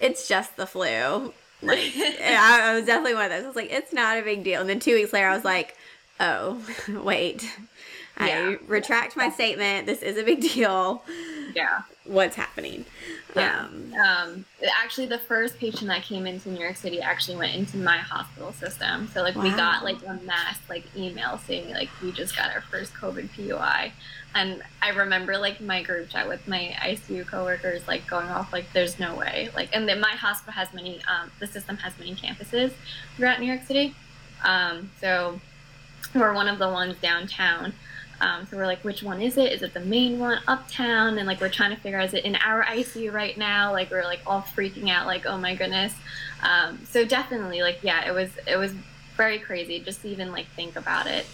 "It's 0.00 0.28
just 0.28 0.56
the 0.56 0.66
flu." 0.66 1.32
Like 1.62 1.92
I, 1.96 2.60
I 2.62 2.74
was 2.74 2.84
definitely 2.84 3.14
one 3.14 3.24
of 3.26 3.30
those. 3.30 3.44
I 3.44 3.46
was 3.46 3.56
like, 3.56 3.72
"It's 3.72 3.92
not 3.92 4.18
a 4.18 4.22
big 4.22 4.44
deal." 4.44 4.60
And 4.60 4.68
then 4.68 4.80
two 4.80 4.94
weeks 4.94 5.12
later, 5.12 5.28
I 5.28 5.34
was 5.34 5.44
like, 5.44 5.76
"Oh, 6.20 6.60
wait." 7.02 7.48
Yeah. 8.20 8.56
I 8.60 8.64
retract 8.68 9.16
my 9.16 9.28
statement. 9.30 9.86
This 9.86 10.00
is 10.00 10.16
a 10.16 10.22
big 10.22 10.40
deal. 10.40 11.02
Yeah. 11.54 11.82
What's 12.04 12.36
happening? 12.36 12.84
Yeah. 13.34 13.60
Um, 13.60 13.94
um, 13.94 14.44
actually, 14.82 15.06
the 15.06 15.18
first 15.18 15.58
patient 15.58 15.86
that 15.86 16.02
came 16.02 16.26
into 16.26 16.50
New 16.50 16.60
York 16.60 16.76
City 16.76 17.00
actually 17.00 17.36
went 17.36 17.54
into 17.54 17.78
my 17.78 17.96
hospital 17.96 18.52
system. 18.52 19.08
So, 19.12 19.22
like, 19.22 19.34
wow. 19.36 19.42
we 19.42 19.50
got 19.50 19.84
like 19.84 19.96
a 20.06 20.14
mass 20.24 20.58
like 20.68 20.84
email 20.94 21.38
saying 21.38 21.72
like 21.72 21.88
we 22.02 22.12
just 22.12 22.36
got 22.36 22.54
our 22.54 22.60
first 22.60 22.92
COVID 22.92 23.30
PUI, 23.30 23.92
and 24.34 24.62
I 24.82 24.90
remember 24.90 25.38
like 25.38 25.60
my 25.62 25.82
group 25.82 26.10
chat 26.10 26.28
with 26.28 26.46
my 26.46 26.76
ICU 26.80 27.26
coworkers 27.26 27.86
like 27.88 28.06
going 28.06 28.28
off 28.28 28.52
like 28.52 28.70
there's 28.72 28.98
no 28.98 29.14
way 29.16 29.48
like, 29.56 29.70
and 29.74 29.88
then 29.88 30.00
my 30.00 30.10
hospital 30.10 30.52
has 30.52 30.72
many 30.74 31.00
um, 31.04 31.30
the 31.40 31.46
system 31.46 31.78
has 31.78 31.98
many 31.98 32.14
campuses 32.14 32.72
throughout 33.16 33.40
New 33.40 33.46
York 33.46 33.62
City, 33.64 33.94
um, 34.44 34.90
so 35.00 35.40
we're 36.14 36.34
one 36.34 36.48
of 36.48 36.58
the 36.58 36.68
ones 36.68 36.96
downtown. 37.00 37.72
Um, 38.24 38.46
so 38.46 38.56
we're 38.56 38.66
like, 38.66 38.82
which 38.84 39.02
one 39.02 39.20
is 39.20 39.36
it? 39.36 39.52
Is 39.52 39.62
it 39.62 39.74
the 39.74 39.80
main 39.80 40.18
one 40.18 40.40
uptown? 40.48 41.18
And 41.18 41.26
like, 41.26 41.42
we're 41.42 41.50
trying 41.50 41.74
to 41.74 41.80
figure 41.80 42.00
out, 42.00 42.06
is 42.06 42.14
it 42.14 42.24
in 42.24 42.36
our 42.36 42.64
ICU 42.64 43.12
right 43.12 43.36
now? 43.36 43.70
Like, 43.70 43.90
we're 43.90 44.04
like 44.04 44.20
all 44.26 44.40
freaking 44.40 44.88
out, 44.88 45.06
like, 45.06 45.26
oh 45.26 45.36
my 45.36 45.54
goodness. 45.54 45.92
Um, 46.42 46.80
so 46.86 47.04
definitely, 47.04 47.60
like, 47.60 47.80
yeah, 47.82 48.08
it 48.08 48.14
was 48.14 48.30
it 48.46 48.56
was 48.56 48.72
very 49.16 49.38
crazy. 49.38 49.78
Just 49.78 50.04
even 50.06 50.32
like 50.32 50.46
think 50.56 50.76
about 50.76 51.06
it. 51.06 51.26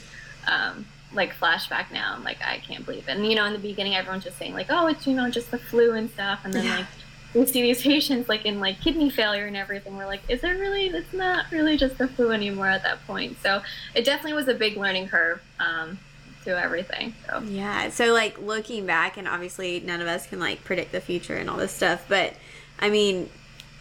Um, 0.49 0.85
like 1.13 1.33
flashback 1.35 1.93
now, 1.93 2.15
I'm 2.15 2.25
like, 2.25 2.39
I 2.45 2.59
can't 2.59 2.85
believe 2.85 3.09
it. 3.09 3.17
And 3.17 3.27
you 3.27 3.37
know, 3.37 3.45
in 3.45 3.53
the 3.53 3.59
beginning, 3.61 3.95
everyone's 3.95 4.25
just 4.25 4.39
saying 4.39 4.55
like, 4.55 4.67
oh, 4.71 4.89
it's 4.89 5.07
you 5.07 5.15
know 5.15 5.31
just 5.31 5.53
the 5.53 5.59
flu 5.59 5.93
and 5.93 6.11
stuff, 6.11 6.41
and 6.45 6.53
then 6.53 6.65
yeah. 6.65 6.77
like 6.79 6.87
we 7.35 7.47
see 7.47 7.63
these 7.63 7.83
patients 7.85 8.29
like 8.29 8.45
in 8.45 8.59
like 8.59 8.81
kidney 8.81 9.11
failure 9.11 9.47
and 9.47 9.57
everything. 9.57 9.97
We're 9.97 10.07
like, 10.07 10.23
is 10.29 10.43
it 10.43 10.49
really? 10.49 10.87
It's 10.87 11.13
not 11.13 11.47
really 11.53 11.77
just 11.77 11.99
the 11.99 12.09
flu 12.09 12.33
anymore 12.33 12.67
at 12.67 12.83
that 12.83 13.07
point. 13.07 13.41
So 13.43 13.63
it 13.95 14.05
definitely 14.05 14.35
was 14.35 14.49
a 14.49 14.55
big 14.55 14.77
learning 14.77 15.07
curve. 15.07 15.41
Um, 15.61 15.99
to 16.45 16.59
everything. 16.59 17.15
So. 17.27 17.43
Yeah. 17.47 17.91
So 17.91 18.13
like 18.13 18.41
looking 18.41 18.87
back, 18.87 19.17
and 19.17 19.29
obviously 19.29 19.81
none 19.81 20.01
of 20.01 20.09
us 20.09 20.27
can 20.27 20.41
like 20.41 20.65
predict 20.65 20.93
the 20.93 21.01
future 21.01 21.37
and 21.37 21.51
all 21.51 21.57
this 21.57 21.73
stuff, 21.73 22.05
but 22.09 22.35
I 22.79 22.91
mean, 22.91 23.29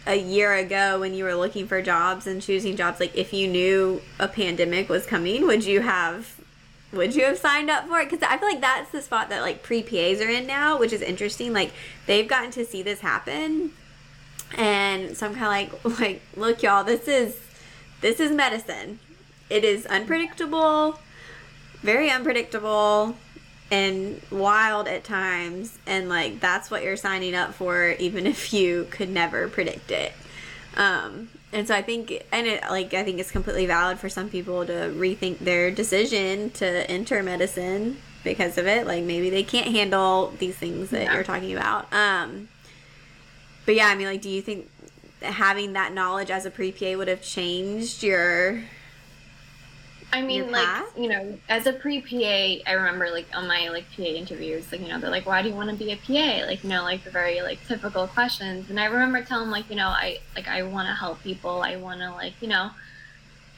a 0.06 0.16
year 0.16 0.54
ago 0.54 1.00
when 1.00 1.14
you 1.14 1.24
were 1.24 1.34
looking 1.34 1.66
for 1.66 1.82
jobs 1.82 2.26
and 2.26 2.40
choosing 2.40 2.76
jobs, 2.76 3.00
like 3.00 3.14
if 3.16 3.32
you 3.32 3.48
knew 3.48 4.02
a 4.18 4.28
pandemic 4.28 4.88
was 4.88 5.06
coming, 5.06 5.46
would 5.46 5.64
you 5.64 5.80
have? 5.80 6.36
Would 6.92 7.14
you 7.14 7.24
have 7.24 7.38
signed 7.38 7.70
up 7.70 7.86
for 7.86 8.00
it? 8.00 8.10
Because 8.10 8.26
I 8.28 8.36
feel 8.36 8.48
like 8.48 8.60
that's 8.60 8.90
the 8.90 9.00
spot 9.00 9.28
that 9.28 9.42
like 9.42 9.62
pre 9.62 9.82
PAs 9.82 10.20
are 10.20 10.28
in 10.28 10.46
now, 10.46 10.78
which 10.78 10.92
is 10.92 11.02
interesting. 11.02 11.52
Like 11.52 11.72
they've 12.06 12.26
gotten 12.26 12.50
to 12.52 12.64
see 12.64 12.82
this 12.82 13.00
happen, 13.00 13.72
and 14.56 15.16
so 15.16 15.26
I'm 15.26 15.34
kind 15.34 15.72
of 15.72 15.84
like, 15.84 16.00
like, 16.00 16.22
look, 16.36 16.62
y'all, 16.62 16.82
this 16.82 17.06
is 17.06 17.38
this 18.00 18.18
is 18.18 18.32
medicine. 18.32 18.98
It 19.48 19.64
is 19.64 19.86
unpredictable 19.86 20.98
very 21.82 22.10
unpredictable 22.10 23.16
and 23.70 24.20
wild 24.30 24.88
at 24.88 25.04
times 25.04 25.78
and 25.86 26.08
like 26.08 26.40
that's 26.40 26.70
what 26.70 26.82
you're 26.82 26.96
signing 26.96 27.34
up 27.34 27.54
for 27.54 27.90
even 27.98 28.26
if 28.26 28.52
you 28.52 28.86
could 28.90 29.08
never 29.08 29.48
predict 29.48 29.90
it. 29.90 30.12
Um 30.76 31.28
and 31.52 31.66
so 31.66 31.74
i 31.74 31.82
think 31.82 32.24
and 32.30 32.46
it 32.46 32.62
like 32.70 32.94
i 32.94 33.02
think 33.02 33.18
it's 33.18 33.32
completely 33.32 33.66
valid 33.66 33.98
for 33.98 34.08
some 34.08 34.28
people 34.28 34.64
to 34.64 34.72
rethink 34.96 35.38
their 35.40 35.68
decision 35.68 36.48
to 36.50 36.88
enter 36.88 37.22
medicine 37.24 37.96
because 38.22 38.58
of 38.58 38.66
it. 38.66 38.86
Like 38.86 39.04
maybe 39.04 39.30
they 39.30 39.42
can't 39.42 39.68
handle 39.68 40.34
these 40.38 40.54
things 40.56 40.90
that 40.90 41.04
yeah. 41.04 41.14
you're 41.14 41.24
talking 41.24 41.52
about. 41.52 41.92
Um 41.92 42.48
but 43.66 43.74
yeah 43.74 43.86
i 43.86 43.94
mean 43.94 44.06
like 44.06 44.20
do 44.20 44.28
you 44.28 44.42
think 44.42 44.68
having 45.22 45.74
that 45.74 45.92
knowledge 45.92 46.30
as 46.30 46.46
a 46.46 46.50
pre-pa 46.50 46.96
would 46.96 47.08
have 47.08 47.22
changed 47.22 48.02
your 48.02 48.62
I 50.12 50.22
mean, 50.22 50.50
like 50.50 50.82
you 50.96 51.08
know, 51.08 51.38
as 51.48 51.66
a 51.66 51.72
pre 51.72 52.00
PA, 52.00 52.68
I 52.68 52.72
remember 52.72 53.10
like 53.10 53.26
on 53.34 53.46
my 53.46 53.68
like 53.68 53.84
PA 53.96 54.02
interviews, 54.02 54.70
like 54.72 54.80
you 54.80 54.88
know, 54.88 54.98
they're 54.98 55.10
like, 55.10 55.26
"Why 55.26 55.42
do 55.42 55.48
you 55.48 55.54
want 55.54 55.70
to 55.70 55.76
be 55.76 55.92
a 55.92 55.96
PA?" 55.96 56.46
Like 56.46 56.64
you 56.64 56.70
know, 56.70 56.82
like 56.82 57.04
the 57.04 57.10
very 57.10 57.42
like 57.42 57.64
typical 57.66 58.06
questions. 58.08 58.70
And 58.70 58.80
I 58.80 58.86
remember 58.86 59.22
telling 59.22 59.50
like 59.50 59.70
you 59.70 59.76
know, 59.76 59.88
I 59.88 60.18
like 60.34 60.48
I 60.48 60.62
want 60.62 60.88
to 60.88 60.94
help 60.94 61.22
people. 61.22 61.62
I 61.62 61.76
want 61.76 62.00
to 62.00 62.10
like 62.10 62.34
you 62.40 62.48
know, 62.48 62.70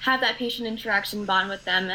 have 0.00 0.20
that 0.20 0.36
patient 0.36 0.68
interaction, 0.68 1.24
bond 1.24 1.48
with 1.48 1.64
them, 1.64 1.90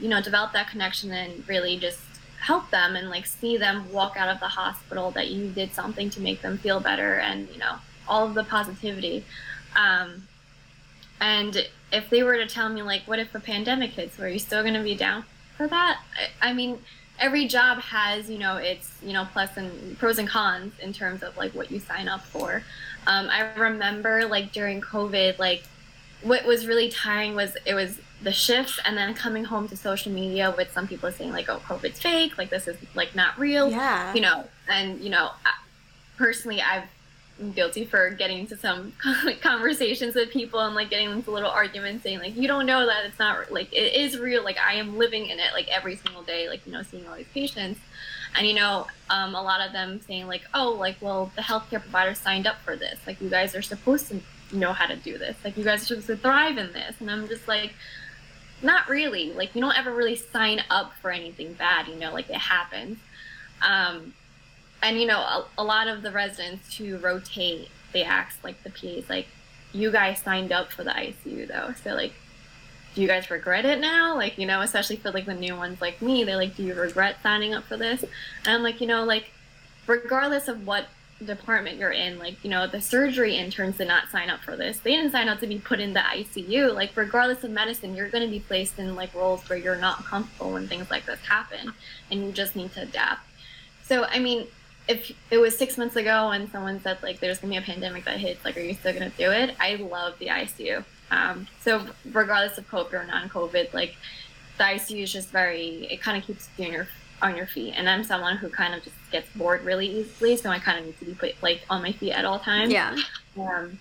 you 0.00 0.08
know, 0.08 0.22
develop 0.22 0.52
that 0.52 0.68
connection, 0.68 1.10
and 1.10 1.46
really 1.48 1.76
just 1.76 1.98
help 2.40 2.70
them 2.70 2.96
and 2.96 3.10
like 3.10 3.26
see 3.26 3.56
them 3.56 3.90
walk 3.92 4.16
out 4.16 4.28
of 4.28 4.40
the 4.40 4.48
hospital 4.48 5.10
that 5.10 5.28
you 5.28 5.50
did 5.50 5.74
something 5.74 6.08
to 6.08 6.20
make 6.20 6.40
them 6.40 6.56
feel 6.56 6.80
better 6.80 7.14
and 7.18 7.48
you 7.50 7.58
know 7.58 7.76
all 8.08 8.26
of 8.26 8.34
the 8.34 8.42
positivity 8.42 9.22
um, 9.76 10.26
and 11.20 11.68
if 11.92 12.10
they 12.10 12.22
were 12.22 12.36
to 12.36 12.46
tell 12.46 12.68
me 12.68 12.82
like 12.82 13.02
what 13.02 13.18
if 13.18 13.34
a 13.34 13.40
pandemic 13.40 13.90
hits 13.90 14.18
are 14.20 14.28
you 14.28 14.38
still 14.38 14.62
going 14.62 14.74
to 14.74 14.82
be 14.82 14.94
down 14.94 15.24
for 15.56 15.66
that? 15.66 16.00
I, 16.40 16.50
I 16.50 16.52
mean 16.52 16.78
every 17.18 17.46
job 17.46 17.78
has 17.78 18.30
you 18.30 18.38
know 18.38 18.56
its 18.56 18.90
you 19.02 19.12
know 19.12 19.26
plus 19.32 19.56
and 19.56 19.98
pros 19.98 20.18
and 20.18 20.28
cons 20.28 20.72
in 20.80 20.92
terms 20.92 21.22
of 21.22 21.36
like 21.36 21.52
what 21.54 21.70
you 21.70 21.78
sign 21.78 22.08
up 22.08 22.24
for. 22.24 22.62
Um, 23.06 23.28
i 23.30 23.50
remember 23.54 24.26
like 24.26 24.52
during 24.52 24.82
covid 24.82 25.38
like 25.38 25.64
what 26.22 26.44
was 26.44 26.66
really 26.66 26.90
tiring 26.90 27.34
was 27.34 27.56
it 27.64 27.74
was 27.74 27.98
the 28.22 28.32
shifts 28.32 28.78
and 28.84 28.96
then 28.96 29.14
coming 29.14 29.44
home 29.44 29.68
to 29.68 29.76
social 29.76 30.12
media 30.12 30.52
with 30.56 30.70
some 30.72 30.86
people 30.86 31.10
saying 31.10 31.32
like 31.32 31.48
oh 31.48 31.60
covid's 31.66 31.98
fake 31.98 32.36
like 32.36 32.50
this 32.50 32.68
is 32.68 32.76
like 32.94 33.14
not 33.14 33.38
real 33.38 33.70
yeah. 33.70 34.12
you 34.12 34.20
know 34.20 34.44
and 34.68 35.00
you 35.00 35.08
know 35.08 35.30
personally 36.18 36.60
i've 36.60 36.84
guilty 37.48 37.84
for 37.84 38.10
getting 38.10 38.40
into 38.40 38.56
some 38.56 38.92
conversations 39.40 40.14
with 40.14 40.30
people 40.30 40.60
and 40.60 40.74
like 40.74 40.90
getting 40.90 41.10
into 41.10 41.30
little 41.30 41.50
arguments 41.50 42.02
saying 42.02 42.18
like 42.18 42.36
you 42.36 42.46
don't 42.46 42.66
know 42.66 42.86
that 42.86 43.04
it's 43.06 43.18
not 43.18 43.50
like 43.50 43.72
it 43.72 43.94
is 43.94 44.18
real. 44.18 44.44
Like 44.44 44.58
i 44.58 44.74
am 44.74 44.98
living 44.98 45.26
in 45.26 45.38
it 45.38 45.52
like 45.52 45.68
every 45.68 45.96
single 45.96 46.22
day 46.22 46.48
like 46.48 46.64
you 46.66 46.72
know 46.72 46.82
seeing 46.82 47.06
all 47.08 47.16
these 47.16 47.26
patients. 47.32 47.80
And 48.36 48.46
you 48.46 48.54
know 48.54 48.86
um, 49.08 49.34
a 49.34 49.42
lot 49.42 49.60
of 49.60 49.72
them 49.72 50.00
saying 50.06 50.26
like 50.26 50.42
oh 50.54 50.70
like 50.72 50.96
well 51.00 51.32
the 51.34 51.42
healthcare 51.42 51.80
provider 51.80 52.14
signed 52.14 52.46
up 52.46 52.58
for 52.64 52.76
this. 52.76 52.98
Like 53.06 53.20
you 53.20 53.30
guys 53.30 53.54
are 53.54 53.62
supposed 53.62 54.08
to 54.08 54.20
know 54.52 54.72
how 54.72 54.86
to 54.86 54.96
do 54.96 55.16
this. 55.16 55.36
Like 55.44 55.56
you 55.56 55.64
guys 55.64 55.82
are 55.82 55.86
supposed 55.86 56.06
to 56.08 56.16
thrive 56.16 56.58
in 56.58 56.72
this. 56.72 56.96
And 57.00 57.10
i'm 57.10 57.26
just 57.28 57.48
like 57.48 57.72
not 58.62 58.88
really. 58.88 59.32
Like 59.32 59.54
you 59.54 59.62
don't 59.62 59.78
ever 59.78 59.92
really 59.92 60.16
sign 60.16 60.62
up 60.68 60.92
for 61.00 61.10
anything 61.10 61.54
bad 61.54 61.88
you 61.88 61.96
know 61.96 62.12
like 62.12 62.28
it 62.28 62.36
happens. 62.36 62.98
Um, 63.62 64.14
and 64.82 64.98
you 65.00 65.06
know 65.06 65.18
a, 65.18 65.46
a, 65.58 65.64
lot 65.64 65.88
of 65.88 66.02
the 66.02 66.10
residents 66.10 66.74
who 66.76 66.96
rotate 66.98 67.68
they 67.92 68.02
ask 68.02 68.42
like 68.42 68.62
the 68.62 68.70
pas 68.70 69.08
like 69.08 69.26
you 69.72 69.90
guys 69.90 70.20
signed 70.20 70.52
up 70.52 70.72
for 70.72 70.84
the 70.84 70.90
icu 70.90 71.46
though. 71.46 71.72
So 71.82 71.94
like 71.94 72.12
do 72.94 73.02
you 73.02 73.06
guys 73.06 73.30
regret 73.30 73.64
it 73.64 73.80
now? 73.80 74.16
Like 74.16 74.38
you 74.38 74.46
know 74.46 74.60
especially 74.60 74.96
for 74.96 75.10
like 75.10 75.26
the 75.26 75.34
new 75.34 75.56
ones 75.56 75.80
like 75.80 76.00
me 76.02 76.24
they're 76.24 76.36
like 76.36 76.56
do 76.56 76.62
you 76.62 76.74
regret 76.74 77.16
signing 77.22 77.54
up 77.54 77.64
for 77.64 77.76
this? 77.76 78.02
And 78.02 78.54
i'm 78.54 78.62
like 78.62 78.80
you 78.80 78.86
know 78.86 79.04
like 79.04 79.30
regardless 79.86 80.48
of 80.48 80.66
what 80.66 80.86
department 81.24 81.76
you're 81.76 81.90
in 81.90 82.18
like 82.18 82.42
you 82.42 82.48
know 82.48 82.66
the 82.66 82.80
surgery 82.80 83.36
interns 83.36 83.76
did 83.76 83.86
not 83.86 84.08
sign 84.08 84.30
up 84.30 84.40
for 84.40 84.56
this. 84.56 84.78
They 84.80 84.96
didn't 84.96 85.12
sign 85.12 85.28
up 85.28 85.40
to 85.40 85.46
be 85.46 85.58
put 85.58 85.78
in 85.78 85.92
the 85.92 86.00
icu 86.00 86.74
like 86.74 86.96
regardless 86.96 87.44
of 87.44 87.50
medicine 87.50 87.94
you're 87.94 88.08
going 88.08 88.24
to 88.24 88.30
be 88.30 88.40
placed 88.40 88.78
in 88.78 88.96
like 88.96 89.14
roles 89.14 89.46
where 89.48 89.58
you're 89.58 89.76
not 89.76 90.04
comfortable 90.04 90.52
when 90.52 90.66
things 90.66 90.90
like 90.90 91.06
this 91.06 91.20
happen 91.20 91.72
and 92.10 92.24
you 92.24 92.32
just 92.32 92.56
need 92.56 92.72
to 92.72 92.82
adapt. 92.82 93.20
So 93.82 94.04
i 94.04 94.18
mean 94.18 94.46
if 94.88 95.12
it 95.30 95.38
was 95.38 95.56
six 95.56 95.78
months 95.78 95.96
ago 95.96 96.30
and 96.30 96.50
someone 96.50 96.80
said 96.80 96.98
like 97.02 97.20
there's 97.20 97.38
gonna 97.38 97.52
be 97.52 97.56
a 97.56 97.62
pandemic 97.62 98.04
that 98.04 98.18
hits 98.18 98.44
like 98.44 98.56
are 98.56 98.60
you 98.60 98.74
still 98.74 98.92
gonna 98.92 99.10
do 99.10 99.30
it? 99.30 99.54
I 99.60 99.76
love 99.76 100.18
the 100.18 100.26
icu 100.26 100.84
um, 101.10 101.46
so 101.60 101.86
regardless 102.12 102.58
of 102.58 102.68
covid 102.68 102.92
or 102.94 103.04
non-covid 103.04 103.72
like 103.72 103.96
the 104.58 104.64
icu 104.64 105.02
is 105.02 105.12
just 105.12 105.28
very 105.30 105.86
it 105.90 106.00
kind 106.00 106.18
of 106.18 106.24
keeps 106.24 106.48
you 106.56 106.66
on 106.66 106.72
your 106.72 106.88
on 107.22 107.36
your 107.36 107.46
feet. 107.46 107.74
And 107.76 107.88
i'm 107.88 108.02
someone 108.02 108.36
who 108.36 108.48
kind 108.48 108.74
of 108.74 108.82
just 108.82 108.96
gets 109.12 109.28
bored 109.34 109.62
really 109.64 109.86
easily 109.86 110.36
so 110.36 110.50
i 110.50 110.58
kind 110.58 110.78
of 110.78 110.86
need 110.86 110.98
to 110.98 111.04
be 111.04 111.14
put 111.14 111.42
like 111.42 111.62
on 111.70 111.82
my 111.82 111.92
feet 111.92 112.12
at 112.12 112.24
all 112.24 112.38
times. 112.38 112.72
Yeah. 112.72 112.96
Um, 113.38 113.78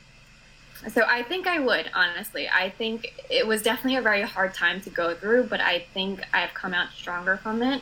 so 0.88 1.04
i 1.08 1.24
think 1.24 1.48
i 1.48 1.60
would 1.60 1.90
honestly. 1.94 2.48
I 2.48 2.70
think 2.70 3.14
it 3.30 3.46
was 3.46 3.62
definitely 3.62 3.98
a 3.98 4.02
very 4.02 4.22
hard 4.22 4.54
time 4.54 4.80
to 4.82 4.90
go 4.90 5.14
through 5.14 5.44
but 5.44 5.60
i 5.60 5.80
think 5.94 6.22
i've 6.34 6.54
come 6.54 6.74
out 6.74 6.92
stronger 6.92 7.38
from 7.38 7.62
it 7.62 7.82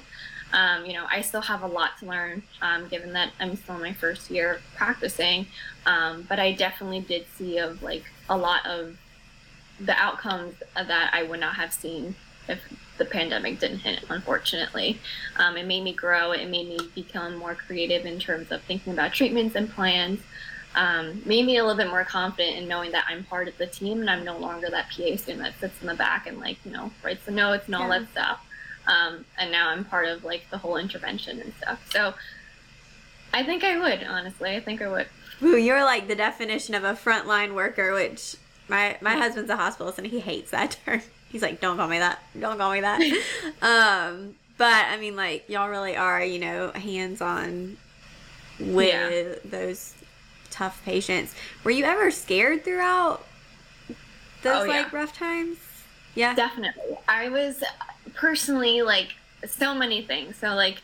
um, 0.53 0.85
you 0.85 0.93
know, 0.93 1.05
I 1.09 1.21
still 1.21 1.41
have 1.41 1.63
a 1.63 1.67
lot 1.67 1.97
to 1.99 2.05
learn, 2.05 2.43
um, 2.61 2.87
given 2.87 3.13
that 3.13 3.31
I'm 3.39 3.55
still 3.55 3.75
in 3.75 3.81
my 3.81 3.93
first 3.93 4.31
year 4.31 4.61
practicing. 4.75 5.47
Um, 5.85 6.25
but 6.27 6.39
I 6.39 6.53
definitely 6.53 7.01
did 7.01 7.25
see 7.35 7.57
of 7.57 7.83
like 7.83 8.03
a 8.29 8.37
lot 8.37 8.65
of 8.65 8.97
the 9.79 9.93
outcomes 9.93 10.55
that 10.75 11.11
I 11.13 11.23
would 11.23 11.39
not 11.39 11.55
have 11.55 11.73
seen 11.73 12.15
if 12.47 12.59
the 12.97 13.05
pandemic 13.05 13.59
didn't 13.59 13.79
hit. 13.79 14.03
Unfortunately, 14.09 14.99
um, 15.35 15.57
it 15.57 15.65
made 15.65 15.83
me 15.83 15.93
grow. 15.93 16.31
It 16.31 16.49
made 16.49 16.69
me 16.69 16.79
become 16.95 17.37
more 17.37 17.55
creative 17.55 18.05
in 18.05 18.19
terms 18.19 18.51
of 18.51 18.61
thinking 18.63 18.93
about 18.93 19.13
treatments 19.13 19.55
and 19.55 19.69
plans. 19.69 20.21
Um, 20.75 21.21
made 21.25 21.45
me 21.45 21.57
a 21.57 21.63
little 21.65 21.77
bit 21.77 21.89
more 21.89 22.03
confident 22.03 22.57
in 22.57 22.67
knowing 22.67 22.91
that 22.91 23.05
I'm 23.09 23.23
part 23.23 23.47
of 23.47 23.57
the 23.57 23.65
team 23.65 23.99
and 24.01 24.09
I'm 24.09 24.23
no 24.23 24.37
longer 24.37 24.69
that 24.69 24.89
PA 24.89 25.15
student 25.15 25.39
that 25.39 25.59
sits 25.59 25.81
in 25.81 25.87
the 25.87 25.95
back 25.95 26.27
and 26.27 26.39
like 26.39 26.57
you 26.63 26.71
know 26.71 26.91
writes 27.03 27.25
the 27.25 27.31
notes 27.31 27.65
and 27.65 27.75
all 27.75 27.87
yeah. 27.87 27.99
that 27.99 28.11
stuff. 28.11 28.46
Um, 28.87 29.25
and 29.37 29.51
now 29.51 29.69
I'm 29.69 29.83
part 29.83 30.07
of 30.07 30.23
like 30.23 30.43
the 30.49 30.57
whole 30.57 30.77
intervention 30.77 31.39
and 31.39 31.53
stuff. 31.55 31.91
So 31.91 32.13
I 33.33 33.43
think 33.43 33.63
I 33.63 33.77
would, 33.77 34.03
honestly. 34.03 34.55
I 34.55 34.59
think 34.59 34.81
I 34.81 34.87
would. 34.87 35.07
Ooh, 35.43 35.57
you're 35.57 35.83
like 35.83 36.07
the 36.07 36.15
definition 36.15 36.73
of 36.73 36.83
a 36.83 36.93
frontline 36.93 37.53
worker, 37.53 37.93
which 37.93 38.35
my 38.67 38.97
my 39.01 39.13
yeah. 39.13 39.19
husband's 39.19 39.49
a 39.49 39.57
hospitalist 39.57 39.97
and 39.97 40.07
he 40.07 40.19
hates 40.19 40.51
that 40.51 40.77
term. 40.85 41.01
He's 41.29 41.41
like, 41.41 41.59
don't 41.59 41.77
call 41.77 41.87
me 41.87 41.99
that. 41.99 42.19
Don't 42.39 42.57
call 42.57 42.71
me 42.71 42.81
that. 42.81 43.01
um, 43.61 44.35
but 44.57 44.85
I 44.87 44.97
mean, 44.97 45.15
like 45.15 45.49
y'all 45.49 45.69
really 45.69 45.95
are, 45.95 46.23
you 46.23 46.39
know, 46.39 46.71
hands 46.71 47.21
on 47.21 47.77
with 48.59 48.87
yeah. 48.87 49.49
those 49.49 49.93
tough 50.49 50.83
patients. 50.85 51.35
Were 51.63 51.71
you 51.71 51.85
ever 51.85 52.09
scared 52.11 52.63
throughout 52.63 53.25
those 54.41 54.63
oh, 54.63 54.67
like 54.67 54.91
yeah. 54.91 54.97
rough 54.97 55.13
times? 55.13 55.57
Yeah, 56.15 56.33
definitely. 56.33 56.97
I 57.07 57.29
was 57.29 57.63
personally 58.13 58.81
like 58.81 59.15
so 59.47 59.73
many 59.73 60.01
things. 60.01 60.37
So 60.37 60.55
like, 60.55 60.81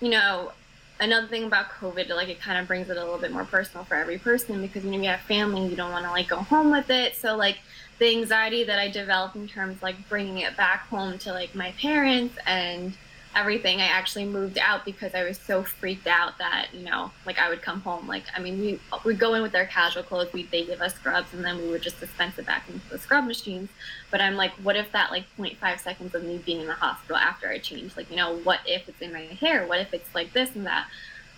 you 0.00 0.10
know, 0.10 0.52
another 1.00 1.26
thing 1.26 1.44
about 1.44 1.70
COVID, 1.70 2.08
like 2.10 2.28
it 2.28 2.40
kind 2.40 2.58
of 2.58 2.66
brings 2.66 2.88
it 2.88 2.96
a 2.96 3.00
little 3.00 3.18
bit 3.18 3.32
more 3.32 3.44
personal 3.44 3.84
for 3.84 3.94
every 3.94 4.18
person 4.18 4.60
because 4.60 4.84
you 4.84 4.90
know 4.90 4.98
you 4.98 5.08
have 5.08 5.20
family, 5.20 5.66
you 5.66 5.76
don't 5.76 5.92
want 5.92 6.04
to 6.04 6.10
like 6.10 6.28
go 6.28 6.36
home 6.36 6.70
with 6.70 6.90
it. 6.90 7.16
So 7.16 7.36
like 7.36 7.58
the 7.98 8.08
anxiety 8.16 8.64
that 8.64 8.78
I 8.78 8.88
developed 8.88 9.36
in 9.36 9.48
terms 9.48 9.82
like 9.82 10.08
bringing 10.08 10.38
it 10.38 10.56
back 10.56 10.86
home 10.88 11.18
to 11.18 11.32
like 11.32 11.54
my 11.54 11.72
parents 11.72 12.36
and 12.46 12.94
everything. 13.34 13.80
I 13.80 13.86
actually 13.86 14.24
moved 14.24 14.58
out 14.58 14.84
because 14.84 15.14
I 15.14 15.24
was 15.24 15.38
so 15.38 15.62
freaked 15.62 16.06
out 16.06 16.38
that 16.38 16.68
you 16.72 16.84
know, 16.84 17.10
like 17.26 17.38
I 17.38 17.48
would 17.48 17.62
come 17.62 17.80
home. 17.80 18.06
Like 18.06 18.24
I 18.36 18.40
mean, 18.40 18.60
we 18.60 18.80
would 19.04 19.18
go 19.18 19.34
in 19.34 19.42
with 19.42 19.54
our 19.54 19.66
casual 19.66 20.02
clothes. 20.02 20.32
We 20.32 20.44
they 20.44 20.64
give 20.64 20.80
us 20.80 20.94
scrubs, 20.94 21.32
and 21.32 21.44
then 21.44 21.58
we 21.58 21.68
would 21.68 21.82
just 21.82 22.00
dispense 22.00 22.38
it 22.38 22.46
back 22.46 22.68
into 22.68 22.88
the 22.88 22.98
scrub 22.98 23.24
machines. 23.24 23.70
But 24.10 24.20
I'm 24.20 24.34
like, 24.34 24.52
what 24.62 24.76
if 24.76 24.92
that 24.92 25.10
like 25.10 25.24
0.5 25.38 25.80
seconds 25.80 26.14
of 26.14 26.24
me 26.24 26.38
being 26.38 26.60
in 26.60 26.66
the 26.66 26.74
hospital 26.74 27.16
after 27.16 27.48
I 27.48 27.58
changed? 27.58 27.96
Like 27.96 28.10
you 28.10 28.16
know, 28.16 28.36
what 28.38 28.60
if 28.66 28.88
it's 28.88 29.00
in 29.00 29.12
my 29.12 29.20
hair? 29.20 29.66
What 29.66 29.80
if 29.80 29.92
it's 29.94 30.14
like 30.14 30.32
this 30.32 30.54
and 30.54 30.66
that? 30.66 30.88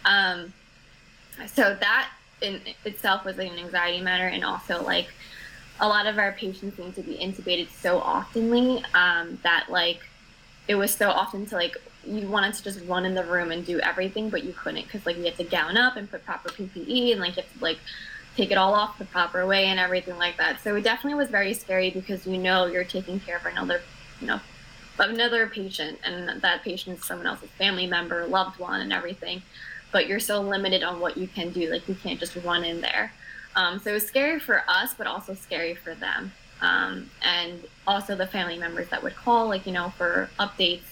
Um, 0.04 0.52
so 1.46 1.76
that 1.80 2.10
in 2.40 2.60
itself 2.84 3.24
was 3.24 3.36
like 3.36 3.50
an 3.50 3.58
anxiety 3.58 4.00
matter, 4.00 4.26
and 4.26 4.44
also 4.44 4.82
like 4.82 5.08
a 5.80 5.88
lot 5.88 6.06
of 6.06 6.18
our 6.18 6.32
patients 6.32 6.78
need 6.78 6.94
to 6.94 7.02
be 7.02 7.16
intubated 7.16 7.68
so 7.68 8.00
oftenly 8.00 8.84
um, 8.94 9.38
that 9.42 9.66
like 9.68 10.00
it 10.68 10.74
was 10.76 10.94
so 10.94 11.10
often 11.10 11.46
to 11.46 11.54
like 11.54 11.76
you 12.06 12.28
wanted 12.28 12.54
to 12.54 12.62
just 12.62 12.80
run 12.86 13.04
in 13.04 13.14
the 13.14 13.24
room 13.24 13.50
and 13.50 13.64
do 13.64 13.80
everything, 13.80 14.30
but 14.30 14.44
you 14.44 14.52
couldn't 14.52 14.84
because 14.84 15.06
like 15.06 15.16
you 15.16 15.24
had 15.24 15.36
to 15.36 15.44
gown 15.44 15.76
up 15.76 15.96
and 15.96 16.10
put 16.10 16.24
proper 16.24 16.48
PPE 16.50 17.12
and 17.12 17.20
like 17.20 17.36
you 17.36 17.42
have 17.42 17.52
to 17.52 17.62
like 17.62 17.78
take 18.36 18.50
it 18.50 18.58
all 18.58 18.74
off 18.74 18.98
the 18.98 19.04
proper 19.06 19.46
way 19.46 19.66
and 19.66 19.78
everything 19.78 20.16
like 20.18 20.36
that. 20.36 20.60
So 20.60 20.76
it 20.76 20.82
definitely 20.82 21.18
was 21.18 21.28
very 21.28 21.54
scary 21.54 21.90
because 21.90 22.26
you 22.26 22.38
know 22.38 22.66
you're 22.66 22.84
taking 22.84 23.20
care 23.20 23.36
of 23.36 23.46
another, 23.46 23.80
you 24.20 24.26
know, 24.26 24.40
another 24.98 25.46
patient 25.46 25.98
and 26.04 26.40
that 26.42 26.62
patient 26.62 26.98
is 26.98 27.04
someone 27.04 27.26
else's 27.26 27.50
family 27.50 27.86
member, 27.86 28.26
loved 28.26 28.58
one, 28.58 28.80
and 28.80 28.92
everything. 28.92 29.42
But 29.92 30.08
you're 30.08 30.20
so 30.20 30.40
limited 30.40 30.82
on 30.82 30.98
what 30.98 31.16
you 31.16 31.28
can 31.28 31.50
do. 31.50 31.70
Like 31.70 31.88
you 31.88 31.94
can't 31.94 32.18
just 32.18 32.36
run 32.36 32.64
in 32.64 32.80
there. 32.80 33.12
Um, 33.56 33.78
so 33.78 33.90
it 33.90 33.94
was 33.94 34.06
scary 34.06 34.40
for 34.40 34.64
us, 34.68 34.94
but 34.94 35.06
also 35.06 35.34
scary 35.34 35.74
for 35.74 35.94
them 35.94 36.32
um, 36.64 37.10
and 37.22 37.62
also 37.86 38.16
the 38.16 38.26
family 38.26 38.58
members 38.58 38.88
that 38.88 39.02
would 39.02 39.14
call, 39.14 39.48
like 39.48 39.66
you 39.66 39.72
know, 39.72 39.92
for 39.96 40.30
updates. 40.40 40.82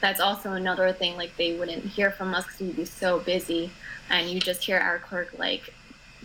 That's 0.00 0.20
also 0.20 0.52
another 0.52 0.92
thing. 0.92 1.16
Like 1.16 1.36
they 1.36 1.56
wouldn't 1.56 1.84
hear 1.84 2.10
from 2.10 2.34
us 2.34 2.44
because 2.44 2.60
we'd 2.60 2.76
be 2.76 2.84
so 2.84 3.20
busy, 3.20 3.70
and 4.10 4.28
you 4.28 4.38
just 4.38 4.62
hear 4.64 4.78
our 4.78 4.98
clerk 4.98 5.38
like, 5.38 5.72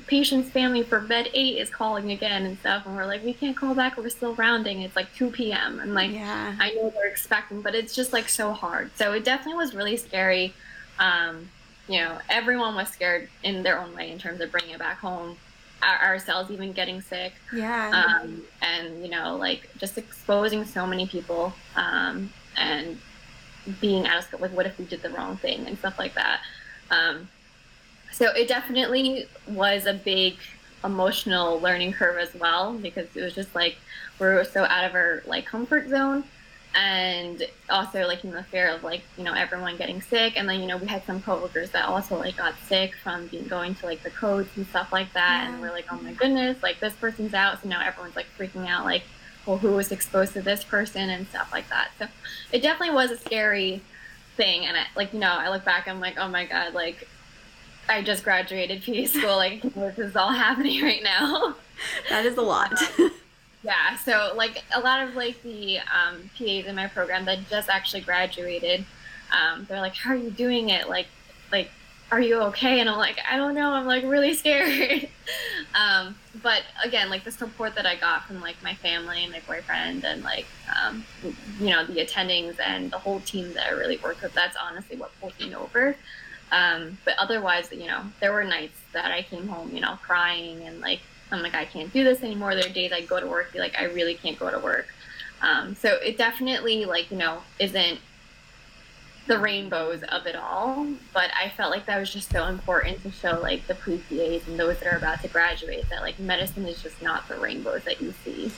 "Patient's 0.08 0.50
family 0.50 0.84
for 0.84 1.00
bed 1.00 1.30
eight 1.34 1.58
is 1.58 1.70
calling 1.70 2.12
again" 2.12 2.46
and 2.46 2.60
stuff, 2.60 2.86
and 2.86 2.96
we're 2.96 3.06
like, 3.06 3.24
"We 3.24 3.34
can't 3.34 3.56
call 3.56 3.74
back. 3.74 3.98
We're 3.98 4.10
still 4.10 4.36
rounding. 4.36 4.82
It's 4.82 4.98
like 4.98 5.14
2 5.16 5.32
p.m." 5.32 5.80
And 5.80 5.94
like, 5.94 6.12
yeah. 6.12 6.56
I 6.60 6.72
know 6.72 6.90
they're 6.90 7.10
expecting, 7.10 7.62
but 7.62 7.74
it's 7.74 7.96
just 7.96 8.12
like 8.12 8.28
so 8.28 8.52
hard. 8.52 8.92
So 8.98 9.14
it 9.14 9.24
definitely 9.24 9.58
was 9.58 9.74
really 9.74 9.96
scary. 9.96 10.54
Um, 11.00 11.48
you 11.88 12.02
know, 12.02 12.18
everyone 12.30 12.76
was 12.76 12.90
scared 12.90 13.30
in 13.44 13.64
their 13.64 13.80
own 13.80 13.96
way 13.96 14.12
in 14.12 14.20
terms 14.20 14.42
of 14.42 14.52
bringing 14.52 14.72
it 14.72 14.80
back 14.80 15.00
home 15.00 15.38
ourselves 15.84 16.52
even 16.52 16.72
getting 16.72 17.02
sick. 17.02 17.34
Yeah. 17.54 17.90
Um, 18.22 18.44
and 18.62 19.04
you 19.04 19.10
know, 19.10 19.36
like 19.36 19.70
just 19.78 19.98
exposing 19.98 20.66
so 20.66 20.86
many 20.86 21.08
people 21.08 21.54
um, 21.76 22.32
and 22.58 22.98
being 23.80 24.06
out 24.08 24.20
of 24.20 24.24
scope. 24.26 24.42
Like, 24.42 24.52
what 24.52 24.66
if 24.66 24.78
we 24.78 24.86
did 24.86 25.02
the 25.02 25.10
wrong 25.10 25.38
thing 25.38 25.66
and 25.68 25.78
stuff 25.78 25.98
like 26.00 26.16
that. 26.16 26.42
Um, 26.92 27.30
so 28.12 28.32
it 28.32 28.48
definitely 28.48 29.28
was 29.48 29.86
a 29.86 29.94
big 29.94 30.38
emotional 30.84 31.60
learning 31.60 31.94
curve 31.94 32.18
as 32.18 32.34
well 32.36 32.74
because 32.74 33.08
it 33.16 33.22
was 33.22 33.36
just 33.36 33.54
like 33.54 33.78
we 34.20 34.28
were 34.28 34.44
so 34.44 34.64
out 34.64 34.86
of 34.86 34.96
our 34.96 35.22
like 35.26 35.46
comfort 35.46 35.90
zone 35.90 36.24
and 36.76 37.48
also 37.70 38.06
like 38.06 38.24
in 38.24 38.32
the 38.32 38.44
fear 38.44 38.70
of 38.70 38.84
like 38.84 39.02
you 39.18 39.24
know 39.24 39.34
everyone 39.34 39.76
getting 39.78 40.02
sick. 40.02 40.34
And 40.38 40.48
then 40.48 40.60
you 40.60 40.68
know 40.68 40.78
we 40.78 40.88
had 40.88 41.04
some 41.06 41.22
coworkers 41.22 41.72
that 41.72 41.86
also 41.86 42.18
like 42.18 42.38
got 42.38 42.56
sick 42.68 42.96
from 42.96 43.28
being 43.28 43.48
going 43.48 43.76
to 43.76 43.86
like 43.86 44.04
the 44.04 44.12
codes 44.12 44.50
and 44.56 44.68
stuff 44.68 44.92
like 44.92 45.12
that. 45.14 45.46
Yeah. 45.46 45.54
and 45.54 45.62
we're 45.62 45.72
like 45.72 45.86
oh 45.92 46.00
my 46.00 46.14
goodness 46.14 46.62
like 46.62 46.80
this 46.80 46.94
person's 46.94 47.34
out. 47.34 47.62
So 47.62 47.70
now 47.70 47.82
everyone's 47.86 48.16
like 48.16 48.28
freaking 48.38 48.68
out 48.68 48.86
like 48.86 49.04
well 49.46 49.58
who 49.58 49.72
was 49.72 49.92
exposed 49.92 50.34
to 50.34 50.42
this 50.42 50.64
person? 50.64 51.10
and 51.10 51.28
stuff 51.28 51.52
like 51.52 51.70
that. 51.70 51.90
So 51.98 52.08
it 52.52 52.62
definitely 52.62 52.96
was 52.96 53.12
a 53.12 53.18
scary 53.18 53.82
thing. 54.38 54.66
And 54.66 54.78
I, 54.78 54.86
like 54.96 55.14
you 55.14 55.20
know 55.20 55.32
i 55.32 55.50
look 55.50 55.66
back 55.66 55.88
i'm 55.88 56.00
like 56.00 56.18
oh 56.18 56.30
my 56.30 56.46
god 56.46 56.74
like 56.74 57.08
i 57.90 58.02
just 58.02 58.24
graduated 58.24 58.84
PA 58.84 59.06
school 59.06 59.36
like 59.36 59.62
this 59.62 59.98
is 59.98 60.16
all 60.16 60.32
happening 60.32 60.82
right 60.84 61.04
now. 61.04 61.56
That 62.10 62.26
is 62.26 62.38
a 62.38 62.42
lot 62.42 62.74
um, 63.00 63.12
Yeah, 63.62 63.98
so 63.98 64.34
like 64.36 64.64
a 64.74 64.80
lot 64.80 65.08
of 65.08 65.16
like 65.16 65.42
the 65.44 65.80
um, 65.80 66.30
PAs 66.38 66.66
in 66.66 66.76
my 66.76 66.88
program 66.88 67.26
that 67.26 67.50
just 67.50 67.70
actually 67.70 68.02
graduated, 68.02 68.86
um, 69.32 69.66
they're 69.68 69.82
like, 69.82 69.96
"How 69.96 70.12
are 70.12 70.16
you 70.16 70.32
doing 70.32 70.70
it? 70.70 70.88
Like, 70.88 71.08
like, 71.52 71.70
are 72.10 72.22
you 72.22 72.42
okay?" 72.44 72.80
And 72.80 72.90
I'm 72.90 72.98
like, 72.98 73.20
"I 73.30 73.36
don't 73.36 73.56
know. 73.56 73.72
I'm 73.72 73.86
like 73.86 74.04
really 74.06 74.34
scared." 74.36 75.10
um, 75.76 76.16
but 76.42 76.64
again, 76.86 77.10
like 77.10 77.26
the 77.26 77.32
support 77.32 77.76
that 77.76 77.86
I 77.86 77.98
got 77.98 78.26
from 78.26 78.40
like 78.40 78.56
my 78.64 78.76
family 78.76 79.24
and 79.24 79.32
my 79.34 79.42
boyfriend 79.46 80.06
and 80.06 80.24
like 80.24 80.46
um, 80.82 81.04
you 81.60 81.70
know 81.70 81.86
the 81.86 81.98
attendings 82.06 82.60
and 82.66 82.90
the 82.92 82.98
whole 82.98 83.20
team 83.22 83.54
that 83.56 83.68
I 83.68 83.72
really 83.72 83.98
worked 83.98 84.22
with, 84.22 84.34
that's 84.34 84.56
honestly 84.56 84.96
what 84.96 85.12
pulled 85.20 85.38
me 85.38 85.54
over. 85.54 85.98
Um, 86.52 86.98
but 87.04 87.16
otherwise, 87.18 87.72
you 87.72 87.88
know, 87.88 88.04
there 88.22 88.32
were 88.32 88.44
nights 88.44 88.80
that 88.94 89.12
I 89.12 89.22
came 89.22 89.48
home, 89.50 89.76
you 89.76 89.82
know, 89.82 90.00
crying 90.02 90.62
and 90.64 90.80
like 90.80 91.02
I'm 91.32 91.42
like, 91.42 91.56
I 91.56 91.66
can't 91.66 91.92
do 91.94 92.04
this 92.04 92.24
anymore. 92.24 92.56
There 92.56 92.66
are 92.66 92.74
days 92.74 92.92
I 92.92 93.02
go 93.02 93.20
to 93.20 93.28
work, 93.28 93.54
be 93.54 93.60
like, 93.60 93.76
I 93.78 93.86
really 93.86 94.16
can't 94.16 94.38
go 94.38 94.50
to 94.50 94.60
work. 94.60 94.88
Um, 95.42 95.76
so 95.76 95.96
it 96.04 96.18
definitely, 96.18 96.86
like, 96.86 97.12
you 97.12 97.18
know, 97.18 97.42
isn't 97.60 98.00
the 99.28 99.38
rainbows 99.38 100.02
of 100.04 100.26
it 100.26 100.36
all. 100.36 100.88
But 101.14 101.30
I 101.40 101.50
felt 101.50 101.72
like 101.72 101.86
that 101.86 102.00
was 102.00 102.12
just 102.12 102.32
so 102.32 102.46
important 102.46 103.04
to 103.04 103.12
show, 103.12 103.40
like, 103.42 103.68
the 103.68 103.76
pre 103.76 103.98
PAs 103.98 104.48
and 104.48 104.60
those 104.60 104.80
that 104.80 104.94
are 104.94 104.98
about 104.98 105.22
to 105.22 105.28
graduate 105.28 105.88
that, 105.90 106.02
like, 106.02 106.20
medicine 106.20 106.66
is 106.66 106.82
just 106.82 107.02
not 107.02 107.28
the 107.28 107.36
rainbows 107.36 107.84
that 107.84 108.02
you 108.02 108.14
see 108.24 108.52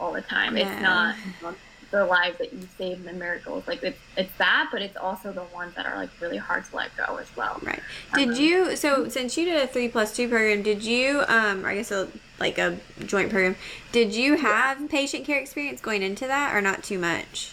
all 0.00 0.12
the 0.12 0.22
time. 0.22 0.56
Yeah. 0.56 0.72
It's 0.72 0.82
not 0.82 1.54
the 1.90 2.04
lives 2.04 2.38
that 2.38 2.52
you 2.52 2.68
save 2.78 2.98
and 2.98 3.06
the 3.06 3.12
miracles. 3.12 3.66
Like 3.66 3.82
it's 3.82 3.98
it's 4.16 4.32
that, 4.38 4.68
but 4.72 4.82
it's 4.82 4.96
also 4.96 5.32
the 5.32 5.44
ones 5.54 5.74
that 5.74 5.86
are 5.86 5.96
like 5.96 6.10
really 6.20 6.36
hard 6.36 6.64
to 6.70 6.76
let 6.76 6.96
go 6.96 7.16
as 7.16 7.34
well. 7.36 7.60
Right. 7.62 7.80
Did 8.14 8.30
um, 8.30 8.34
you 8.36 8.76
so 8.76 9.08
since 9.08 9.36
you 9.36 9.44
did 9.44 9.62
a 9.62 9.66
three 9.66 9.88
plus 9.88 10.14
two 10.14 10.28
program, 10.28 10.62
did 10.62 10.82
you 10.82 11.24
um 11.28 11.64
I 11.64 11.74
guess 11.74 11.90
a 11.90 12.08
like 12.38 12.58
a 12.58 12.78
joint 13.04 13.30
program, 13.30 13.56
did 13.92 14.14
you 14.14 14.36
have 14.36 14.80
yeah. 14.80 14.86
patient 14.88 15.26
care 15.26 15.38
experience 15.38 15.80
going 15.80 16.02
into 16.02 16.26
that 16.26 16.54
or 16.54 16.60
not 16.60 16.82
too 16.82 16.98
much? 16.98 17.52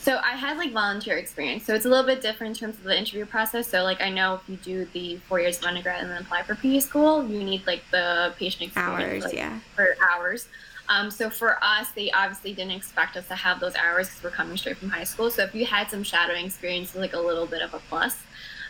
So 0.00 0.16
I 0.16 0.30
had 0.30 0.56
like 0.56 0.72
volunteer 0.72 1.18
experience. 1.18 1.64
So 1.64 1.74
it's 1.74 1.84
a 1.84 1.88
little 1.88 2.06
bit 2.06 2.22
different 2.22 2.56
in 2.56 2.60
terms 2.60 2.78
of 2.78 2.84
the 2.84 2.98
interview 2.98 3.26
process. 3.26 3.68
So 3.68 3.82
like 3.82 4.00
I 4.00 4.08
know 4.08 4.36
if 4.36 4.48
you 4.48 4.56
do 4.56 4.86
the 4.92 5.18
four 5.28 5.40
years 5.40 5.58
of 5.58 5.64
undergrad 5.64 6.00
and 6.00 6.10
then 6.10 6.22
apply 6.22 6.42
for 6.42 6.54
PA 6.54 6.80
school, 6.80 7.26
you 7.26 7.44
need 7.44 7.66
like 7.66 7.82
the 7.90 8.32
patient 8.38 8.62
experience 8.62 9.22
hours, 9.22 9.24
like, 9.24 9.34
yeah, 9.34 9.60
for 9.76 9.96
hours. 10.10 10.48
Um, 10.90 11.08
so 11.10 11.30
for 11.30 11.56
us, 11.62 11.90
they 11.92 12.10
obviously 12.10 12.52
didn't 12.52 12.72
expect 12.72 13.16
us 13.16 13.26
to 13.28 13.36
have 13.36 13.60
those 13.60 13.76
hours 13.76 14.08
because 14.08 14.24
we're 14.24 14.30
coming 14.30 14.56
straight 14.56 14.76
from 14.76 14.90
high 14.90 15.04
school. 15.04 15.30
So 15.30 15.44
if 15.44 15.54
you 15.54 15.64
had 15.64 15.88
some 15.88 16.02
shadowing 16.02 16.46
experience, 16.46 16.96
like 16.96 17.14
a 17.14 17.20
little 17.20 17.46
bit 17.46 17.62
of 17.62 17.72
a 17.72 17.78
plus. 17.78 18.18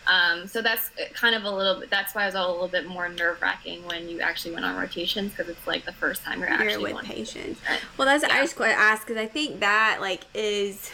Um, 0.07 0.47
so 0.47 0.61
that's 0.61 0.91
kind 1.13 1.35
of 1.35 1.43
a 1.43 1.51
little 1.51 1.79
bit. 1.79 1.89
That's 1.89 2.13
why 2.13 2.23
it 2.23 2.27
was 2.27 2.35
a 2.35 2.45
little 2.45 2.67
bit 2.67 2.87
more 2.87 3.09
nerve 3.09 3.41
wracking 3.41 3.85
when 3.87 4.07
you 4.07 4.21
actually 4.21 4.53
went 4.53 4.65
on 4.65 4.75
rotations 4.75 5.31
because 5.31 5.49
it's 5.49 5.65
like 5.65 5.83
the 5.85 5.93
first 5.93 6.23
time 6.23 6.39
you're, 6.39 6.49
you're 6.49 6.61
actually 6.61 6.93
with 6.93 7.03
patients. 7.03 7.59
Well, 7.97 8.07
that's 8.07 8.23
yeah. 8.23 8.35
I 8.35 8.41
just 8.41 8.59
want 8.59 8.71
to 8.71 8.77
ask 8.77 9.05
because 9.05 9.21
I 9.21 9.27
think 9.27 9.59
that 9.59 9.97
like 9.99 10.21
is 10.33 10.91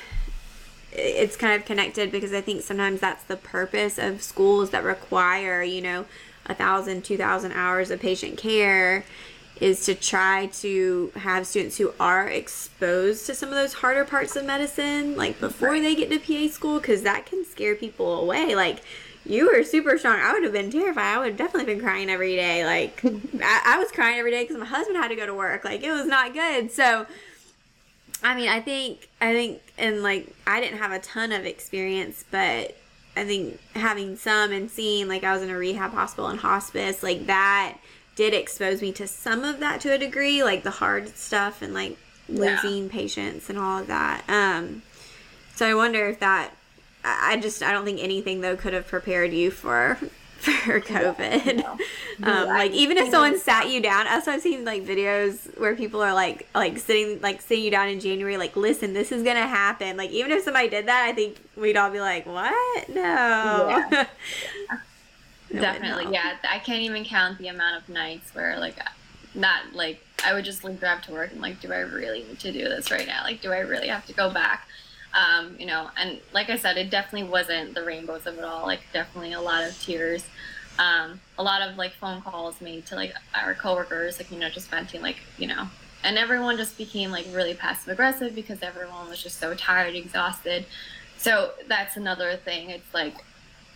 it's 0.91 1.35
kind 1.35 1.59
of 1.59 1.65
connected 1.65 2.11
because 2.11 2.33
I 2.33 2.41
think 2.41 2.61
sometimes 2.61 3.01
that's 3.01 3.23
the 3.23 3.37
purpose 3.37 3.97
of 3.97 4.21
schools 4.21 4.71
that 4.71 4.83
require 4.83 5.61
you 5.61 5.81
know 5.81 6.05
a 6.45 6.53
thousand, 6.53 7.03
two 7.03 7.17
thousand 7.17 7.53
hours 7.53 7.91
of 7.91 8.01
patient 8.01 8.37
care 8.37 9.05
is 9.61 9.85
to 9.85 9.95
try 9.95 10.47
to 10.47 11.11
have 11.15 11.47
students 11.47 11.77
who 11.77 11.93
are 11.99 12.27
exposed 12.27 13.25
to 13.25 13.35
some 13.35 13.49
of 13.49 13.55
those 13.55 13.73
harder 13.73 14.05
parts 14.05 14.35
of 14.35 14.45
medicine 14.45 15.15
like 15.15 15.39
before 15.39 15.69
right. 15.69 15.81
they 15.81 15.95
get 15.95 16.09
to 16.09 16.19
PA 16.19 16.51
school 16.51 16.79
because 16.79 17.03
that 17.03 17.25
can 17.25 17.45
scare 17.45 17.75
people 17.75 18.19
away. 18.19 18.55
Like 18.55 18.81
you 19.25 19.51
were 19.51 19.63
super 19.63 19.97
strong. 19.97 20.19
I 20.19 20.33
would 20.33 20.43
have 20.43 20.53
been 20.53 20.71
terrified. 20.71 21.15
I 21.15 21.17
would 21.19 21.27
have 21.29 21.37
definitely 21.37 21.73
been 21.73 21.83
crying 21.83 22.09
every 22.09 22.35
day. 22.35 22.65
Like 22.65 23.01
I, 23.43 23.61
I 23.65 23.77
was 23.79 23.91
crying 23.91 24.19
every 24.19 24.31
day 24.31 24.43
because 24.43 24.57
my 24.57 24.65
husband 24.65 24.97
had 24.97 25.09
to 25.09 25.15
go 25.15 25.25
to 25.25 25.33
work. 25.33 25.63
Like 25.63 25.83
it 25.83 25.91
was 25.91 26.05
not 26.05 26.33
good. 26.33 26.71
So 26.71 27.05
I 28.23 28.35
mean 28.35 28.49
I 28.49 28.61
think 28.61 29.09
I 29.21 29.33
think 29.33 29.61
and 29.77 30.03
like 30.03 30.33
I 30.45 30.59
didn't 30.59 30.79
have 30.79 30.91
a 30.91 30.99
ton 30.99 31.31
of 31.31 31.45
experience 31.45 32.23
but 32.29 32.77
I 33.15 33.25
think 33.25 33.59
having 33.75 34.15
some 34.15 34.51
and 34.51 34.69
seeing 34.69 35.07
like 35.07 35.23
I 35.23 35.33
was 35.33 35.41
in 35.41 35.49
a 35.49 35.57
rehab 35.57 35.91
hospital 35.91 36.29
and 36.29 36.39
hospice 36.39 37.01
like 37.01 37.25
that 37.25 37.77
did 38.17 38.33
expose 38.33 38.81
me 38.81 38.91
to 38.91 39.07
some 39.07 39.45
of 39.45 39.59
that 39.59 39.79
to 39.79 39.93
a 39.93 39.97
degree, 39.97 40.43
like 40.43 40.63
the 40.63 40.71
hard 40.71 41.15
stuff 41.15 41.61
and 41.61 41.73
like 41.73 41.95
losing 42.27 42.85
yeah. 42.85 42.91
patients 42.91 43.49
and 43.49 43.57
all 43.57 43.79
of 43.79 43.87
that. 43.87 44.23
Um, 44.27 44.81
so 45.55 45.65
I 45.65 45.73
wonder 45.73 46.09
if 46.09 46.19
that. 46.19 46.51
I 47.05 47.37
just 47.37 47.63
I 47.63 47.71
don't 47.71 47.85
think 47.85 48.03
anything 48.03 48.41
though 48.41 48.57
could 48.57 48.73
have 48.73 48.87
prepared 48.87 49.31
you 49.31 49.51
for 49.51 49.95
for 50.39 50.81
COVID. 50.81 51.59
Yeah, 51.59 51.77
um, 52.41 52.47
like 52.49 52.71
even 52.71 52.97
if 52.97 53.09
someone 53.11 53.39
sat 53.39 53.69
you 53.69 53.81
down, 53.81 54.07
also 54.07 54.31
I've 54.31 54.41
seen 54.41 54.65
like 54.65 54.83
videos 54.83 55.57
where 55.59 55.75
people 55.75 56.01
are 56.01 56.13
like 56.13 56.49
like 56.55 56.79
sitting 56.79 57.21
like 57.21 57.41
sitting 57.41 57.63
you 57.63 57.71
down 57.71 57.87
in 57.87 57.99
January, 57.99 58.35
like 58.37 58.55
listen, 58.55 58.93
this 58.93 59.11
is 59.11 59.21
gonna 59.21 59.47
happen. 59.47 59.95
Like 59.95 60.09
even 60.09 60.31
if 60.31 60.43
somebody 60.43 60.69
did 60.69 60.87
that, 60.87 61.05
I 61.07 61.13
think 61.13 61.37
we'd 61.55 61.77
all 61.77 61.91
be 61.91 61.99
like, 61.99 62.25
what? 62.25 62.89
No. 62.89 63.85
Yeah. 63.91 64.07
Definitely, 65.51 66.13
yeah. 66.13 66.37
I 66.49 66.59
can't 66.59 66.81
even 66.81 67.05
count 67.05 67.37
the 67.37 67.47
amount 67.47 67.81
of 67.81 67.89
nights 67.89 68.33
where 68.33 68.59
like 68.59 68.77
not 69.33 69.73
like 69.73 70.01
I 70.25 70.33
would 70.33 70.45
just 70.45 70.63
like 70.63 70.79
drive 70.79 71.03
to 71.03 71.11
work 71.11 71.31
and 71.31 71.41
like, 71.41 71.61
do 71.61 71.71
I 71.71 71.79
really 71.79 72.23
need 72.23 72.39
to 72.39 72.51
do 72.51 72.63
this 72.63 72.91
right 72.91 73.07
now? 73.07 73.23
Like, 73.23 73.41
do 73.41 73.51
I 73.51 73.59
really 73.59 73.87
have 73.87 74.05
to 74.07 74.13
go 74.13 74.29
back? 74.29 74.67
Um, 75.13 75.55
you 75.57 75.65
know, 75.65 75.89
and 75.97 76.19
like 76.33 76.49
I 76.49 76.57
said, 76.57 76.77
it 76.77 76.89
definitely 76.89 77.29
wasn't 77.29 77.73
the 77.73 77.83
rainbows 77.83 78.25
of 78.25 78.37
it 78.37 78.43
all. 78.43 78.65
Like, 78.65 78.81
definitely 78.93 79.33
a 79.33 79.41
lot 79.41 79.63
of 79.63 79.79
tears. 79.81 80.25
Um, 80.79 81.21
a 81.37 81.43
lot 81.43 81.61
of 81.61 81.75
like 81.77 81.93
phone 81.93 82.21
calls 82.21 82.61
made 82.61 82.85
to 82.87 82.95
like 82.95 83.13
our 83.33 83.53
coworkers, 83.55 84.19
like 84.19 84.31
you 84.31 84.37
know, 84.37 84.49
just 84.49 84.69
venting, 84.69 85.01
like 85.01 85.17
you 85.37 85.47
know, 85.47 85.67
and 86.03 86.17
everyone 86.17 86.57
just 86.57 86.77
became 86.77 87.09
like 87.09 87.25
really 87.31 87.53
passive 87.53 87.89
aggressive 87.89 88.35
because 88.35 88.61
everyone 88.61 89.09
was 89.09 89.21
just 89.21 89.39
so 89.39 89.55
tired, 89.55 89.95
exhausted. 89.95 90.65
So 91.17 91.51
that's 91.67 91.97
another 91.97 92.35
thing. 92.35 92.69
It's 92.69 92.93
like 92.93 93.15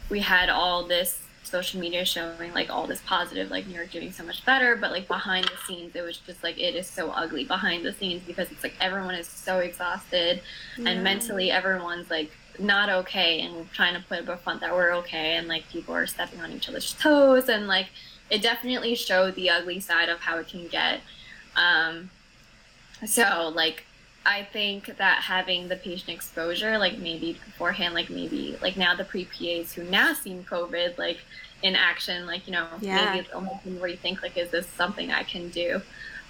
we 0.09 0.19
had 0.19 0.49
all 0.49 0.85
this 0.85 1.21
social 1.51 1.79
media 1.79 2.05
showing 2.05 2.53
like 2.53 2.69
all 2.69 2.87
this 2.87 3.01
positive, 3.05 3.51
like 3.51 3.67
New 3.67 3.75
York 3.75 3.91
doing 3.91 4.11
so 4.11 4.23
much 4.23 4.43
better, 4.45 4.75
but 4.75 4.91
like 4.91 5.07
behind 5.07 5.45
the 5.45 5.57
scenes, 5.67 5.95
it 5.95 6.01
was 6.01 6.17
just 6.17 6.41
like 6.43 6.57
it 6.57 6.75
is 6.75 6.87
so 6.87 7.11
ugly 7.11 7.43
behind 7.43 7.85
the 7.85 7.93
scenes 7.93 8.23
because 8.25 8.49
it's 8.51 8.63
like 8.63 8.73
everyone 8.79 9.13
is 9.13 9.27
so 9.27 9.59
exhausted 9.59 10.41
yeah. 10.77 10.89
and 10.89 11.03
mentally 11.03 11.51
everyone's 11.51 12.09
like 12.09 12.31
not 12.57 12.89
okay 12.89 13.41
and 13.41 13.71
trying 13.71 13.93
to 13.93 14.01
put 14.07 14.19
up 14.19 14.27
a 14.29 14.37
front 14.37 14.61
that 14.61 14.73
we're 14.73 14.93
okay 14.93 15.35
and 15.35 15.47
like 15.47 15.67
people 15.69 15.93
are 15.93 16.07
stepping 16.07 16.39
on 16.41 16.51
each 16.51 16.67
other's 16.69 16.93
toes 16.93 17.49
and 17.49 17.67
like 17.67 17.87
it 18.29 18.41
definitely 18.41 18.95
showed 18.95 19.35
the 19.35 19.49
ugly 19.49 19.79
side 19.79 20.09
of 20.09 20.19
how 20.19 20.37
it 20.37 20.47
can 20.47 20.67
get. 20.67 21.01
Um, 21.55 22.09
so 23.05 23.51
like 23.53 23.83
I 24.25 24.43
think 24.43 24.97
that 24.97 25.23
having 25.23 25.67
the 25.67 25.75
patient 25.75 26.09
exposure, 26.09 26.77
like 26.77 26.99
maybe 26.99 27.33
beforehand, 27.45 27.93
like 27.93 28.09
maybe 28.09 28.57
like 28.61 28.77
now 28.77 28.95
the 28.95 29.03
pre 29.03 29.25
PAs 29.25 29.73
who 29.73 29.83
now 29.83 30.13
seen 30.13 30.43
COVID 30.43 30.97
like 30.97 31.19
in 31.63 31.75
action, 31.75 32.25
like 32.25 32.45
you 32.45 32.53
know 32.53 32.67
yeah. 32.81 33.05
maybe 33.05 33.27
it'll 33.27 33.41
make 33.41 33.63
them 33.63 33.77
rethink 33.77 34.21
like 34.21 34.37
is 34.37 34.51
this 34.51 34.67
something 34.67 35.11
I 35.11 35.23
can 35.23 35.49
do. 35.49 35.81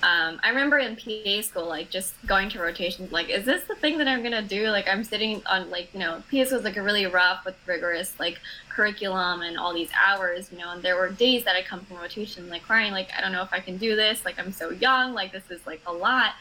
Um, 0.04 0.39
I 0.44 0.50
remember 0.50 0.80
in 0.80 0.96
PA 0.96 1.42
school, 1.44 1.68
like 1.68 1.92
just 1.92 2.16
going 2.26 2.50
to 2.50 2.60
rotations, 2.60 3.12
like, 3.12 3.30
is 3.30 3.46
this 3.46 3.66
the 3.66 3.76
thing 3.76 4.00
that 4.00 4.08
I'm 4.08 4.24
gonna 4.24 4.42
do? 4.42 4.70
Like, 4.70 4.88
I'm 4.88 5.04
sitting 5.04 5.44
on, 5.46 5.70
like, 5.70 5.94
you 5.94 6.00
know, 6.00 6.24
PA 6.32 6.44
school 6.44 6.58
was 6.58 6.64
like 6.64 6.78
a 6.78 6.82
really 6.82 7.06
rough 7.06 7.46
with 7.46 7.56
rigorous, 7.68 8.20
like, 8.20 8.39
curriculum 8.70 9.42
and 9.42 9.60
all 9.60 9.76
these 9.76 9.92
hours, 9.94 10.52
you 10.52 10.58
know, 10.58 10.72
and 10.72 10.82
there 10.82 10.96
were 10.96 11.10
days 11.10 11.44
that 11.44 11.56
I 11.56 11.62
come 11.62 11.82
from 11.82 11.98
rotation, 11.98 12.50
like, 12.50 12.64
crying, 12.64 12.94
like, 12.94 13.10
I 13.16 13.22
don't 13.22 13.32
know 13.32 13.44
if 13.44 13.54
I 13.54 13.60
can 13.60 13.78
do 13.78 13.96
this, 13.96 14.26
like, 14.26 14.39
I'm 14.39 14.52
so 14.52 14.72
young, 14.72 15.14
like, 15.14 15.32
this 15.32 15.52
is 15.52 15.68
like 15.68 15.82
a 15.86 15.94
lot. 15.94 16.32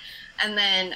And 0.43 0.57
then 0.57 0.95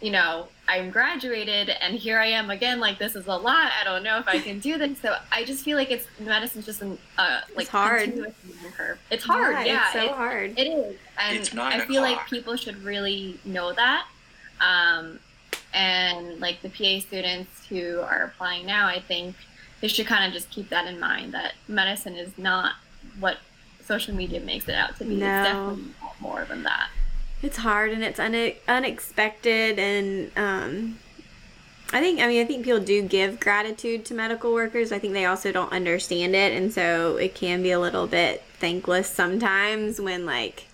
you 0.00 0.10
know, 0.10 0.48
I'm 0.66 0.90
graduated 0.90 1.68
and 1.68 1.94
here 1.94 2.18
I 2.18 2.26
am 2.26 2.50
again. 2.50 2.80
Like 2.80 2.98
this 2.98 3.14
is 3.14 3.26
a 3.26 3.36
lot. 3.36 3.70
I 3.78 3.84
don't 3.84 4.02
know 4.02 4.18
if 4.18 4.28
I 4.28 4.38
can 4.38 4.58
do 4.58 4.78
this. 4.78 4.98
So 5.00 5.16
I 5.30 5.44
just 5.44 5.64
feel 5.64 5.76
like 5.76 5.90
it's 5.90 6.06
medicine's 6.18 6.64
just 6.64 6.80
an 6.80 6.98
uh 7.18 7.40
like 7.54 7.64
it's 7.64 7.70
hard. 7.70 8.34
Curve. 8.76 8.98
It's 9.10 9.24
hard. 9.24 9.54
Yeah, 9.54 9.64
yeah 9.64 9.84
it's 9.84 9.92
so 9.92 10.04
it, 10.04 10.10
hard. 10.12 10.58
It 10.58 10.66
is, 10.66 10.96
and 11.18 11.60
I 11.60 11.80
feel 11.80 12.02
like 12.02 12.26
people 12.28 12.56
should 12.56 12.82
really 12.82 13.38
know 13.44 13.72
that. 13.72 14.06
Um, 14.60 15.18
and 15.72 16.40
like 16.40 16.62
the 16.62 16.68
PA 16.68 17.00
students 17.00 17.66
who 17.66 18.00
are 18.00 18.24
applying 18.24 18.66
now, 18.66 18.86
I 18.86 19.00
think 19.00 19.36
they 19.80 19.88
should 19.88 20.06
kind 20.06 20.24
of 20.24 20.32
just 20.32 20.50
keep 20.50 20.68
that 20.70 20.86
in 20.86 21.00
mind 21.00 21.32
that 21.34 21.54
medicine 21.68 22.14
is 22.14 22.36
not 22.38 22.74
what 23.18 23.38
social 23.84 24.14
media 24.14 24.40
makes 24.40 24.68
it 24.68 24.74
out 24.74 24.96
to 24.98 25.04
be. 25.04 25.16
No. 25.16 25.26
It's 25.26 25.48
definitely 25.48 25.84
more 26.20 26.44
than 26.44 26.62
that 26.62 26.89
it's 27.42 27.56
hard 27.58 27.90
and 27.92 28.02
it's 28.02 28.20
une- 28.20 28.54
unexpected 28.68 29.78
and 29.78 30.30
um 30.36 30.98
I 31.92 32.00
think 32.00 32.20
I 32.20 32.26
mean 32.28 32.42
I 32.42 32.44
think 32.44 32.64
people 32.64 32.80
do 32.80 33.02
give 33.02 33.40
gratitude 33.40 34.04
to 34.06 34.14
medical 34.14 34.52
workers. 34.52 34.92
I 34.92 34.98
think 35.00 35.12
they 35.12 35.24
also 35.24 35.50
don't 35.50 35.72
understand 35.72 36.36
it 36.36 36.52
and 36.52 36.72
so 36.72 37.16
it 37.16 37.34
can 37.34 37.62
be 37.62 37.72
a 37.72 37.80
little 37.80 38.06
bit 38.06 38.42
thankless 38.58 39.08
sometimes 39.08 40.00
when 40.00 40.24
like 40.26 40.66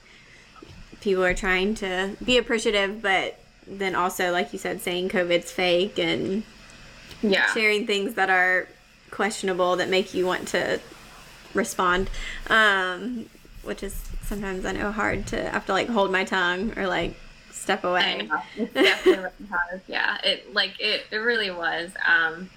people 1.00 1.24
are 1.24 1.34
trying 1.34 1.74
to 1.76 2.16
be 2.24 2.36
appreciative 2.36 3.00
but 3.00 3.38
then 3.66 3.94
also 3.94 4.32
like 4.32 4.52
you 4.52 4.58
said 4.58 4.80
saying 4.80 5.08
COVID's 5.08 5.50
fake 5.50 5.98
and 5.98 6.42
yeah 7.22 7.52
sharing 7.54 7.86
things 7.86 8.14
that 8.14 8.28
are 8.28 8.68
questionable 9.10 9.76
that 9.76 9.88
make 9.88 10.12
you 10.12 10.26
want 10.26 10.48
to 10.48 10.80
respond. 11.54 12.10
Um 12.48 13.26
which 13.66 13.82
is 13.82 13.94
sometimes 14.22 14.64
I 14.64 14.72
know 14.72 14.92
hard 14.92 15.26
to 15.28 15.50
have 15.50 15.66
to 15.66 15.72
like 15.72 15.88
hold 15.88 16.10
my 16.10 16.24
tongue 16.24 16.76
or 16.78 16.86
like 16.86 17.14
step 17.50 17.84
away. 17.84 18.28
It's 18.56 18.72
definitely 18.72 19.46
hard. 19.48 19.80
Yeah, 19.88 20.18
it 20.22 20.54
like 20.54 20.74
it, 20.78 21.06
it 21.10 21.16
really 21.16 21.50
was. 21.50 21.90
Um, 22.06 22.48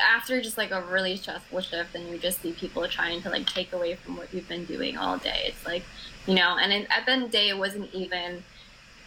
after 0.00 0.40
just 0.40 0.56
like 0.56 0.70
a 0.70 0.82
really 0.82 1.16
stressful 1.16 1.60
shift, 1.60 1.94
and 1.94 2.08
you 2.08 2.18
just 2.18 2.40
see 2.40 2.52
people 2.52 2.86
trying 2.88 3.20
to 3.22 3.30
like 3.30 3.46
take 3.46 3.72
away 3.72 3.96
from 3.96 4.16
what 4.16 4.32
you've 4.32 4.48
been 4.48 4.64
doing 4.64 4.96
all 4.96 5.18
day. 5.18 5.42
It's 5.46 5.66
like, 5.66 5.82
you 6.26 6.34
know, 6.34 6.56
and 6.58 6.72
it, 6.72 6.86
at 6.90 7.04
the 7.06 7.12
end 7.12 7.24
of 7.24 7.32
the 7.32 7.36
day, 7.36 7.48
it 7.48 7.58
wasn't 7.58 7.92
even 7.92 8.44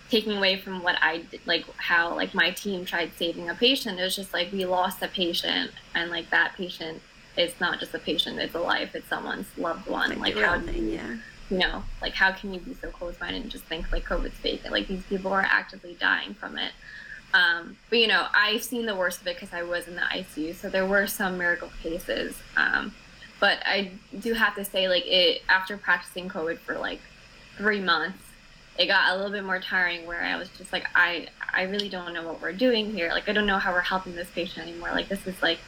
taking 0.09 0.37
away 0.37 0.57
from 0.57 0.83
what 0.83 0.97
I 1.01 1.19
did, 1.19 1.41
like 1.45 1.65
how 1.77 2.15
like 2.15 2.33
my 2.33 2.51
team 2.51 2.85
tried 2.85 3.11
saving 3.17 3.49
a 3.49 3.55
patient. 3.55 3.99
It 3.99 4.03
was 4.03 4.15
just 4.15 4.33
like 4.33 4.51
we 4.51 4.65
lost 4.65 5.01
a 5.01 5.07
patient, 5.07 5.71
and 5.95 6.11
like 6.11 6.29
that 6.31 6.53
patient 6.55 7.01
is 7.37 7.53
not 7.59 7.79
just 7.79 7.93
a 7.93 7.99
patient; 7.99 8.39
it's 8.39 8.55
a 8.55 8.59
life. 8.59 8.95
It's 8.95 9.07
someone's 9.07 9.47
loved 9.57 9.87
one. 9.87 10.09
Like, 10.19 10.35
like 10.35 10.43
how 10.43 10.59
thing, 10.59 10.89
yeah 10.89 11.15
you 11.49 11.57
know, 11.57 11.83
like 12.01 12.13
how 12.13 12.31
can 12.31 12.53
you 12.53 12.59
be 12.59 12.73
so 12.73 12.89
close-minded 12.89 13.41
and 13.41 13.51
just 13.51 13.63
think 13.65 13.91
like 13.91 14.05
COVID's 14.05 14.37
fake? 14.37 14.61
And, 14.63 14.71
like 14.71 14.87
these 14.87 15.03
people 15.03 15.31
are 15.31 15.41
actively 15.41 15.95
dying 15.99 16.33
from 16.33 16.57
it. 16.57 16.71
Um, 17.33 17.77
but 17.89 17.99
you 17.99 18.07
know, 18.07 18.27
I've 18.33 18.63
seen 18.63 18.85
the 18.85 18.95
worst 18.95 19.21
of 19.21 19.27
it 19.27 19.35
because 19.35 19.53
I 19.53 19.63
was 19.63 19.87
in 19.87 19.95
the 19.95 20.01
ICU, 20.01 20.55
so 20.55 20.69
there 20.69 20.85
were 20.85 21.07
some 21.07 21.37
miracle 21.37 21.69
cases. 21.81 22.35
Um, 22.55 22.93
but 23.39 23.59
I 23.65 23.91
do 24.19 24.33
have 24.33 24.55
to 24.55 24.65
say, 24.65 24.87
like 24.87 25.05
it 25.05 25.41
after 25.47 25.77
practicing 25.77 26.29
COVID 26.29 26.57
for 26.59 26.77
like 26.77 26.99
three 27.57 27.81
months, 27.81 28.19
it 28.77 28.87
got 28.87 29.11
a 29.11 29.15
little 29.15 29.31
bit 29.31 29.43
more 29.43 29.59
tiring. 29.59 30.05
Where 30.05 30.21
I 30.21 30.37
was 30.37 30.49
just 30.57 30.73
like, 30.73 30.87
I 30.95 31.27
I 31.53 31.63
really 31.63 31.89
don't 31.89 32.13
know 32.13 32.25
what 32.25 32.41
we're 32.41 32.53
doing 32.53 32.93
here. 32.93 33.09
Like 33.09 33.29
I 33.29 33.33
don't 33.33 33.45
know 33.45 33.59
how 33.59 33.71
we're 33.71 33.81
helping 33.81 34.15
this 34.15 34.29
patient 34.33 34.67
anymore. 34.67 34.91
Like 34.91 35.07
this 35.07 35.25
is 35.27 35.41
like 35.41 35.59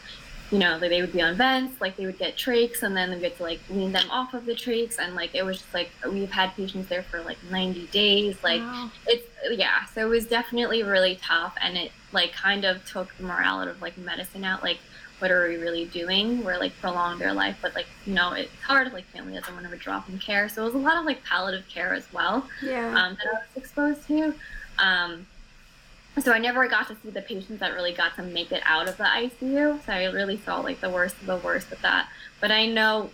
you 0.52 0.58
know, 0.58 0.78
like 0.82 0.90
they 0.90 1.02
would 1.02 1.14
be 1.14 1.22
on 1.22 1.36
vents, 1.36 1.80
like 1.80 1.96
they 1.96 2.06
would 2.06 2.18
get 2.18 2.36
trachs, 2.36 2.82
and 2.82 2.96
then 2.96 3.12
we 3.12 3.20
get 3.20 3.38
to 3.38 3.44
like 3.44 3.60
wean 3.70 3.92
them 3.92 4.10
off 4.10 4.34
of 4.34 4.46
the 4.46 4.54
trachs, 4.54 4.98
and 5.00 5.16
like 5.16 5.36
it 5.36 5.44
was 5.44 5.58
just 5.58 5.74
like 5.74 5.92
we've 6.08 6.32
had 6.32 6.56
patients 6.56 6.90
there 6.90 7.04
for 7.04 7.22
like 7.22 7.38
90 7.52 7.88
days, 7.88 8.36
like 8.44 8.62
wow. 8.62 8.90
it's 9.06 9.28
yeah, 9.52 9.86
so 9.86 10.02
it 10.02 10.10
was 10.10 10.26
definitely 10.26 10.84
really 10.84 11.20
tough, 11.22 11.56
and 11.62 11.78
it 11.78 11.92
like 12.12 12.34
kind 12.34 12.66
of 12.66 12.84
took 12.86 13.16
the 13.18 13.24
morale 13.24 13.60
out 13.60 13.68
of 13.68 13.82
like 13.82 13.98
medicine 13.98 14.44
out, 14.44 14.64
like 14.64 14.80
what 15.20 15.32
are 15.32 15.50
we 15.50 15.58
really 15.58 15.86
doing? 15.86 16.44
We're 16.44 16.58
like 16.58 16.74
prolonging 16.80 17.20
their 17.20 17.34
life, 17.34 17.58
but 17.62 17.76
like 17.76 17.88
you 18.06 18.14
know 18.14 18.32
it's 18.32 18.52
hard. 18.62 18.92
Like 18.92 19.06
family 19.06 19.34
doesn't 19.34 19.54
want 19.54 19.70
to 19.70 19.76
drop 19.78 20.10
in 20.10 20.18
care, 20.18 20.50
so 20.50 20.64
it 20.64 20.66
was 20.66 20.76
a 20.76 20.78
lot 20.78 20.98
of 20.98 21.06
like 21.06 21.24
palliative 21.24 21.68
care 21.68 21.94
as 21.94 22.12
well. 22.12 22.48
Yeah, 22.64 22.88
um, 22.88 23.18
that 23.18 23.28
I 23.28 23.34
was 23.34 23.58
exposed 23.58 24.08
to. 24.08 24.34
Um, 24.80 25.28
so 26.18 26.34
I 26.34 26.40
never 26.40 26.68
got 26.68 26.88
to 26.88 26.98
see 27.02 27.12
the 27.12 27.22
patients 27.22 27.60
that 27.60 27.74
really 27.74 27.94
got 27.94 28.16
to 28.16 28.24
make 28.24 28.52
it 28.52 28.62
out 28.66 28.90
of 28.90 28.98
the 28.98 29.04
ICU. 29.04 29.86
So 29.86 29.94
I 29.94 30.06
really 30.06 30.38
saw 30.38 30.60
like 30.60 30.82
the 30.82 30.90
worst 30.90 31.16
of 31.22 31.28
the 31.28 31.38
worst 31.38 31.70
with 31.70 31.82
that. 31.82 32.10
But 32.42 32.52
I 32.52 32.66
know 32.66 33.10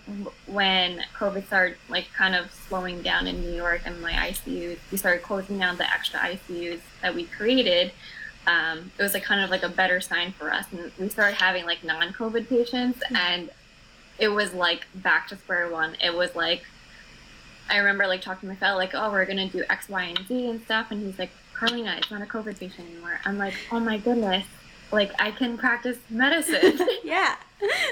when 0.47 1.03
COVID 1.17 1.45
started 1.47 1.77
like 1.89 2.07
kind 2.13 2.35
of 2.35 2.51
slowing 2.51 3.01
down 3.01 3.27
in 3.27 3.41
New 3.41 3.53
York 3.53 3.81
and 3.85 4.01
my 4.01 4.11
ICUs, 4.11 4.77
we 4.91 4.97
started 4.97 5.23
closing 5.23 5.59
down 5.59 5.77
the 5.77 5.91
extra 5.91 6.19
ICUs 6.19 6.79
that 7.01 7.13
we 7.13 7.25
created. 7.25 7.91
Um, 8.47 8.91
it 8.97 9.03
was 9.03 9.13
like 9.13 9.23
kind 9.23 9.41
of 9.41 9.49
like 9.49 9.63
a 9.63 9.69
better 9.69 9.99
sign 9.99 10.31
for 10.31 10.53
us, 10.53 10.67
and 10.71 10.91
we 10.99 11.09
started 11.09 11.35
having 11.35 11.65
like 11.65 11.83
non-COVID 11.83 12.47
patients, 12.47 12.99
mm-hmm. 12.99 13.15
and 13.15 13.49
it 14.19 14.27
was 14.27 14.53
like 14.53 14.85
back 14.93 15.27
to 15.29 15.35
square 15.35 15.67
one. 15.69 15.95
It 16.03 16.13
was 16.13 16.35
like 16.35 16.63
I 17.69 17.77
remember 17.77 18.05
like 18.05 18.21
talking 18.21 18.41
to 18.41 18.53
my 18.53 18.55
fellow 18.55 18.77
like, 18.77 18.91
oh, 18.93 19.11
we're 19.11 19.25
gonna 19.25 19.49
do 19.49 19.63
X, 19.69 19.89
Y, 19.89 20.03
and 20.03 20.27
Z 20.27 20.49
and 20.49 20.61
stuff, 20.61 20.91
and 20.91 21.03
he's 21.03 21.17
like, 21.17 21.31
Karlina, 21.59 21.97
it's 21.97 22.11
not 22.11 22.21
a 22.21 22.25
COVID 22.25 22.59
patient 22.59 22.89
anymore. 22.89 23.19
I'm 23.25 23.37
like, 23.37 23.53
oh 23.71 23.79
my 23.79 23.97
goodness, 23.97 24.45
like 24.91 25.11
I 25.19 25.31
can 25.31 25.57
practice 25.57 25.97
medicine. 26.09 26.79
yeah, 27.03 27.35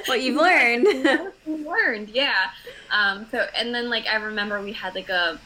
what 0.06 0.22
you've 0.22 0.38
learned. 0.42 0.86
you 1.46 1.68
learned, 1.68 2.10
yeah. 2.10 2.52
Um, 2.92 3.26
so 3.32 3.48
and 3.56 3.74
then 3.74 3.90
like 3.90 4.06
I 4.08 4.16
remember 4.16 4.62
we 4.62 4.74
had 4.74 4.96
like 4.96 5.10
a 5.10 5.40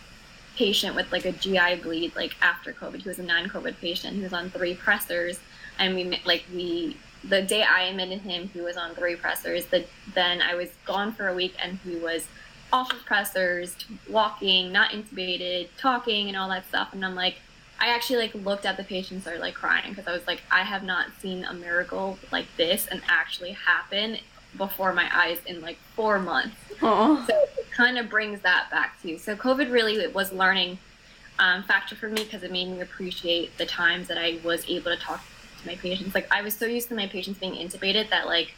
patient 0.55 0.95
with 0.95 1.11
like 1.11 1.26
a 1.26 1.32
GI 1.32 1.76
bleed 1.84 2.15
like 2.15 2.36
after 2.41 2.74
COVID. 2.74 3.01
He 3.01 3.09
was 3.09 3.20
a 3.20 3.24
non-COVID 3.24 3.78
patient. 3.80 4.15
He 4.15 4.22
was 4.22 4.34
on 4.34 4.49
three 4.49 4.76
pressors, 4.76 5.39
and 5.78 5.95
we 5.95 6.20
like 6.26 6.43
we 6.53 6.97
the 7.24 7.41
day 7.41 7.63
I 7.63 7.84
admitted 7.84 8.22
him, 8.22 8.49
he 8.49 8.61
was 8.61 8.78
on 8.78 8.95
three 8.95 9.15
pressors. 9.15 9.70
The, 9.70 9.86
then 10.13 10.41
I 10.41 10.55
was 10.55 10.70
gone 10.86 11.13
for 11.13 11.28
a 11.28 11.34
week, 11.34 11.55
and 11.61 11.80
he 11.84 11.95
was 11.95 12.28
off 12.72 12.91
of 12.91 12.99
pressors, 13.05 13.86
walking, 14.09 14.72
not 14.72 14.91
intubated, 14.91 15.70
talking, 15.78 16.28
and 16.28 16.38
all 16.38 16.49
that 16.49 16.68
stuff. 16.68 16.93
And 16.93 17.03
I'm 17.05 17.15
like, 17.15 17.38
I 17.80 17.90
actually 17.90 18.20
like 18.20 18.36
looked 18.36 18.66
at 18.66 18.78
the 18.78 18.84
patient 18.84 19.12
and 19.14 19.22
started 19.22 19.42
like 19.42 19.54
crying 19.54 19.90
because 19.92 20.08
I 20.08 20.12
was 20.12 20.26
like, 20.28 20.42
I 20.50 20.64
have 20.64 20.84
not 20.84 21.08
seen 21.22 21.44
a 21.46 21.54
miracle 21.54 22.18
like 22.32 22.46
this 22.58 22.88
and 22.88 23.02
actually 23.08 23.52
happen 23.52 24.18
before 24.58 24.94
my 24.94 25.10
eyes 25.14 25.38
in 25.46 25.62
like 25.62 25.78
four 25.96 26.20
months. 26.20 26.56
Aww. 26.80 27.26
So 27.28 27.34
it 27.58 27.72
kind 27.72 27.98
of 27.98 28.10
brings 28.10 28.42
that 28.42 28.70
back 28.72 29.02
to 29.02 29.10
you. 29.10 29.18
So 29.18 29.36
COVID 29.36 29.72
really 29.72 30.08
was 30.08 30.32
learning 30.32 30.80
um, 31.40 31.64
factor 31.64 31.96
for 31.96 32.10
me 32.10 32.24
because 32.24 32.44
it 32.44 32.52
made 32.52 32.68
me 32.68 32.82
appreciate 32.82 33.58
the 33.58 33.66
times 33.66 34.08
that 34.08 34.18
I 34.18 34.40
was 34.44 34.68
able 34.68 34.92
to 34.92 34.98
talk 34.98 35.24
to 35.62 35.68
my 35.68 35.76
patients. 35.76 36.16
Like 36.16 36.32
I 36.32 36.42
was 36.42 36.56
so 36.56 36.66
used 36.66 36.90
to 36.90 36.96
my 36.96 37.08
patients 37.08 37.40
being 37.40 37.54
intubated 37.54 38.10
that 38.10 38.26
like 38.26 38.54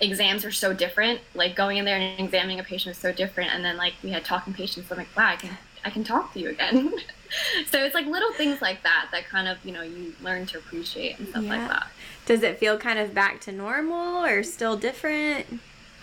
exams 0.00 0.44
are 0.44 0.52
so 0.52 0.72
different. 0.72 1.20
Like 1.34 1.56
going 1.56 1.78
in 1.78 1.84
there 1.84 1.96
and 1.96 2.20
examining 2.20 2.60
a 2.60 2.64
patient 2.64 2.94
is 2.96 3.00
so 3.00 3.12
different. 3.12 3.54
And 3.54 3.64
then 3.64 3.76
like 3.76 3.94
we 4.02 4.10
had 4.10 4.24
talking 4.24 4.52
patients. 4.52 4.88
So 4.88 4.94
I'm 4.94 4.98
like, 4.98 5.16
wow, 5.16 5.28
I 5.28 5.36
can 5.36 5.56
I 5.84 5.90
can 5.90 6.04
talk 6.04 6.34
to 6.34 6.40
you 6.40 6.50
again. 6.50 6.92
so 7.70 7.82
it's 7.84 7.94
like 7.94 8.06
little 8.06 8.32
things 8.34 8.60
like 8.60 8.82
that 8.82 9.08
that 9.12 9.26
kind 9.28 9.48
of 9.48 9.58
you 9.64 9.72
know 9.72 9.82
you 9.82 10.14
learn 10.22 10.46
to 10.46 10.58
appreciate 10.58 11.18
and 11.18 11.28
stuff 11.28 11.44
yeah. 11.44 11.50
like 11.50 11.68
that 11.68 11.86
does 12.26 12.42
it 12.42 12.58
feel 12.58 12.78
kind 12.78 12.98
of 12.98 13.14
back 13.14 13.40
to 13.40 13.52
normal 13.52 14.24
or 14.24 14.42
still 14.42 14.76
different 14.76 15.46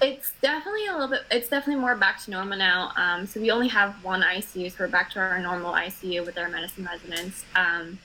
it's 0.02 0.34
definitely 0.42 0.86
a 0.88 0.92
little 0.94 1.08
bit 1.08 1.22
it's 1.32 1.48
definitely 1.48 1.80
more 1.80 1.96
back 1.96 2.22
to 2.22 2.32
normal 2.32 2.58
now 2.58 2.92
um, 2.98 3.26
so 3.26 3.40
we 3.40 3.52
only 3.52 3.68
have 3.68 4.04
one 4.04 4.22
icu 4.22 4.70
so 4.70 4.78
we're 4.80 4.88
back 4.88 5.10
to 5.10 5.20
our 5.20 5.40
normal 5.40 5.74
icu 5.74 6.26
with 6.26 6.38
our 6.38 6.50
medicine 6.50 6.86
residents 6.86 7.46
um, 7.56 7.98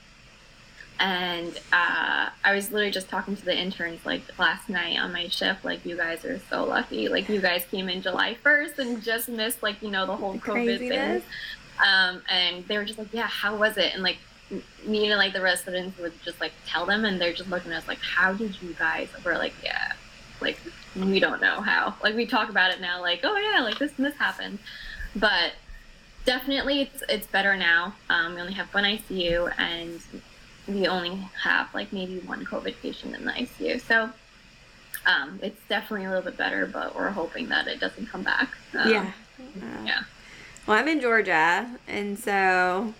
and 1.01 1.57
uh, 1.73 2.29
I 2.43 2.53
was 2.53 2.71
literally 2.71 2.91
just 2.91 3.09
talking 3.09 3.35
to 3.35 3.43
the 3.43 3.57
interns 3.57 4.05
like 4.05 4.21
last 4.37 4.69
night 4.69 4.99
on 4.99 5.11
my 5.11 5.27
shift. 5.29 5.65
Like, 5.65 5.83
you 5.83 5.97
guys 5.97 6.23
are 6.25 6.39
so 6.51 6.63
lucky. 6.63 7.09
Like, 7.09 7.27
you 7.27 7.41
guys 7.41 7.65
came 7.71 7.89
in 7.89 8.03
July 8.03 8.37
1st 8.45 8.77
and 8.77 9.01
just 9.01 9.27
missed, 9.27 9.63
like, 9.63 9.81
you 9.81 9.89
know, 9.89 10.05
the 10.05 10.15
whole 10.15 10.35
COVID 10.35 10.77
thing. 10.77 11.23
Um, 11.79 12.21
and 12.29 12.67
they 12.67 12.77
were 12.77 12.85
just 12.85 12.99
like, 12.99 13.13
yeah, 13.13 13.27
how 13.27 13.55
was 13.55 13.77
it? 13.77 13.93
And 13.93 14.03
like 14.03 14.17
me 14.85 15.09
and 15.09 15.17
like 15.17 15.33
the 15.33 15.41
residents 15.41 15.97
would 15.99 16.13
just 16.23 16.39
like 16.41 16.51
tell 16.67 16.85
them, 16.85 17.05
and 17.05 17.19
they're 17.19 17.33
just 17.33 17.49
looking 17.49 17.71
at 17.71 17.79
us 17.83 17.87
like, 17.87 17.99
how 17.99 18.33
did 18.33 18.61
you 18.61 18.73
guys? 18.73 19.09
We're 19.23 19.37
like, 19.37 19.53
yeah, 19.63 19.93
like 20.41 20.59
we 20.95 21.19
don't 21.19 21.41
know 21.41 21.61
how. 21.61 21.95
Like 22.03 22.15
we 22.15 22.25
talk 22.25 22.49
about 22.49 22.71
it 22.71 22.81
now, 22.81 23.01
like, 23.01 23.21
oh 23.23 23.37
yeah, 23.37 23.61
like 23.61 23.79
this 23.79 23.93
and 23.97 24.05
this 24.05 24.15
happened, 24.15 24.59
but 25.15 25.53
definitely 26.25 26.81
it's 26.81 27.03
it's 27.09 27.27
better 27.27 27.55
now. 27.55 27.95
Um, 28.09 28.35
we 28.35 28.41
only 28.41 28.53
have 28.53 28.67
one 28.73 28.83
ICU, 28.83 29.53
and 29.57 29.99
we 30.67 30.87
only 30.87 31.17
have 31.43 31.73
like 31.73 31.93
maybe 31.93 32.19
one 32.19 32.45
COVID 32.45 32.75
patient 32.81 33.15
in 33.15 33.25
the 33.25 33.31
ICU, 33.31 33.81
so. 33.81 34.09
Um, 35.03 35.39
it's 35.41 35.59
definitely 35.67 36.05
a 36.05 36.09
little 36.09 36.23
bit 36.23 36.37
better, 36.37 36.67
but 36.67 36.95
we're 36.95 37.09
hoping 37.09 37.49
that 37.49 37.67
it 37.67 37.79
doesn't 37.79 38.05
come 38.05 38.21
back. 38.21 38.55
Um, 38.77 38.87
yeah. 38.91 39.11
Yeah. 39.83 40.03
Well, 40.67 40.77
I'm 40.77 40.87
in 40.87 41.01
Georgia, 41.01 41.69
and 41.87 42.17
so, 42.17 42.93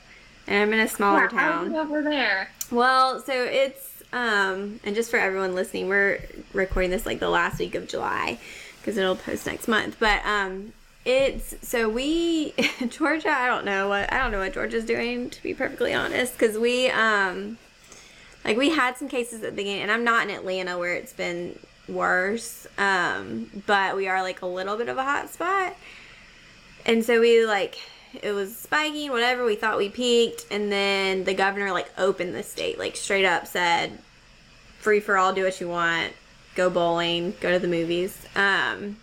and 0.47 0.62
I'm 0.64 0.74
in 0.74 0.80
a 0.80 0.88
smaller 0.88 1.24
yeah, 1.24 1.28
town. 1.28 1.76
over 1.76 2.01
there? 2.01 2.49
Well, 2.72 3.22
so 3.22 3.34
it's, 3.34 4.03
um, 4.12 4.80
and 4.84 4.95
just 4.95 5.12
for 5.12 5.18
everyone 5.18 5.53
listening, 5.53 5.88
we're 5.88 6.22
recording 6.53 6.89
this 6.91 7.05
like 7.05 7.20
the 7.20 7.30
last 7.30 7.59
week 7.59 7.76
of 7.76 7.88
July 7.88 8.39
because 8.80 8.97
it'll 8.97 9.16
post 9.16 9.45
next 9.45 9.68
month. 9.68 9.97
But 9.99 10.26
um, 10.26 10.74
it's 11.05 11.55
so 11.68 11.88
we 11.88 12.53
Georgia. 12.89 13.30
I 13.30 13.47
don't 13.47 13.66
know 13.66 13.89
what 13.89 14.12
I 14.12 14.18
don't 14.18 14.32
know 14.32 14.39
what 14.39 14.53
Georgia's 14.53 14.86
doing 14.86 15.30
to 15.30 15.43
be 15.43 15.53
perfectly 15.53 15.93
honest 15.93 16.34
because 16.34 16.57
we 16.57 16.89
um, 16.89 17.57
like 18.43 18.57
we 18.57 18.70
had 18.72 18.97
some 18.97 19.07
cases 19.07 19.43
at 19.43 19.51
the 19.51 19.55
beginning, 19.55 19.84
and 19.84 19.91
I'm 19.91 20.03
not 20.03 20.28
in 20.28 20.36
Atlanta 20.36 20.78
where 20.78 20.93
it's 20.93 21.14
been 21.14 21.57
worse. 21.88 22.68
Um, 22.78 23.64
but 23.66 23.95
we 23.95 24.07
are 24.07 24.22
like 24.22 24.41
a 24.41 24.47
little 24.47 24.78
bit 24.78 24.89
of 24.89 24.97
a 24.97 25.03
hot 25.03 25.30
spot. 25.30 25.76
And 26.86 27.03
so 27.03 27.19
we 27.19 27.45
like 27.45 27.77
it 28.21 28.32
was 28.32 28.55
spiking, 28.57 29.11
whatever. 29.11 29.45
We 29.45 29.55
thought 29.55 29.77
we 29.77 29.89
peaked, 29.89 30.45
and 30.51 30.71
then 30.71 31.23
the 31.23 31.34
governor 31.34 31.71
like 31.71 31.89
opened 31.97 32.36
the 32.36 32.43
state, 32.43 32.77
like 32.77 32.95
straight 32.95 33.25
up 33.25 33.47
said, 33.47 33.99
"Free 34.79 34.99
for 34.99 35.17
all, 35.17 35.34
do 35.34 35.43
what 35.43 35.61
you 35.61 35.69
want, 35.69 36.13
go 36.55 36.69
bowling, 36.69 37.34
go 37.39 37.51
to 37.51 37.59
the 37.59 37.67
movies." 37.67 38.25
Um, 38.36 38.97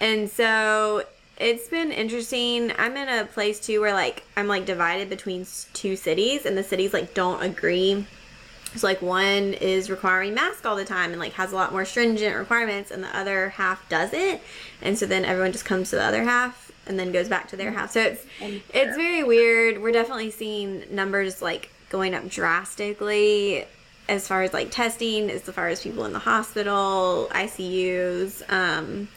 and 0.00 0.30
so 0.30 1.04
it's 1.38 1.68
been 1.68 1.92
interesting. 1.92 2.72
I'm 2.78 2.96
in 2.96 3.08
a 3.08 3.26
place 3.26 3.60
too 3.60 3.80
where 3.80 3.92
like 3.92 4.22
I'm 4.36 4.46
like 4.48 4.64
divided 4.64 5.08
between 5.10 5.46
two 5.72 5.96
cities, 5.96 6.46
and 6.46 6.56
the 6.56 6.64
cities 6.64 6.92
like 6.92 7.14
don't 7.14 7.42
agree 7.42 8.06
so 8.76 8.86
like 8.86 9.00
one 9.02 9.54
is 9.54 9.88
requiring 9.88 10.34
mask 10.34 10.66
all 10.66 10.74
the 10.76 10.84
time 10.84 11.10
and 11.12 11.20
like 11.20 11.34
has 11.34 11.52
a 11.52 11.54
lot 11.54 11.72
more 11.72 11.84
stringent 11.84 12.36
requirements 12.36 12.90
and 12.90 13.04
the 13.04 13.16
other 13.16 13.50
half 13.50 13.88
doesn't 13.88 14.40
and 14.82 14.98
so 14.98 15.06
then 15.06 15.24
everyone 15.24 15.52
just 15.52 15.64
comes 15.64 15.90
to 15.90 15.96
the 15.96 16.02
other 16.02 16.24
half 16.24 16.63
and 16.86 16.98
then 16.98 17.12
goes 17.12 17.28
back 17.28 17.48
to 17.48 17.56
their 17.56 17.72
house. 17.72 17.92
so 17.92 18.00
it's 18.02 18.24
it's 18.40 18.96
very 18.96 19.22
weird 19.24 19.80
we're 19.80 19.92
definitely 19.92 20.30
seeing 20.30 20.82
numbers 20.90 21.40
like 21.42 21.70
going 21.90 22.14
up 22.14 22.28
drastically 22.28 23.64
as 24.08 24.26
far 24.28 24.42
as 24.42 24.52
like 24.52 24.70
testing 24.70 25.30
as 25.30 25.42
far 25.42 25.68
as 25.68 25.82
people 25.82 26.04
in 26.04 26.12
the 26.12 26.18
hospital 26.18 27.28
icus 27.32 28.42
um 28.52 29.08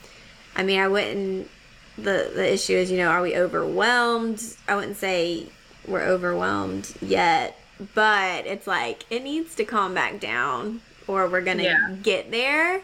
i 0.55 0.63
mean 0.63 0.79
i 0.79 0.87
wouldn't 0.87 1.49
the 1.97 2.31
the 2.35 2.53
issue 2.53 2.73
is 2.73 2.89
you 2.91 2.97
know 2.97 3.07
are 3.07 3.21
we 3.21 3.35
overwhelmed 3.35 4.41
i 4.67 4.75
wouldn't 4.75 4.97
say 4.97 5.45
we're 5.87 6.03
overwhelmed 6.03 6.93
yet 7.01 7.59
but 7.95 8.45
it's 8.45 8.67
like 8.67 9.05
it 9.09 9.23
needs 9.23 9.55
to 9.55 9.65
calm 9.65 9.93
back 9.93 10.19
down 10.19 10.79
or 11.07 11.27
we're 11.27 11.41
gonna 11.41 11.63
Yeah. 11.63 11.95
get 12.03 12.31
there 12.31 12.81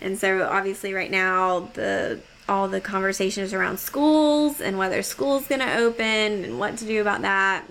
and 0.00 0.18
so 0.18 0.46
obviously 0.48 0.92
right 0.94 1.10
now 1.10 1.70
the 1.74 2.20
all 2.48 2.68
the 2.68 2.80
conversations 2.80 3.52
around 3.52 3.78
schools 3.78 4.60
and 4.60 4.76
whether 4.78 5.02
school's 5.02 5.46
gonna 5.46 5.74
open 5.78 6.44
and 6.44 6.58
what 6.58 6.76
to 6.78 6.84
do 6.84 7.00
about 7.00 7.22
that. 7.22 7.64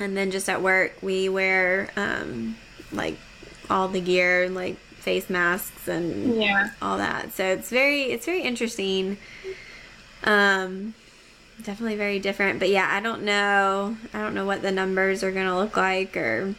And 0.00 0.16
then 0.16 0.30
just 0.30 0.48
at 0.48 0.62
work 0.62 0.92
we 1.02 1.28
wear 1.28 1.90
um 1.96 2.56
like 2.92 3.16
all 3.70 3.88
the 3.88 4.00
gear 4.00 4.48
like 4.48 4.76
face 4.76 5.28
masks 5.30 5.88
and 5.88 6.40
Yeah. 6.40 6.70
all 6.82 6.98
that. 6.98 7.32
So 7.32 7.44
it's 7.44 7.70
very 7.70 8.04
it's 8.04 8.26
very 8.26 8.42
interesting. 8.42 9.16
Um 10.24 10.94
definitely 11.62 11.96
very 11.96 12.18
different. 12.18 12.58
But 12.58 12.68
yeah 12.68 12.88
i 12.92 13.00
don't 13.00 13.22
know. 13.22 13.96
I 14.14 14.20
don't 14.20 14.34
know 14.34 14.44
what 14.46 14.62
the 14.62 14.70
numbers 14.72 15.24
are 15.24 15.32
gonna 15.32 15.56
look 15.58 15.76
like 15.76 16.16
or 16.16 16.54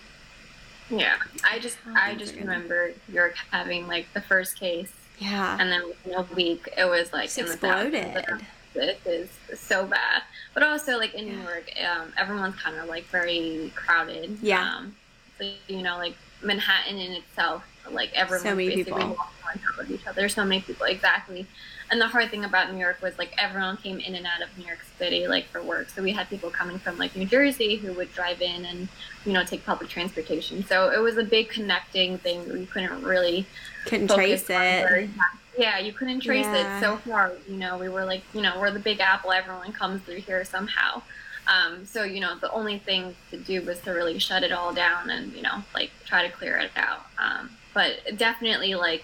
Yeah. 0.90 1.16
I 1.50 1.60
just 1.60 1.78
I 1.96 2.16
just 2.16 2.36
remember 2.36 2.92
York 3.12 3.36
having 3.52 3.88
like 3.88 4.12
the 4.14 4.22
first 4.22 4.60
case 4.60 4.92
yeah 5.20 5.58
and 5.60 5.72
then 5.72 5.88
within 5.88 6.14
a 6.16 6.22
week 6.36 6.68
it 6.78 6.86
was 6.86 7.12
like 7.14 7.26
Just 7.26 7.38
in 7.40 7.46
the 7.48 7.58
thousands. 7.58 7.96
exploded. 7.96 8.46
This 8.74 8.98
is 9.08 9.60
so 9.60 9.86
bad. 9.88 10.22
But 10.54 10.62
also 10.64 10.98
like 11.00 11.16
in 11.16 11.26
New 11.26 11.42
York, 11.42 11.70
um, 11.84 12.14
everyone's 12.18 12.56
kind 12.56 12.78
of 12.78 12.88
like 12.88 13.04
very 13.06 13.72
crowded. 13.76 14.38
Yeah. 14.44 14.76
Um, 14.78 14.96
so 15.40 15.50
you 15.68 15.82
know, 15.82 15.98
like 15.98 16.14
Manhattan 16.44 16.98
in 17.00 17.14
itself, 17.14 17.64
like 17.92 18.14
everyone's 18.14 18.44
So 18.44 18.56
basically 18.56 18.84
people. 18.84 19.00
walking 19.00 19.18
on 19.52 19.60
top 19.60 19.80
of 19.80 19.90
each 19.92 20.06
other. 20.06 20.22
There's 20.22 20.36
so 20.36 20.46
many 20.46 20.62
people, 20.62 20.86
exactly. 20.86 21.48
And 21.90 22.00
the 22.00 22.08
hard 22.08 22.30
thing 22.30 22.46
about 22.46 22.72
New 22.72 22.78
York 22.80 23.02
was 23.02 23.18
like 23.18 23.34
everyone 23.42 23.78
came 23.78 24.00
in 24.00 24.14
and 24.14 24.28
out 24.28 24.44
of 24.44 24.56
New 24.56 24.66
York 24.66 24.86
City 25.00 25.28
like 25.28 25.46
for 25.48 25.64
work. 25.64 25.90
So 25.90 26.04
we 26.04 26.12
had 26.12 26.30
people 26.30 26.52
coming 26.52 26.78
from 26.78 27.00
like 27.00 27.16
New 27.16 27.26
Jersey 27.26 27.78
who 27.78 27.92
would 27.94 28.14
drive 28.14 28.40
in 28.44 28.66
and 28.66 28.88
you 29.26 29.34
know 29.34 29.44
take 29.44 29.66
public 29.66 29.90
transportation. 29.90 30.64
So 30.64 30.92
it 30.92 31.00
was 31.00 31.18
a 31.18 31.24
big 31.24 31.50
connecting 31.50 32.20
thing. 32.20 32.48
We 32.54 32.68
couldn't 32.68 33.04
really 33.04 33.48
couldn't 33.86 34.10
trace 34.10 34.46
it 34.50 35.10
Yeah, 35.58 35.78
you 35.80 35.92
couldn't 35.92 36.22
trace 36.22 36.46
Yeah. 36.46 36.78
it 36.78 36.80
so 36.80 36.98
far. 36.98 37.34
You 37.48 37.58
know, 37.58 37.78
we 37.78 37.90
were 37.90 38.06
like, 38.06 38.24
you 38.34 38.42
know, 38.42 38.60
we're 38.60 38.72
the 38.72 38.80
Big 38.80 39.00
Apple. 39.02 39.32
Everyone 39.32 39.74
comes 39.74 40.02
through 40.04 40.22
here 40.22 40.44
somehow. 40.46 41.02
Um, 41.48 41.86
so 41.86 42.04
you 42.04 42.20
know, 42.20 42.38
the 42.38 42.52
only 42.52 42.78
thing 42.80 43.16
to 43.32 43.38
do 43.38 43.62
was 43.64 43.80
to 43.82 43.92
really 43.92 44.20
shut 44.20 44.44
it 44.44 44.52
all 44.52 44.74
down 44.74 45.10
and 45.10 45.34
you 45.34 45.42
know, 45.42 45.64
like 45.74 45.92
try 46.06 46.26
to 46.26 46.32
clear 46.32 46.58
it 46.58 46.72
out. 46.76 47.06
Um, 47.18 47.50
but 47.74 48.18
definitely, 48.18 48.76
like 48.76 49.04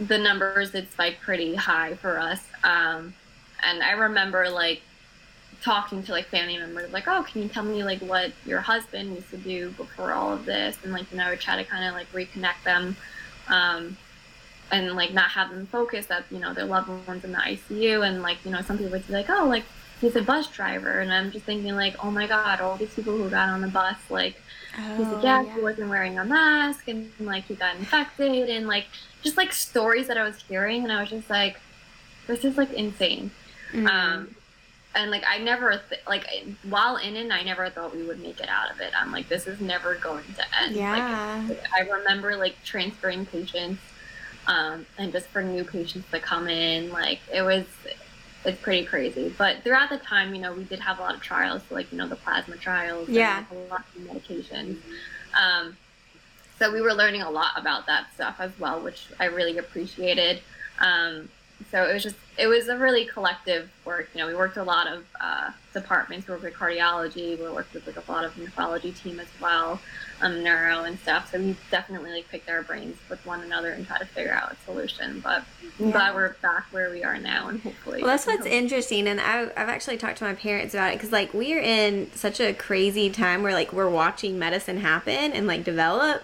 the 0.00 0.18
numbers 0.18 0.72
did 0.72 0.90
spike 0.90 1.20
pretty 1.20 1.54
high 1.54 1.94
for 1.94 2.18
us. 2.18 2.44
Um, 2.64 3.14
and 3.64 3.82
I 3.82 3.92
remember 3.92 4.48
like 4.50 4.82
talking 5.62 6.02
to 6.04 6.12
like 6.12 6.26
family 6.26 6.56
members 6.56 6.92
like 6.92 7.08
oh 7.08 7.24
can 7.24 7.42
you 7.42 7.48
tell 7.48 7.64
me 7.64 7.82
like 7.82 7.98
what 8.00 8.30
your 8.46 8.60
husband 8.60 9.12
used 9.16 9.28
to 9.28 9.36
do 9.36 9.70
before 9.72 10.12
all 10.12 10.32
of 10.32 10.44
this 10.44 10.76
and 10.84 10.92
like 10.92 11.10
you 11.10 11.18
know 11.18 11.24
I 11.24 11.30
would 11.30 11.40
try 11.40 11.56
to 11.56 11.64
kind 11.64 11.84
of 11.84 11.94
like 11.94 12.10
reconnect 12.12 12.62
them 12.64 12.96
um 13.48 13.96
and 14.70 14.92
like 14.94 15.12
not 15.14 15.30
have 15.30 15.50
them 15.50 15.66
focus 15.66 16.06
that 16.06 16.24
you 16.30 16.38
know 16.38 16.52
their 16.52 16.66
loved 16.66 16.88
ones 17.08 17.24
in 17.24 17.32
the 17.32 17.38
ICU 17.38 18.06
and 18.06 18.22
like 18.22 18.38
you 18.44 18.50
know 18.50 18.60
some 18.60 18.76
people 18.76 18.92
would 18.92 19.06
be 19.06 19.12
like 19.12 19.30
oh 19.30 19.46
like 19.46 19.64
he's 20.00 20.14
a 20.16 20.22
bus 20.22 20.46
driver 20.48 21.00
and 21.00 21.12
I'm 21.12 21.30
just 21.32 21.44
thinking 21.44 21.74
like 21.74 21.96
oh 22.04 22.10
my 22.10 22.26
god 22.26 22.60
all 22.60 22.76
these 22.76 22.92
people 22.94 23.16
who 23.16 23.28
got 23.30 23.48
on 23.48 23.60
the 23.62 23.68
bus 23.68 23.96
like 24.10 24.40
oh, 24.78 25.14
said 25.14 25.24
yeah, 25.24 25.42
yeah. 25.42 25.54
he 25.54 25.60
wasn't 25.60 25.88
wearing 25.88 26.18
a 26.18 26.24
mask 26.24 26.86
and 26.88 27.10
like 27.20 27.44
he 27.44 27.54
got 27.54 27.76
infected 27.76 28.48
and 28.50 28.66
like 28.66 28.86
just 29.22 29.36
like 29.36 29.52
stories 29.52 30.06
that 30.08 30.18
I 30.18 30.22
was 30.22 30.36
hearing 30.48 30.82
and 30.84 30.92
I 30.92 31.00
was 31.00 31.10
just 31.10 31.28
like 31.30 31.58
this 32.26 32.44
is 32.44 32.56
like 32.58 32.72
insane 32.72 33.30
Mhm. 33.72 33.86
um, 33.88 34.34
and 34.94 35.10
like 35.10 35.22
I 35.28 35.38
never 35.38 35.80
th- 35.88 36.00
like 36.06 36.26
while 36.68 36.96
in 36.96 37.16
it, 37.16 37.30
I 37.30 37.42
never 37.42 37.68
thought 37.70 37.94
we 37.94 38.02
would 38.02 38.20
make 38.20 38.40
it 38.40 38.48
out 38.48 38.70
of 38.70 38.80
it. 38.80 38.92
I'm 38.98 39.12
like, 39.12 39.28
this 39.28 39.46
is 39.46 39.60
never 39.60 39.94
going 39.96 40.24
to 40.34 40.44
end. 40.62 40.76
yeah 40.76 40.92
Like, 41.48 41.58
I 41.76 41.88
remember 41.88 42.36
like 42.36 42.56
transferring 42.64 43.26
patients, 43.26 43.80
um, 44.46 44.86
and 44.98 45.12
just 45.12 45.26
for 45.28 45.42
new 45.42 45.64
patients 45.64 46.10
to 46.10 46.20
come 46.20 46.48
in, 46.48 46.90
like 46.90 47.20
it 47.32 47.42
was, 47.42 47.66
it's 48.44 48.60
pretty 48.60 48.84
crazy. 48.86 49.32
But 49.36 49.62
throughout 49.62 49.90
the 49.90 49.98
time, 49.98 50.34
you 50.34 50.40
know, 50.40 50.52
we 50.52 50.64
did 50.64 50.80
have 50.80 50.98
a 50.98 51.02
lot 51.02 51.14
of 51.14 51.20
trials, 51.20 51.62
so, 51.68 51.74
like 51.74 51.90
you 51.92 51.98
know, 51.98 52.08
the 52.08 52.16
plasma 52.16 52.56
trials, 52.56 53.08
and, 53.08 53.16
Yeah. 53.16 53.36
like, 53.36 53.50
a 53.50 53.54
lot 53.54 53.84
of 53.94 54.02
medications. 54.02 54.76
Um, 55.38 55.76
so 56.58 56.72
we 56.72 56.80
were 56.80 56.92
learning 56.94 57.22
a 57.22 57.30
lot 57.30 57.52
about 57.56 57.86
that 57.86 58.12
stuff 58.14 58.36
as 58.40 58.50
well, 58.58 58.80
which 58.82 59.06
I 59.20 59.26
really 59.26 59.58
appreciated. 59.58 60.40
Um, 60.80 61.28
so 61.70 61.84
it 61.84 61.92
was 61.92 62.02
just 62.02 62.16
it 62.38 62.46
was 62.46 62.68
a 62.68 62.78
really 62.78 63.04
collective 63.04 63.68
work. 63.84 64.08
You 64.14 64.20
know, 64.20 64.28
we 64.28 64.34
worked 64.34 64.56
a 64.56 64.62
lot 64.62 64.86
of 64.86 65.04
uh, 65.20 65.50
departments. 65.74 66.26
We 66.28 66.32
worked 66.32 66.44
with 66.44 66.54
cardiology. 66.54 67.36
We 67.38 67.50
worked 67.50 67.74
with 67.74 67.86
like 67.86 67.96
a 67.96 68.10
lot 68.10 68.24
of 68.24 68.34
nephrology 68.36 68.96
team 68.96 69.18
as 69.18 69.26
well, 69.40 69.80
um, 70.20 70.44
neuro 70.44 70.84
and 70.84 70.98
stuff. 71.00 71.32
So 71.32 71.38
we 71.40 71.56
definitely 71.70 72.12
like 72.12 72.28
picked 72.28 72.48
our 72.48 72.62
brains 72.62 72.96
with 73.10 73.24
one 73.26 73.42
another 73.42 73.70
and 73.72 73.84
try 73.86 73.98
to 73.98 74.04
figure 74.06 74.32
out 74.32 74.52
a 74.52 74.56
solution. 74.64 75.20
But 75.20 75.42
I'm 75.80 75.86
Yeah. 75.86 75.92
glad 75.92 76.14
we're 76.14 76.34
back 76.40 76.66
where 76.70 76.90
we 76.90 77.02
are 77.02 77.18
now, 77.18 77.48
and 77.48 77.60
hopefully. 77.60 78.02
Well, 78.02 78.10
that's 78.12 78.26
what's 78.26 78.46
interesting, 78.46 79.08
and 79.08 79.20
I, 79.20 79.42
I've 79.42 79.68
actually 79.68 79.96
talked 79.96 80.18
to 80.18 80.24
my 80.24 80.34
parents 80.34 80.74
about 80.74 80.92
it 80.92 80.96
because, 80.96 81.12
like, 81.12 81.34
we 81.34 81.54
are 81.54 81.60
in 81.60 82.10
such 82.14 82.40
a 82.40 82.52
crazy 82.52 83.10
time 83.10 83.42
where, 83.42 83.52
like, 83.52 83.72
we're 83.72 83.90
watching 83.90 84.38
medicine 84.38 84.78
happen 84.78 85.32
and 85.32 85.46
like 85.48 85.64
develop. 85.64 86.22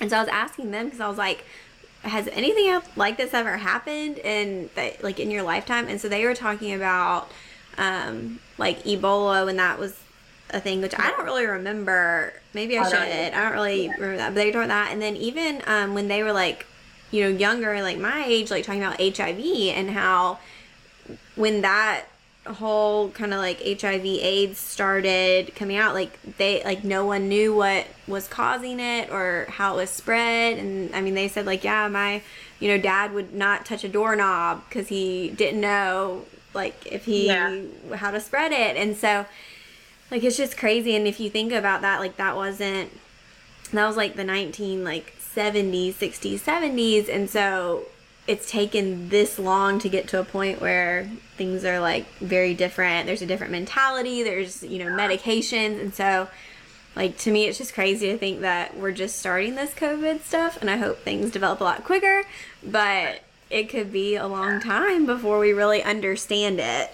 And 0.00 0.10
so 0.10 0.16
I 0.16 0.20
was 0.20 0.28
asking 0.28 0.70
them 0.72 0.86
because 0.86 1.00
I 1.00 1.08
was 1.08 1.18
like, 1.18 1.44
"Has 2.02 2.28
anything 2.28 2.80
like 2.96 3.16
this 3.16 3.32
ever 3.34 3.56
happened 3.56 4.18
in 4.18 4.70
like, 5.02 5.20
in 5.20 5.30
your 5.30 5.42
lifetime?" 5.42 5.88
And 5.88 6.00
so 6.00 6.08
they 6.08 6.24
were 6.24 6.34
talking 6.34 6.74
about, 6.74 7.30
um, 7.78 8.40
like 8.58 8.82
Ebola 8.84 9.44
when 9.46 9.56
that 9.56 9.78
was 9.78 9.98
a 10.50 10.60
thing, 10.60 10.80
which 10.82 10.94
I 10.98 11.10
don't 11.10 11.24
really 11.24 11.46
remember. 11.46 12.34
Maybe 12.54 12.76
I 12.78 12.82
I 12.82 12.84
should. 12.84 12.92
don't 12.98 13.34
I 13.34 13.42
don't 13.44 13.52
really 13.52 13.86
Yeah. 13.86 13.92
remember 13.94 14.16
that. 14.18 14.28
But 14.30 14.34
they 14.34 14.46
were 14.46 14.52
talking 14.52 14.70
about 14.70 14.86
that, 14.86 14.92
and 14.92 15.00
then 15.00 15.16
even 15.16 15.62
um, 15.66 15.94
when 15.94 16.08
they 16.08 16.22
were 16.22 16.32
like, 16.32 16.66
you 17.10 17.22
know, 17.22 17.28
younger, 17.28 17.80
like 17.82 17.98
my 17.98 18.24
age, 18.26 18.50
like 18.50 18.64
talking 18.64 18.82
about 18.82 19.00
HIV 19.00 19.38
and 19.74 19.90
how 19.90 20.38
when 21.36 21.62
that 21.62 22.04
whole 22.46 23.10
kind 23.10 23.32
of 23.32 23.38
like 23.38 23.58
HIV 23.62 24.04
AIDS 24.04 24.58
started 24.58 25.54
coming 25.54 25.76
out 25.76 25.94
like 25.94 26.18
they 26.38 26.62
like 26.64 26.82
no 26.82 27.06
one 27.06 27.28
knew 27.28 27.54
what 27.54 27.86
was 28.08 28.26
causing 28.26 28.80
it 28.80 29.10
or 29.10 29.46
how 29.48 29.74
it 29.74 29.76
was 29.76 29.90
spread. 29.90 30.58
And 30.58 30.94
I 30.94 31.00
mean 31.00 31.14
they 31.14 31.28
said 31.28 31.46
like 31.46 31.62
yeah 31.62 31.86
my 31.88 32.22
you 32.58 32.68
know 32.68 32.78
dad 32.78 33.12
would 33.14 33.32
not 33.32 33.64
touch 33.64 33.84
a 33.84 33.88
doorknob 33.88 34.68
cuz 34.70 34.88
he 34.88 35.28
didn't 35.30 35.60
know 35.60 36.24
like 36.54 36.74
if 36.86 37.04
he 37.04 37.26
Yeah. 37.26 37.60
how 37.94 38.10
to 38.10 38.20
spread 38.20 38.52
it. 38.52 38.76
And 38.76 38.96
so 38.96 39.26
like 40.10 40.24
it's 40.24 40.36
just 40.36 40.56
crazy. 40.56 40.96
And 40.96 41.06
if 41.06 41.20
you 41.20 41.30
think 41.30 41.52
about 41.52 41.80
that 41.82 42.00
like 42.00 42.16
that 42.16 42.34
wasn't 42.36 42.90
that 43.72 43.86
was 43.86 43.96
like 43.96 44.16
the 44.16 44.24
19 44.24 44.82
like 44.84 45.14
70s 45.34 45.94
60s 45.94 46.40
70s 46.40 47.08
and 47.08 47.30
so 47.30 47.84
it's 48.26 48.50
taken 48.50 49.08
this 49.08 49.38
long 49.38 49.78
to 49.80 49.88
get 49.88 50.06
to 50.08 50.20
a 50.20 50.24
point 50.24 50.60
where 50.60 51.10
things 51.36 51.64
are 51.64 51.80
like 51.80 52.06
very 52.18 52.54
different. 52.54 53.06
There's 53.06 53.22
a 53.22 53.26
different 53.26 53.52
mentality. 53.52 54.22
There's 54.22 54.62
you 54.62 54.78
know 54.78 54.90
medications. 54.90 55.80
And 55.80 55.94
so 55.94 56.28
like 56.94 57.16
to 57.18 57.30
me 57.30 57.46
it's 57.46 57.58
just 57.58 57.74
crazy 57.74 58.08
to 58.08 58.18
think 58.18 58.40
that 58.40 58.76
we're 58.76 58.92
just 58.92 59.18
starting 59.18 59.54
this 59.54 59.72
covid 59.72 60.20
stuff 60.20 60.58
and 60.60 60.68
i 60.68 60.76
hope 60.76 60.98
things 60.98 61.30
develop 61.30 61.60
a 61.60 61.64
lot 61.64 61.84
quicker. 61.84 62.22
But 62.62 63.22
it 63.50 63.68
could 63.68 63.92
be 63.92 64.16
a 64.16 64.26
long 64.26 64.60
time 64.60 65.04
before 65.04 65.38
we 65.38 65.52
really 65.52 65.82
understand 65.82 66.58
it. 66.58 66.90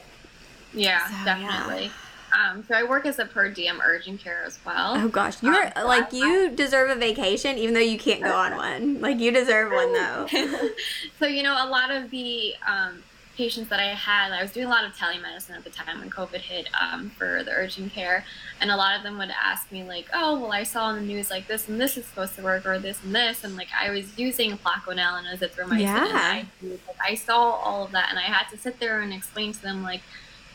Yeah, 0.74 1.07
So, 1.24 1.41
yeah. 1.41 1.89
Um, 2.33 2.64
so 2.68 2.74
I 2.74 2.83
work 2.85 3.07
as 3.07 3.18
a 3.18 3.24
per 3.24 3.49
diem 3.51 3.81
urgent 3.85 4.20
care 4.20 4.43
as 4.45 4.59
well. 4.64 4.95
oh 4.97 5.09
gosh 5.09 5.43
you're 5.43 5.72
Um, 5.76 5.87
like 5.87 6.12
you 6.12 6.51
deserve 6.51 6.91
a 6.91 6.95
vacation 6.95 7.57
even 7.59 7.74
though 7.74 7.81
you 7.81 7.99
can't 7.99 8.22
go 8.22 8.35
on 8.35 8.57
one 8.57 9.01
like 9.01 9.18
you 9.18 9.31
deserve 9.31 9.72
one 9.72 9.93
though 9.93 10.26
so 11.18 11.26
you 11.26 11.43
know, 11.43 11.55
a 11.55 11.68
lot 11.68 11.91
of 11.91 12.11
the 12.11 12.55
um, 12.66 13.03
patients 13.37 13.68
that 13.68 13.79
I 13.79 13.95
had, 13.95 14.33
I 14.33 14.43
was 14.43 14.51
doing 14.53 14.66
a 14.66 14.68
lot 14.68 14.85
of 14.85 14.97
telemedicine 14.97 15.57
at 15.57 15.62
the 15.62 15.70
time 15.70 16.01
when 16.01 16.11
COVID 16.11 16.41
hit 16.41 16.68
um, 16.81 17.11
for 17.11 17.45
the 17.45 17.53
urgent 17.53 17.93
care, 17.93 18.24
and 18.61 18.68
a 18.68 18.76
lot 18.76 18.97
of 18.97 19.05
them 19.05 19.16
would 19.18 19.31
ask 19.31 19.70
me 19.70 19.85
like, 19.85 20.07
"Oh, 20.12 20.41
well, 20.41 20.51
I 20.53 20.64
saw 20.64 20.91
in 20.91 20.97
the 20.97 21.03
news 21.03 21.31
like 21.31 21.47
this 21.47 21.68
and 21.68 21.81
this 21.81 21.97
is 21.97 22.05
supposed 22.05 22.35
to 22.35 22.43
work, 22.43 22.66
or 22.66 22.81
this 22.81 22.99
and 23.05 23.14
this," 23.14 23.45
and 23.45 23.57
like 23.57 23.68
I 23.81 23.91
was 23.91 24.18
using 24.18 24.59
Plaquenil 24.59 25.18
and 25.20 25.26
azithromycin, 25.39 25.81
Yeah. 25.83 26.09
and 26.09 26.18
I, 26.18 26.47
like, 26.62 26.81
I 27.01 27.14
saw 27.14 27.39
all 27.53 27.85
of 27.85 27.93
that, 27.93 28.09
and 28.11 28.18
I 28.18 28.22
had 28.22 28.49
to 28.51 28.59
sit 28.59 28.81
there 28.81 29.01
and 29.03 29.12
explain 29.12 29.53
to 29.53 29.62
them 29.62 29.83
like. 29.85 30.03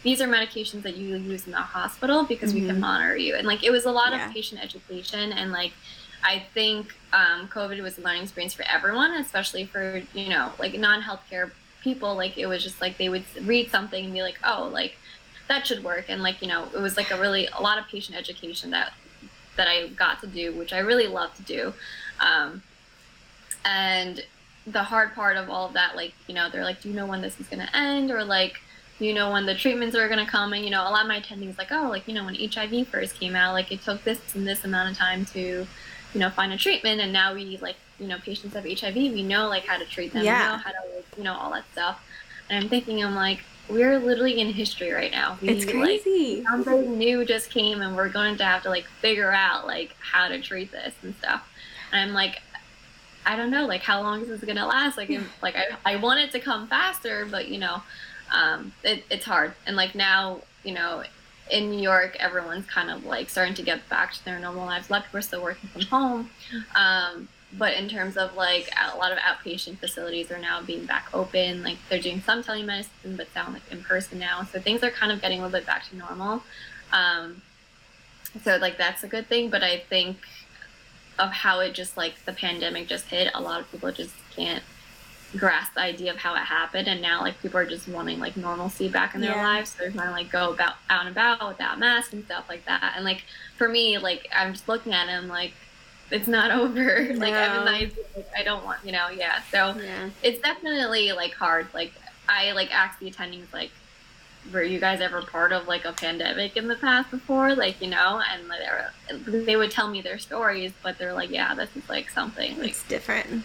These 0.03 0.21
are 0.21 0.27
medications 0.27 0.83
that 0.83 0.97
you 0.97 1.15
use 1.15 1.45
in 1.45 1.51
the 1.53 1.57
hospital 1.57 2.23
because 2.25 2.53
we 2.53 2.61
Mhm. 2.61 2.67
can 2.67 2.79
monitor 2.81 3.15
you. 3.17 3.35
And 3.35 3.47
like 3.47 3.63
it 3.63 3.71
was 3.71 3.85
a 3.85 3.91
lot 3.91 4.11
Yeah. 4.11 4.27
of 4.27 4.33
patient 4.33 4.61
education 4.61 5.31
and 5.31 5.51
like 5.51 5.73
I 6.25 6.39
think 6.53 6.93
um, 7.11 7.49
COVID 7.49 7.81
was 7.81 7.97
a 7.97 8.01
learning 8.01 8.23
experience 8.23 8.53
for 8.53 8.63
everyone, 8.63 9.11
especially 9.15 9.65
for 9.65 10.03
you 10.13 10.29
know 10.29 10.53
like 10.59 10.73
non-healthcare 10.73 11.51
people. 11.81 12.15
Like 12.15 12.37
it 12.37 12.45
was 12.47 12.63
just 12.63 12.79
like 12.81 12.97
they 12.97 13.09
would 13.09 13.25
read 13.41 13.69
something 13.71 14.05
and 14.05 14.13
be 14.13 14.21
like, 14.21 14.39
oh, 14.43 14.69
like 14.71 14.95
that 15.49 15.67
should 15.67 15.83
work, 15.83 16.05
and 16.07 16.23
like 16.23 16.41
you 16.41 16.47
know 16.47 16.69
it 16.73 16.79
was 16.79 16.95
like 16.95 17.11
a 17.11 17.19
really 17.19 17.47
a 17.47 17.61
lot 17.61 17.77
of 17.77 17.87
patient 17.87 18.17
education 18.17 18.71
that 18.71 18.93
that 19.57 19.67
I 19.67 19.87
got 19.89 20.19
to 20.21 20.27
do, 20.27 20.53
which 20.53 20.71
I 20.73 20.79
really 20.79 21.07
love 21.07 21.33
to 21.35 21.41
do. 21.43 21.73
Um, 22.21 22.63
and 23.65 24.23
the 24.65 24.83
hard 24.83 25.13
part 25.13 25.35
of 25.37 25.49
all 25.49 25.67
of 25.67 25.73
that, 25.73 25.95
like 25.97 26.13
you 26.27 26.33
know, 26.35 26.49
they're 26.49 26.63
like, 26.63 26.81
do 26.81 26.87
you 26.89 26.95
know 26.95 27.05
when 27.05 27.21
this 27.21 27.37
is 27.39 27.47
going 27.47 27.65
to 27.65 27.75
end, 27.75 28.11
or 28.11 28.23
like 28.23 28.61
you 28.99 29.13
know 29.13 29.31
when 29.31 29.45
the 29.45 29.55
treatments 29.55 29.95
are 29.95 30.07
going 30.07 30.23
to 30.23 30.31
come 30.31 30.53
and 30.53 30.63
you 30.63 30.71
know 30.71 30.81
a 30.83 30.89
lot 30.91 31.01
of 31.01 31.07
my 31.07 31.19
attendings 31.19 31.57
like 31.57 31.71
oh 31.71 31.89
like 31.89 32.07
you 32.07 32.13
know 32.13 32.25
when 32.25 32.35
hiv 32.35 32.87
first 32.87 33.19
came 33.19 33.35
out 33.35 33.53
like 33.53 33.71
it 33.71 33.81
took 33.81 34.03
this 34.03 34.19
and 34.35 34.47
this 34.47 34.63
amount 34.63 34.91
of 34.91 34.97
time 34.97 35.25
to 35.25 35.65
you 36.13 36.19
know 36.19 36.29
find 36.29 36.53
a 36.53 36.57
treatment 36.57 37.01
and 37.01 37.11
now 37.11 37.33
we 37.33 37.57
like 37.57 37.75
you 37.99 38.07
know 38.07 38.17
patients 38.19 38.53
have 38.53 38.65
hiv 38.65 38.95
we 38.95 39.23
know 39.23 39.47
like 39.47 39.65
how 39.65 39.77
to 39.77 39.85
treat 39.85 40.13
them. 40.13 40.23
Yeah. 40.23 40.51
we 40.51 40.57
know 40.57 40.63
how 40.63 40.71
to 40.71 40.95
like, 40.95 41.05
you 41.17 41.23
know 41.23 41.33
all 41.33 41.51
that 41.51 41.65
stuff. 41.71 42.03
And 42.49 42.63
i'm 42.63 42.69
thinking 42.69 43.03
i'm 43.03 43.15
like 43.15 43.39
we're 43.69 43.97
literally 43.97 44.41
in 44.41 44.51
history 44.51 44.91
right 44.91 45.09
now. 45.09 45.37
We, 45.41 45.47
it's 45.47 45.63
crazy. 45.63 46.41
like, 46.41 46.47
something 46.65 46.97
new 46.97 47.23
just 47.23 47.49
came 47.49 47.81
and 47.81 47.95
we're 47.95 48.09
going 48.09 48.35
to 48.35 48.43
have 48.43 48.63
to 48.63 48.69
like 48.69 48.83
figure 48.99 49.31
out 49.31 49.65
like 49.65 49.95
how 49.99 50.27
to 50.27 50.41
treat 50.41 50.69
this 50.71 50.93
and 51.01 51.15
stuff. 51.15 51.49
And 51.91 52.01
i'm 52.01 52.13
like 52.13 52.41
i 53.25 53.37
don't 53.37 53.51
know 53.51 53.65
like 53.65 53.81
how 53.81 54.01
long 54.01 54.21
is 54.21 54.27
this 54.27 54.43
gonna 54.43 54.67
last? 54.67 54.97
Like 54.97 55.09
like 55.41 55.55
I, 55.55 55.93
I 55.93 55.95
want 55.95 56.19
it 56.19 56.31
to 56.31 56.39
come 56.39 56.67
faster 56.67 57.25
but 57.25 57.47
you 57.47 57.57
know 57.57 57.81
um, 58.33 58.73
it, 58.83 59.05
it's 59.09 59.25
hard 59.25 59.53
and 59.65 59.75
like 59.75 59.95
now 59.95 60.41
you 60.63 60.73
know 60.73 61.03
in 61.51 61.69
New 61.69 61.81
York, 61.81 62.15
everyone's 62.19 62.65
kind 62.65 62.89
of 62.89 63.05
like 63.05 63.29
starting 63.29 63.53
to 63.55 63.63
get 63.63 63.87
back 63.89 64.13
to 64.13 64.25
their 64.25 64.39
normal 64.39 64.65
lives. 64.65 64.87
People 64.87 65.03
are 65.13 65.21
still 65.21 65.43
working 65.43 65.69
from 65.69 65.81
home. 65.83 66.29
Um, 66.75 67.27
but 67.55 67.75
in 67.75 67.87
terms 67.87 68.17
of 68.17 68.35
like 68.35 68.69
a 68.93 68.97
lot 68.97 69.11
of 69.11 69.19
outpatient 69.19 69.77
facilities 69.77 70.31
are 70.31 70.39
now 70.39 70.61
being 70.61 70.85
back 70.85 71.07
open. 71.13 71.63
Like 71.63 71.77
they're 71.89 72.01
doing 72.01 72.21
some 72.21 72.43
telemedicine, 72.43 73.15
but 73.15 73.31
sound 73.33 73.53
like 73.53 73.61
in 73.71 73.83
person 73.83 74.19
now. 74.19 74.43
So 74.43 74.59
things 74.59 74.83
are 74.83 74.89
kind 74.89 75.11
of 75.11 75.21
getting 75.21 75.39
a 75.39 75.43
little 75.43 75.59
bit 75.59 75.67
back 75.67 75.87
to 75.89 75.95
normal. 75.95 76.43
Um, 76.91 77.41
so 78.43 78.57
like 78.57 78.77
that's 78.77 79.03
a 79.03 79.07
good 79.07 79.27
thing. 79.27 79.49
But 79.49 79.63
I 79.63 79.77
think 79.77 80.17
of 81.19 81.31
how 81.31 81.59
it 81.59 81.73
just 81.73 81.95
like 81.95 82.25
the 82.25 82.33
pandemic 82.33 82.87
just 82.87 83.05
hit, 83.05 83.29
a 83.35 83.41
lot 83.41 83.61
of 83.61 83.71
people 83.71 83.91
just 83.91 84.15
can't 84.35 84.63
grasp 85.37 85.73
the 85.73 85.81
idea 85.81 86.11
of 86.11 86.17
how 86.17 86.35
it 86.35 86.39
happened 86.39 86.87
and 86.87 87.01
now 87.01 87.21
like 87.21 87.39
people 87.41 87.59
are 87.59 87.65
just 87.65 87.87
wanting 87.87 88.19
like 88.19 88.37
normalcy 88.37 88.87
back 88.87 89.15
in 89.15 89.21
their 89.21 89.31
Yeah. 89.31 89.43
lives 89.43 89.71
so 89.71 89.79
they're 89.79 89.91
trying 89.91 90.07
to 90.07 90.13
like 90.13 90.31
go 90.31 90.53
about 90.53 90.75
out 90.89 91.05
and 91.05 91.09
about 91.09 91.47
without 91.47 91.79
masks 91.79 92.13
and 92.13 92.23
stuff 92.25 92.45
like 92.47 92.65
that 92.65 92.93
and 92.95 93.03
like 93.03 93.23
for 93.57 93.67
me 93.67 93.97
like 93.97 94.27
i'm 94.35 94.53
just 94.53 94.67
looking 94.67 94.93
at 94.93 95.07
him 95.07 95.27
like 95.27 95.53
it's 96.11 96.27
not 96.27 96.51
over 96.59 97.13
like 97.15 97.33
i'm 97.33 97.59
in 97.59 97.65
the 97.65 97.71
ICU, 97.87 98.15
like, 98.15 98.27
i 98.37 98.43
don't 98.43 98.63
want 98.63 98.79
you 98.85 98.91
know 98.91 99.09
yeah 99.09 99.41
so 99.51 99.75
yeah. 99.79 100.09
it's 100.21 100.39
definitely 100.41 101.11
like 101.11 101.33
hard 101.33 101.67
like 101.73 101.93
i 102.29 102.51
like 102.51 102.73
asked 102.73 102.99
the 102.99 103.09
attendings 103.09 103.51
like 103.51 103.71
were 104.51 104.63
you 104.63 104.79
guys 104.79 104.99
ever 104.99 105.21
part 105.21 105.53
of 105.53 105.67
like 105.67 105.85
a 105.85 105.93
pandemic 105.93 106.57
in 106.57 106.67
the 106.67 106.75
past 106.75 107.09
before? 107.11 107.55
Like 107.55 107.81
you 107.81 107.89
know 107.89 108.21
and 108.29 108.43
they, 108.49 109.31
were, 109.31 109.41
they 109.45 109.55
would 109.55 109.71
tell 109.71 109.89
me 109.89 110.01
their 110.01 110.19
stories 110.19 110.73
but 110.81 110.97
they're 110.97 111.13
like 111.13 111.29
yeah 111.29 111.55
this 111.55 111.69
is 111.75 111.87
like 111.87 112.09
something 112.09 112.59
like 112.59 112.71
it's 112.71 112.83
different 112.83 113.43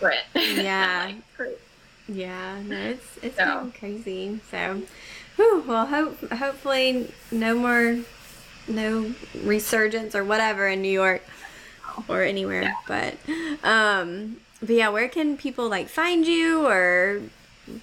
Yeah. 0.34 1.12
like. 1.38 1.58
Yeah, 2.08 2.62
no, 2.64 2.76
it's 2.76 3.18
it's 3.20 3.36
So. 3.36 3.72
crazy. 3.78 4.38
So, 4.50 4.82
whew, 5.36 5.64
well, 5.66 5.86
hope 5.86 6.30
hopefully 6.32 7.10
no 7.32 7.56
more, 7.56 7.98
no 8.68 9.12
resurgence 9.42 10.14
or 10.14 10.22
whatever 10.22 10.68
in 10.68 10.82
New 10.82 10.92
York 10.92 11.22
or 12.08 12.22
anywhere. 12.22 12.62
Yeah. 12.62 12.74
But, 12.86 13.14
um, 13.64 14.36
but 14.60 14.70
yeah, 14.70 14.88
where 14.90 15.08
can 15.08 15.36
people 15.36 15.68
like 15.68 15.88
find 15.88 16.24
you 16.26 16.64
or 16.68 17.22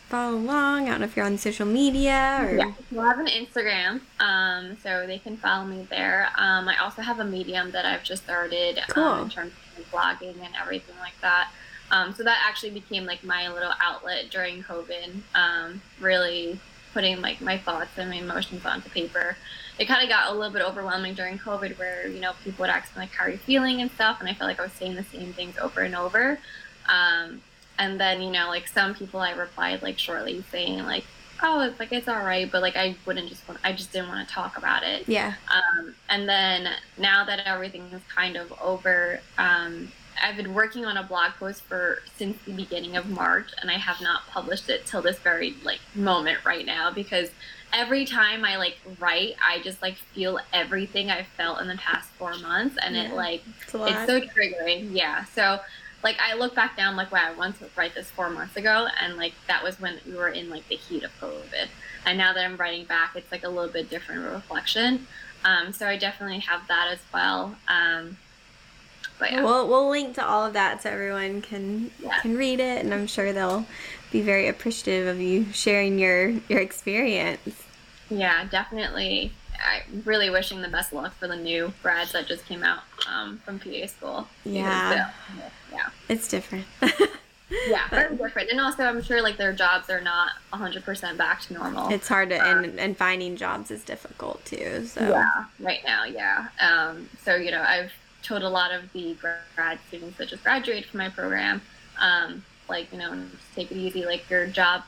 follow 0.07 0.37
along? 0.37 0.85
I 0.87 0.91
don't 0.91 1.01
know 1.01 1.05
if 1.05 1.17
you're 1.17 1.25
on 1.25 1.37
social 1.37 1.65
media 1.65 2.39
or 2.43 2.55
Yeah, 2.55 2.71
so 2.93 3.01
I 3.01 3.07
have 3.07 3.19
an 3.19 3.27
Instagram, 3.27 3.99
um, 4.21 4.77
so 4.81 5.05
they 5.05 5.19
can 5.19 5.35
follow 5.35 5.65
me 5.65 5.85
there. 5.89 6.29
Um, 6.37 6.69
I 6.69 6.77
also 6.77 7.01
have 7.01 7.19
a 7.19 7.25
Medium 7.25 7.71
that 7.71 7.85
I've 7.85 8.03
just 8.05 8.23
started 8.23 8.79
Cool. 8.87 9.03
um, 9.03 9.23
in 9.23 9.29
terms 9.29 9.51
of 9.77 9.91
blogging 9.91 10.35
and 10.45 10.55
everything 10.61 10.95
like 11.01 11.19
that. 11.21 11.51
Um, 11.93 12.13
so 12.13 12.23
that 12.23 12.43
actually 12.45 12.71
became 12.71 13.05
like 13.05 13.23
my 13.23 13.47
little 13.47 13.71
outlet 13.81 14.29
during 14.29 14.63
COVID. 14.63 15.21
Um, 15.35 15.81
really 16.01 16.59
putting 16.93 17.21
like 17.21 17.39
my 17.39 17.57
thoughts 17.57 17.91
and 17.97 18.09
my 18.09 18.17
emotions 18.17 18.65
onto 18.65 18.89
paper. 18.89 19.37
It 19.79 19.85
kind 19.85 20.03
of 20.03 20.09
got 20.09 20.29
a 20.29 20.33
little 20.35 20.51
bit 20.51 20.61
overwhelming 20.61 21.13
during 21.13 21.39
COVID, 21.39 21.79
where 21.79 22.07
you 22.07 22.19
know 22.19 22.33
people 22.43 22.63
would 22.63 22.69
ask 22.69 22.95
me 22.95 23.03
like, 23.03 23.11
"How 23.11 23.25
are 23.25 23.29
you 23.29 23.37
feeling?" 23.37 23.81
and 23.81 23.89
stuff, 23.91 24.19
and 24.19 24.27
I 24.27 24.33
felt 24.33 24.49
like 24.49 24.59
I 24.59 24.63
was 24.63 24.73
saying 24.73 24.95
the 24.95 25.03
same 25.03 25.33
things 25.33 25.57
over 25.57 25.81
and 25.81 25.95
over. 25.95 26.39
Um, 26.89 27.41
and 27.79 27.99
then 27.99 28.21
you 28.21 28.31
know 28.31 28.47
like 28.47 28.67
some 28.67 28.93
people 28.93 29.19
i 29.19 29.31
replied 29.31 29.81
like 29.81 29.97
shortly 29.97 30.43
saying 30.51 30.83
like 30.83 31.03
oh 31.41 31.61
it's 31.61 31.79
like 31.79 31.91
it's 31.91 32.07
all 32.07 32.23
right 32.23 32.51
but 32.51 32.61
like 32.61 32.75
i 32.75 32.95
wouldn't 33.05 33.27
just 33.27 33.47
want 33.47 33.59
i 33.63 33.73
just 33.73 33.91
didn't 33.91 34.07
want 34.07 34.27
to 34.27 34.33
talk 34.33 34.57
about 34.57 34.83
it 34.83 35.07
yeah, 35.07 35.33
um, 35.51 35.93
and 36.09 36.27
then 36.27 36.69
now 36.97 37.25
that 37.25 37.41
everything 37.45 37.81
is 37.91 38.01
kind 38.13 38.35
of 38.35 38.53
over 38.61 39.19
um, 39.37 39.91
i've 40.21 40.35
been 40.37 40.53
working 40.53 40.85
on 40.85 40.97
a 40.97 41.03
blog 41.03 41.31
post 41.39 41.61
for 41.63 42.01
since 42.17 42.37
the 42.45 42.51
beginning 42.53 42.95
of 42.97 43.09
march 43.09 43.49
and 43.61 43.69
i 43.71 43.77
have 43.77 43.99
not 44.01 44.27
published 44.27 44.69
it 44.69 44.85
till 44.85 45.01
this 45.01 45.17
very 45.19 45.55
like 45.63 45.79
moment 45.95 46.37
right 46.45 46.65
now 46.65 46.91
because 46.91 47.29
every 47.71 48.05
time 48.05 48.43
i 48.45 48.55
like 48.57 48.77
write 48.99 49.35
i 49.47 49.59
just 49.61 49.81
like 49.81 49.95
feel 49.95 50.39
everything 50.51 51.09
i've 51.09 51.27
felt 51.27 51.59
in 51.61 51.67
the 51.67 51.77
past 51.77 52.09
four 52.11 52.35
months 52.39 52.77
and 52.83 52.95
Yeah. 52.95 53.03
it 53.05 53.13
like 53.13 53.41
it's 53.47 53.73
it's 53.73 54.05
so 54.05 54.21
triggering. 54.21 54.89
Yeah. 54.91 55.23
So 55.25 55.59
like 56.03 56.17
i 56.21 56.35
look 56.35 56.53
back 56.53 56.75
down 56.77 56.95
like 56.95 57.11
wow 57.11 57.23
i 57.25 57.33
wanted 57.33 57.59
to 57.59 57.65
write 57.77 57.95
this 57.95 58.09
four 58.11 58.29
months 58.29 58.55
ago 58.57 58.87
and 59.01 59.15
like 59.17 59.33
that 59.47 59.63
was 59.63 59.79
when 59.79 59.99
we 60.05 60.13
were 60.15 60.29
in 60.29 60.49
like 60.49 60.67
the 60.67 60.75
heat 60.75 61.03
of 61.03 61.11
covid. 61.19 61.67
And 62.05 62.17
now 62.17 62.33
that 62.33 62.45
i'm 62.45 62.57
writing 62.57 62.85
back 62.85 63.15
it's 63.15 63.31
like 63.31 63.43
a 63.43 63.49
little 63.49 63.71
bit 63.71 63.89
different 63.89 64.21
reflection. 64.31 65.07
Um, 65.45 65.73
so 65.73 65.87
i 65.87 65.97
definitely 65.97 66.39
have 66.39 66.67
that 66.67 66.89
as 66.91 66.99
well. 67.13 67.55
Um, 67.67 68.17
but 69.19 69.31
yeah 69.31 69.43
We'll 69.43 69.67
we'll 69.67 69.89
link 69.89 70.15
to 70.15 70.25
all 70.25 70.45
of 70.45 70.53
that 70.53 70.81
so 70.83 70.89
everyone 70.89 71.41
can 71.41 71.91
Yeah. 71.99 72.19
can 72.19 72.37
read 72.37 72.59
it, 72.59 72.83
and 72.83 72.93
I'm 72.93 73.07
sure 73.07 73.31
they'll 73.33 73.65
be 74.11 74.21
very 74.21 74.47
appreciative 74.47 75.07
of 75.07 75.21
you 75.21 75.45
sharing 75.53 75.97
your 75.99 76.29
your 76.49 76.59
experience. 76.59 77.63
yeah 78.09 78.45
definitely 78.49 79.31
i'm 79.65 80.01
really 80.05 80.29
wishing 80.29 80.61
the 80.61 80.67
best 80.67 80.91
luck 80.93 81.13
for 81.15 81.27
the 81.27 81.35
new 81.35 81.71
grads 81.81 82.11
that 82.11 82.27
just 82.27 82.45
came 82.45 82.63
out 82.63 82.83
um, 83.11 83.37
from 83.45 83.59
pa 83.59 83.85
school 83.87 84.27
Because, 84.43 84.53
Yeah. 84.55 85.09
yeah 85.71 85.89
It's 86.09 86.27
different. 86.27 86.65
yeah 87.67 87.87
very 87.89 88.15
different 88.17 88.49
and 88.49 88.59
also 88.59 88.83
i'm 88.83 89.01
sure 89.03 89.21
like 89.21 89.37
their 89.37 89.53
jobs 89.53 89.89
are 89.89 90.01
not 90.01 90.31
100% 90.53 91.17
back 91.17 91.41
to 91.41 91.53
normal 91.53 91.89
it's 91.91 92.07
hard 92.07 92.29
to 92.29 92.35
and 92.41 92.79
and 92.79 92.97
finding 92.97 93.35
jobs 93.35 93.69
is 93.71 93.83
difficult 93.83 94.43
too. 94.45 94.85
So 94.87 95.07
Yeah, 95.07 95.45
right 95.59 95.81
now, 95.85 96.03
yeah. 96.03 96.47
Um, 96.59 97.09
so, 97.23 97.35
you 97.35 97.51
know, 97.51 97.61
I've 97.61 97.91
told 98.23 98.41
a 98.43 98.49
lot 98.49 98.71
of 98.71 98.91
the 98.93 99.15
grad 99.55 99.79
students 99.87 100.17
that 100.17 100.29
just 100.29 100.43
graduated 100.43 100.85
from 100.85 100.99
my 100.99 101.09
program, 101.09 101.61
um, 101.99 102.43
like, 102.69 102.91
you 102.91 102.97
know, 102.97 103.13
just 103.31 103.55
take 103.55 103.71
it 103.71 103.77
easy. 103.77 104.05
Like, 104.05 104.29
your 104.29 104.47
job 104.47 104.83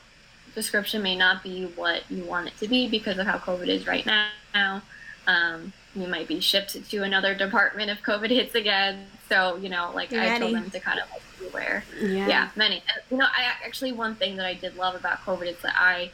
description 0.54 1.02
may 1.02 1.16
not 1.16 1.42
be 1.42 1.66
what 1.76 2.10
you 2.10 2.24
want 2.24 2.48
it 2.48 2.56
to 2.58 2.68
be 2.68 2.88
because 2.88 3.18
of 3.18 3.26
how 3.26 3.38
COVID 3.38 3.68
is 3.68 3.86
right 3.86 4.06
now. 4.06 4.82
Um, 5.26 5.72
you 5.94 6.06
might 6.06 6.28
be 6.28 6.40
shipped 6.40 6.88
to 6.90 7.02
another 7.02 7.34
department 7.34 7.90
if 7.90 8.02
COVID 8.02 8.30
hits 8.40 8.54
again. 8.54 9.06
So, 9.28 9.56
you 9.56 9.68
know, 9.68 9.90
like, 9.94 10.12
I 10.12 10.38
told 10.38 10.54
them 10.54 10.70
to 10.70 10.80
kind 10.80 11.00
of 11.00 11.10
like 11.10 11.22
be 11.38 11.46
aware 11.48 11.84
yeah. 12.00 12.26
yeah 12.26 12.48
many 12.56 12.82
you 13.10 13.16
know 13.16 13.26
i 13.26 13.44
actually 13.64 13.92
one 13.92 14.14
thing 14.14 14.36
that 14.36 14.46
i 14.46 14.54
did 14.54 14.76
love 14.76 14.94
about 14.94 15.18
covid 15.24 15.46
is 15.46 15.58
that 15.62 15.74
i 15.78 16.10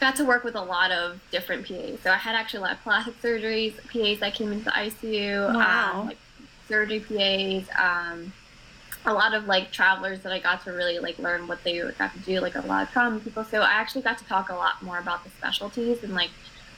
got 0.00 0.14
to 0.16 0.24
work 0.24 0.44
with 0.44 0.54
a 0.54 0.60
lot 0.60 0.90
of 0.90 1.20
different 1.30 1.66
pas 1.66 1.98
so 2.02 2.10
i 2.10 2.16
had 2.16 2.34
actually 2.34 2.58
a 2.58 2.62
lot 2.62 2.72
of 2.72 2.82
plastic 2.82 3.20
surgeries 3.22 3.74
pas 3.88 4.18
that 4.20 4.34
came 4.34 4.52
into 4.52 4.64
the 4.64 4.70
icu 4.70 5.54
Wow. 5.54 6.00
um, 6.00 6.06
like 6.08 6.18
surgery 6.68 7.00
pas 7.00 7.64
um, 7.78 8.32
a 9.04 9.12
lot 9.12 9.34
of 9.34 9.46
like 9.46 9.70
travelers 9.70 10.20
that 10.20 10.32
i 10.32 10.38
got 10.38 10.62
to 10.64 10.72
really 10.72 10.98
like 10.98 11.18
learn 11.18 11.46
what 11.46 11.62
they 11.62 11.78
got 11.98 12.12
to 12.12 12.18
do 12.20 12.40
like 12.40 12.56
a 12.56 12.60
lot 12.62 12.82
of 12.82 12.90
trauma 12.90 13.20
people. 13.20 13.44
So 13.44 13.60
i 13.62 13.70
actually 13.70 14.02
got 14.02 14.18
to 14.18 14.24
talk 14.24 14.48
a 14.48 14.54
lot 14.54 14.82
more 14.82 14.98
about 14.98 15.22
the 15.24 15.30
specialties 15.30 16.02
and 16.02 16.14
like 16.14 16.30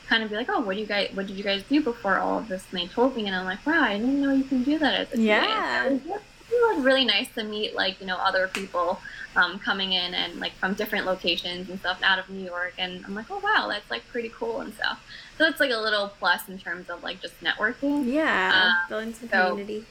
kind 0.09 0.23
of 0.23 0.31
be 0.31 0.37
like 0.37 0.49
oh 0.51 0.61
what 0.61 0.75
do 0.75 0.81
you 0.81 0.87
guys 0.87 1.11
what 1.15 1.27
did 1.27 1.37
you 1.37 1.45
guys 1.45 1.63
do 1.69 1.83
before 1.83 2.19
all 2.19 2.39
of 2.39 2.49
this? 2.49 2.65
And 2.71 2.81
they 2.81 2.87
told 2.87 3.17
me 3.17 3.27
and 3.27 3.35
i'm 3.35 3.45
like 3.45 3.65
wow 3.67 3.83
i 3.83 3.97
didn't 3.99 4.21
know 4.21 4.33
you 4.33 4.45
can 4.45 4.63
do 4.63 4.79
that 4.79 4.95
as 4.95 5.15
a 5.15 5.21
Yeah. 5.21 5.87
It 5.87 5.93
was 5.93 6.03
it 6.51 6.77
was 6.77 6.85
really 6.85 7.05
nice 7.05 7.29
to 7.35 7.45
meet 7.45 7.75
like 7.75 8.01
you 8.01 8.07
know 8.07 8.17
other 8.17 8.49
people 8.49 9.01
um, 9.37 9.59
coming 9.59 9.93
in 9.93 10.15
and 10.15 10.41
like 10.41 10.53
from 10.53 10.75
different 10.75 11.05
locations 11.07 11.69
and 11.69 11.79
stuff 11.79 12.01
out 12.03 12.19
of 12.19 12.29
New 12.31 12.45
York. 12.45 12.75
And 12.79 13.05
I'm 13.07 13.15
like 13.15 13.31
oh 13.31 13.39
wow 13.39 13.69
that's 13.69 13.91
like 13.91 14.07
pretty 14.09 14.31
cool 14.31 14.61
and 14.61 14.75
stuff 14.75 15.03
so 15.39 15.45
it's 15.47 15.61
like 15.61 15.71
a 15.71 15.77
little 15.77 16.09
plus 16.19 16.49
in 16.49 16.59
terms 16.59 16.91
of 16.91 17.03
like 17.03 17.21
just 17.23 17.39
networking 17.41 18.13
Yeah. 18.13 18.53
Uh, 18.85 18.89
Building 18.89 19.15
some 19.15 19.29
so- 19.29 19.51
community. 19.51 19.85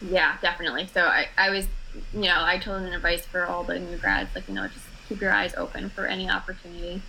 yeah 0.00 0.36
definitely 0.42 0.88
so 0.92 1.02
I, 1.06 1.28
I 1.36 1.50
was 1.50 1.66
you 2.14 2.20
know 2.22 2.36
I 2.38 2.58
told 2.58 2.82
an 2.82 2.92
advice 2.92 3.24
for 3.26 3.46
all 3.46 3.64
the 3.64 3.78
new 3.78 3.96
grads 3.96 4.34
like 4.34 4.46
you 4.48 4.54
know 4.54 4.66
just 4.68 4.84
keep 5.08 5.20
your 5.20 5.32
eyes 5.32 5.54
open 5.56 5.90
for 5.90 6.06
any 6.06 6.30
opportunity 6.30 7.02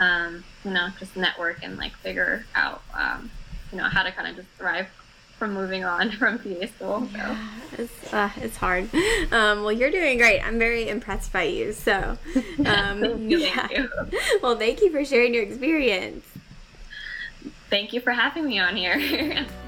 um, 0.00 0.44
you 0.64 0.70
know 0.70 0.88
just 0.98 1.16
network 1.16 1.62
and 1.62 1.76
like 1.76 1.92
figure 1.96 2.44
out 2.54 2.82
um, 2.94 3.30
you 3.72 3.78
know 3.78 3.84
how 3.84 4.02
to 4.02 4.12
kind 4.12 4.28
of 4.28 4.36
just 4.36 4.48
thrive 4.56 4.88
from 5.38 5.54
moving 5.54 5.84
on 5.84 6.10
from 6.20 6.36
PA 6.38 6.66
school. 6.66 7.08
So. 7.12 7.16
Yeah, 7.16 7.48
it's, 7.78 8.12
uh, 8.12 8.30
it's 8.38 8.56
hard. 8.56 8.92
Um, 9.32 9.62
well, 9.62 9.70
you're 9.70 9.90
doing 9.92 10.18
great. 10.18 10.40
I'm 10.40 10.58
very 10.58 10.88
impressed 10.88 11.32
by 11.32 11.44
you. 11.44 11.72
So, 11.72 12.18
um, 12.66 13.28
yeah. 13.28 13.68
thank 13.68 13.70
you. 13.70 13.88
Well, 14.42 14.56
thank 14.56 14.80
you 14.82 14.90
for 14.90 15.04
sharing 15.04 15.34
your 15.34 15.44
experience. 15.44 16.24
Thank 17.70 17.92
you 17.92 18.00
for 18.00 18.12
having 18.12 18.46
me 18.46 18.58
on 18.58 18.76
here. 18.76 19.46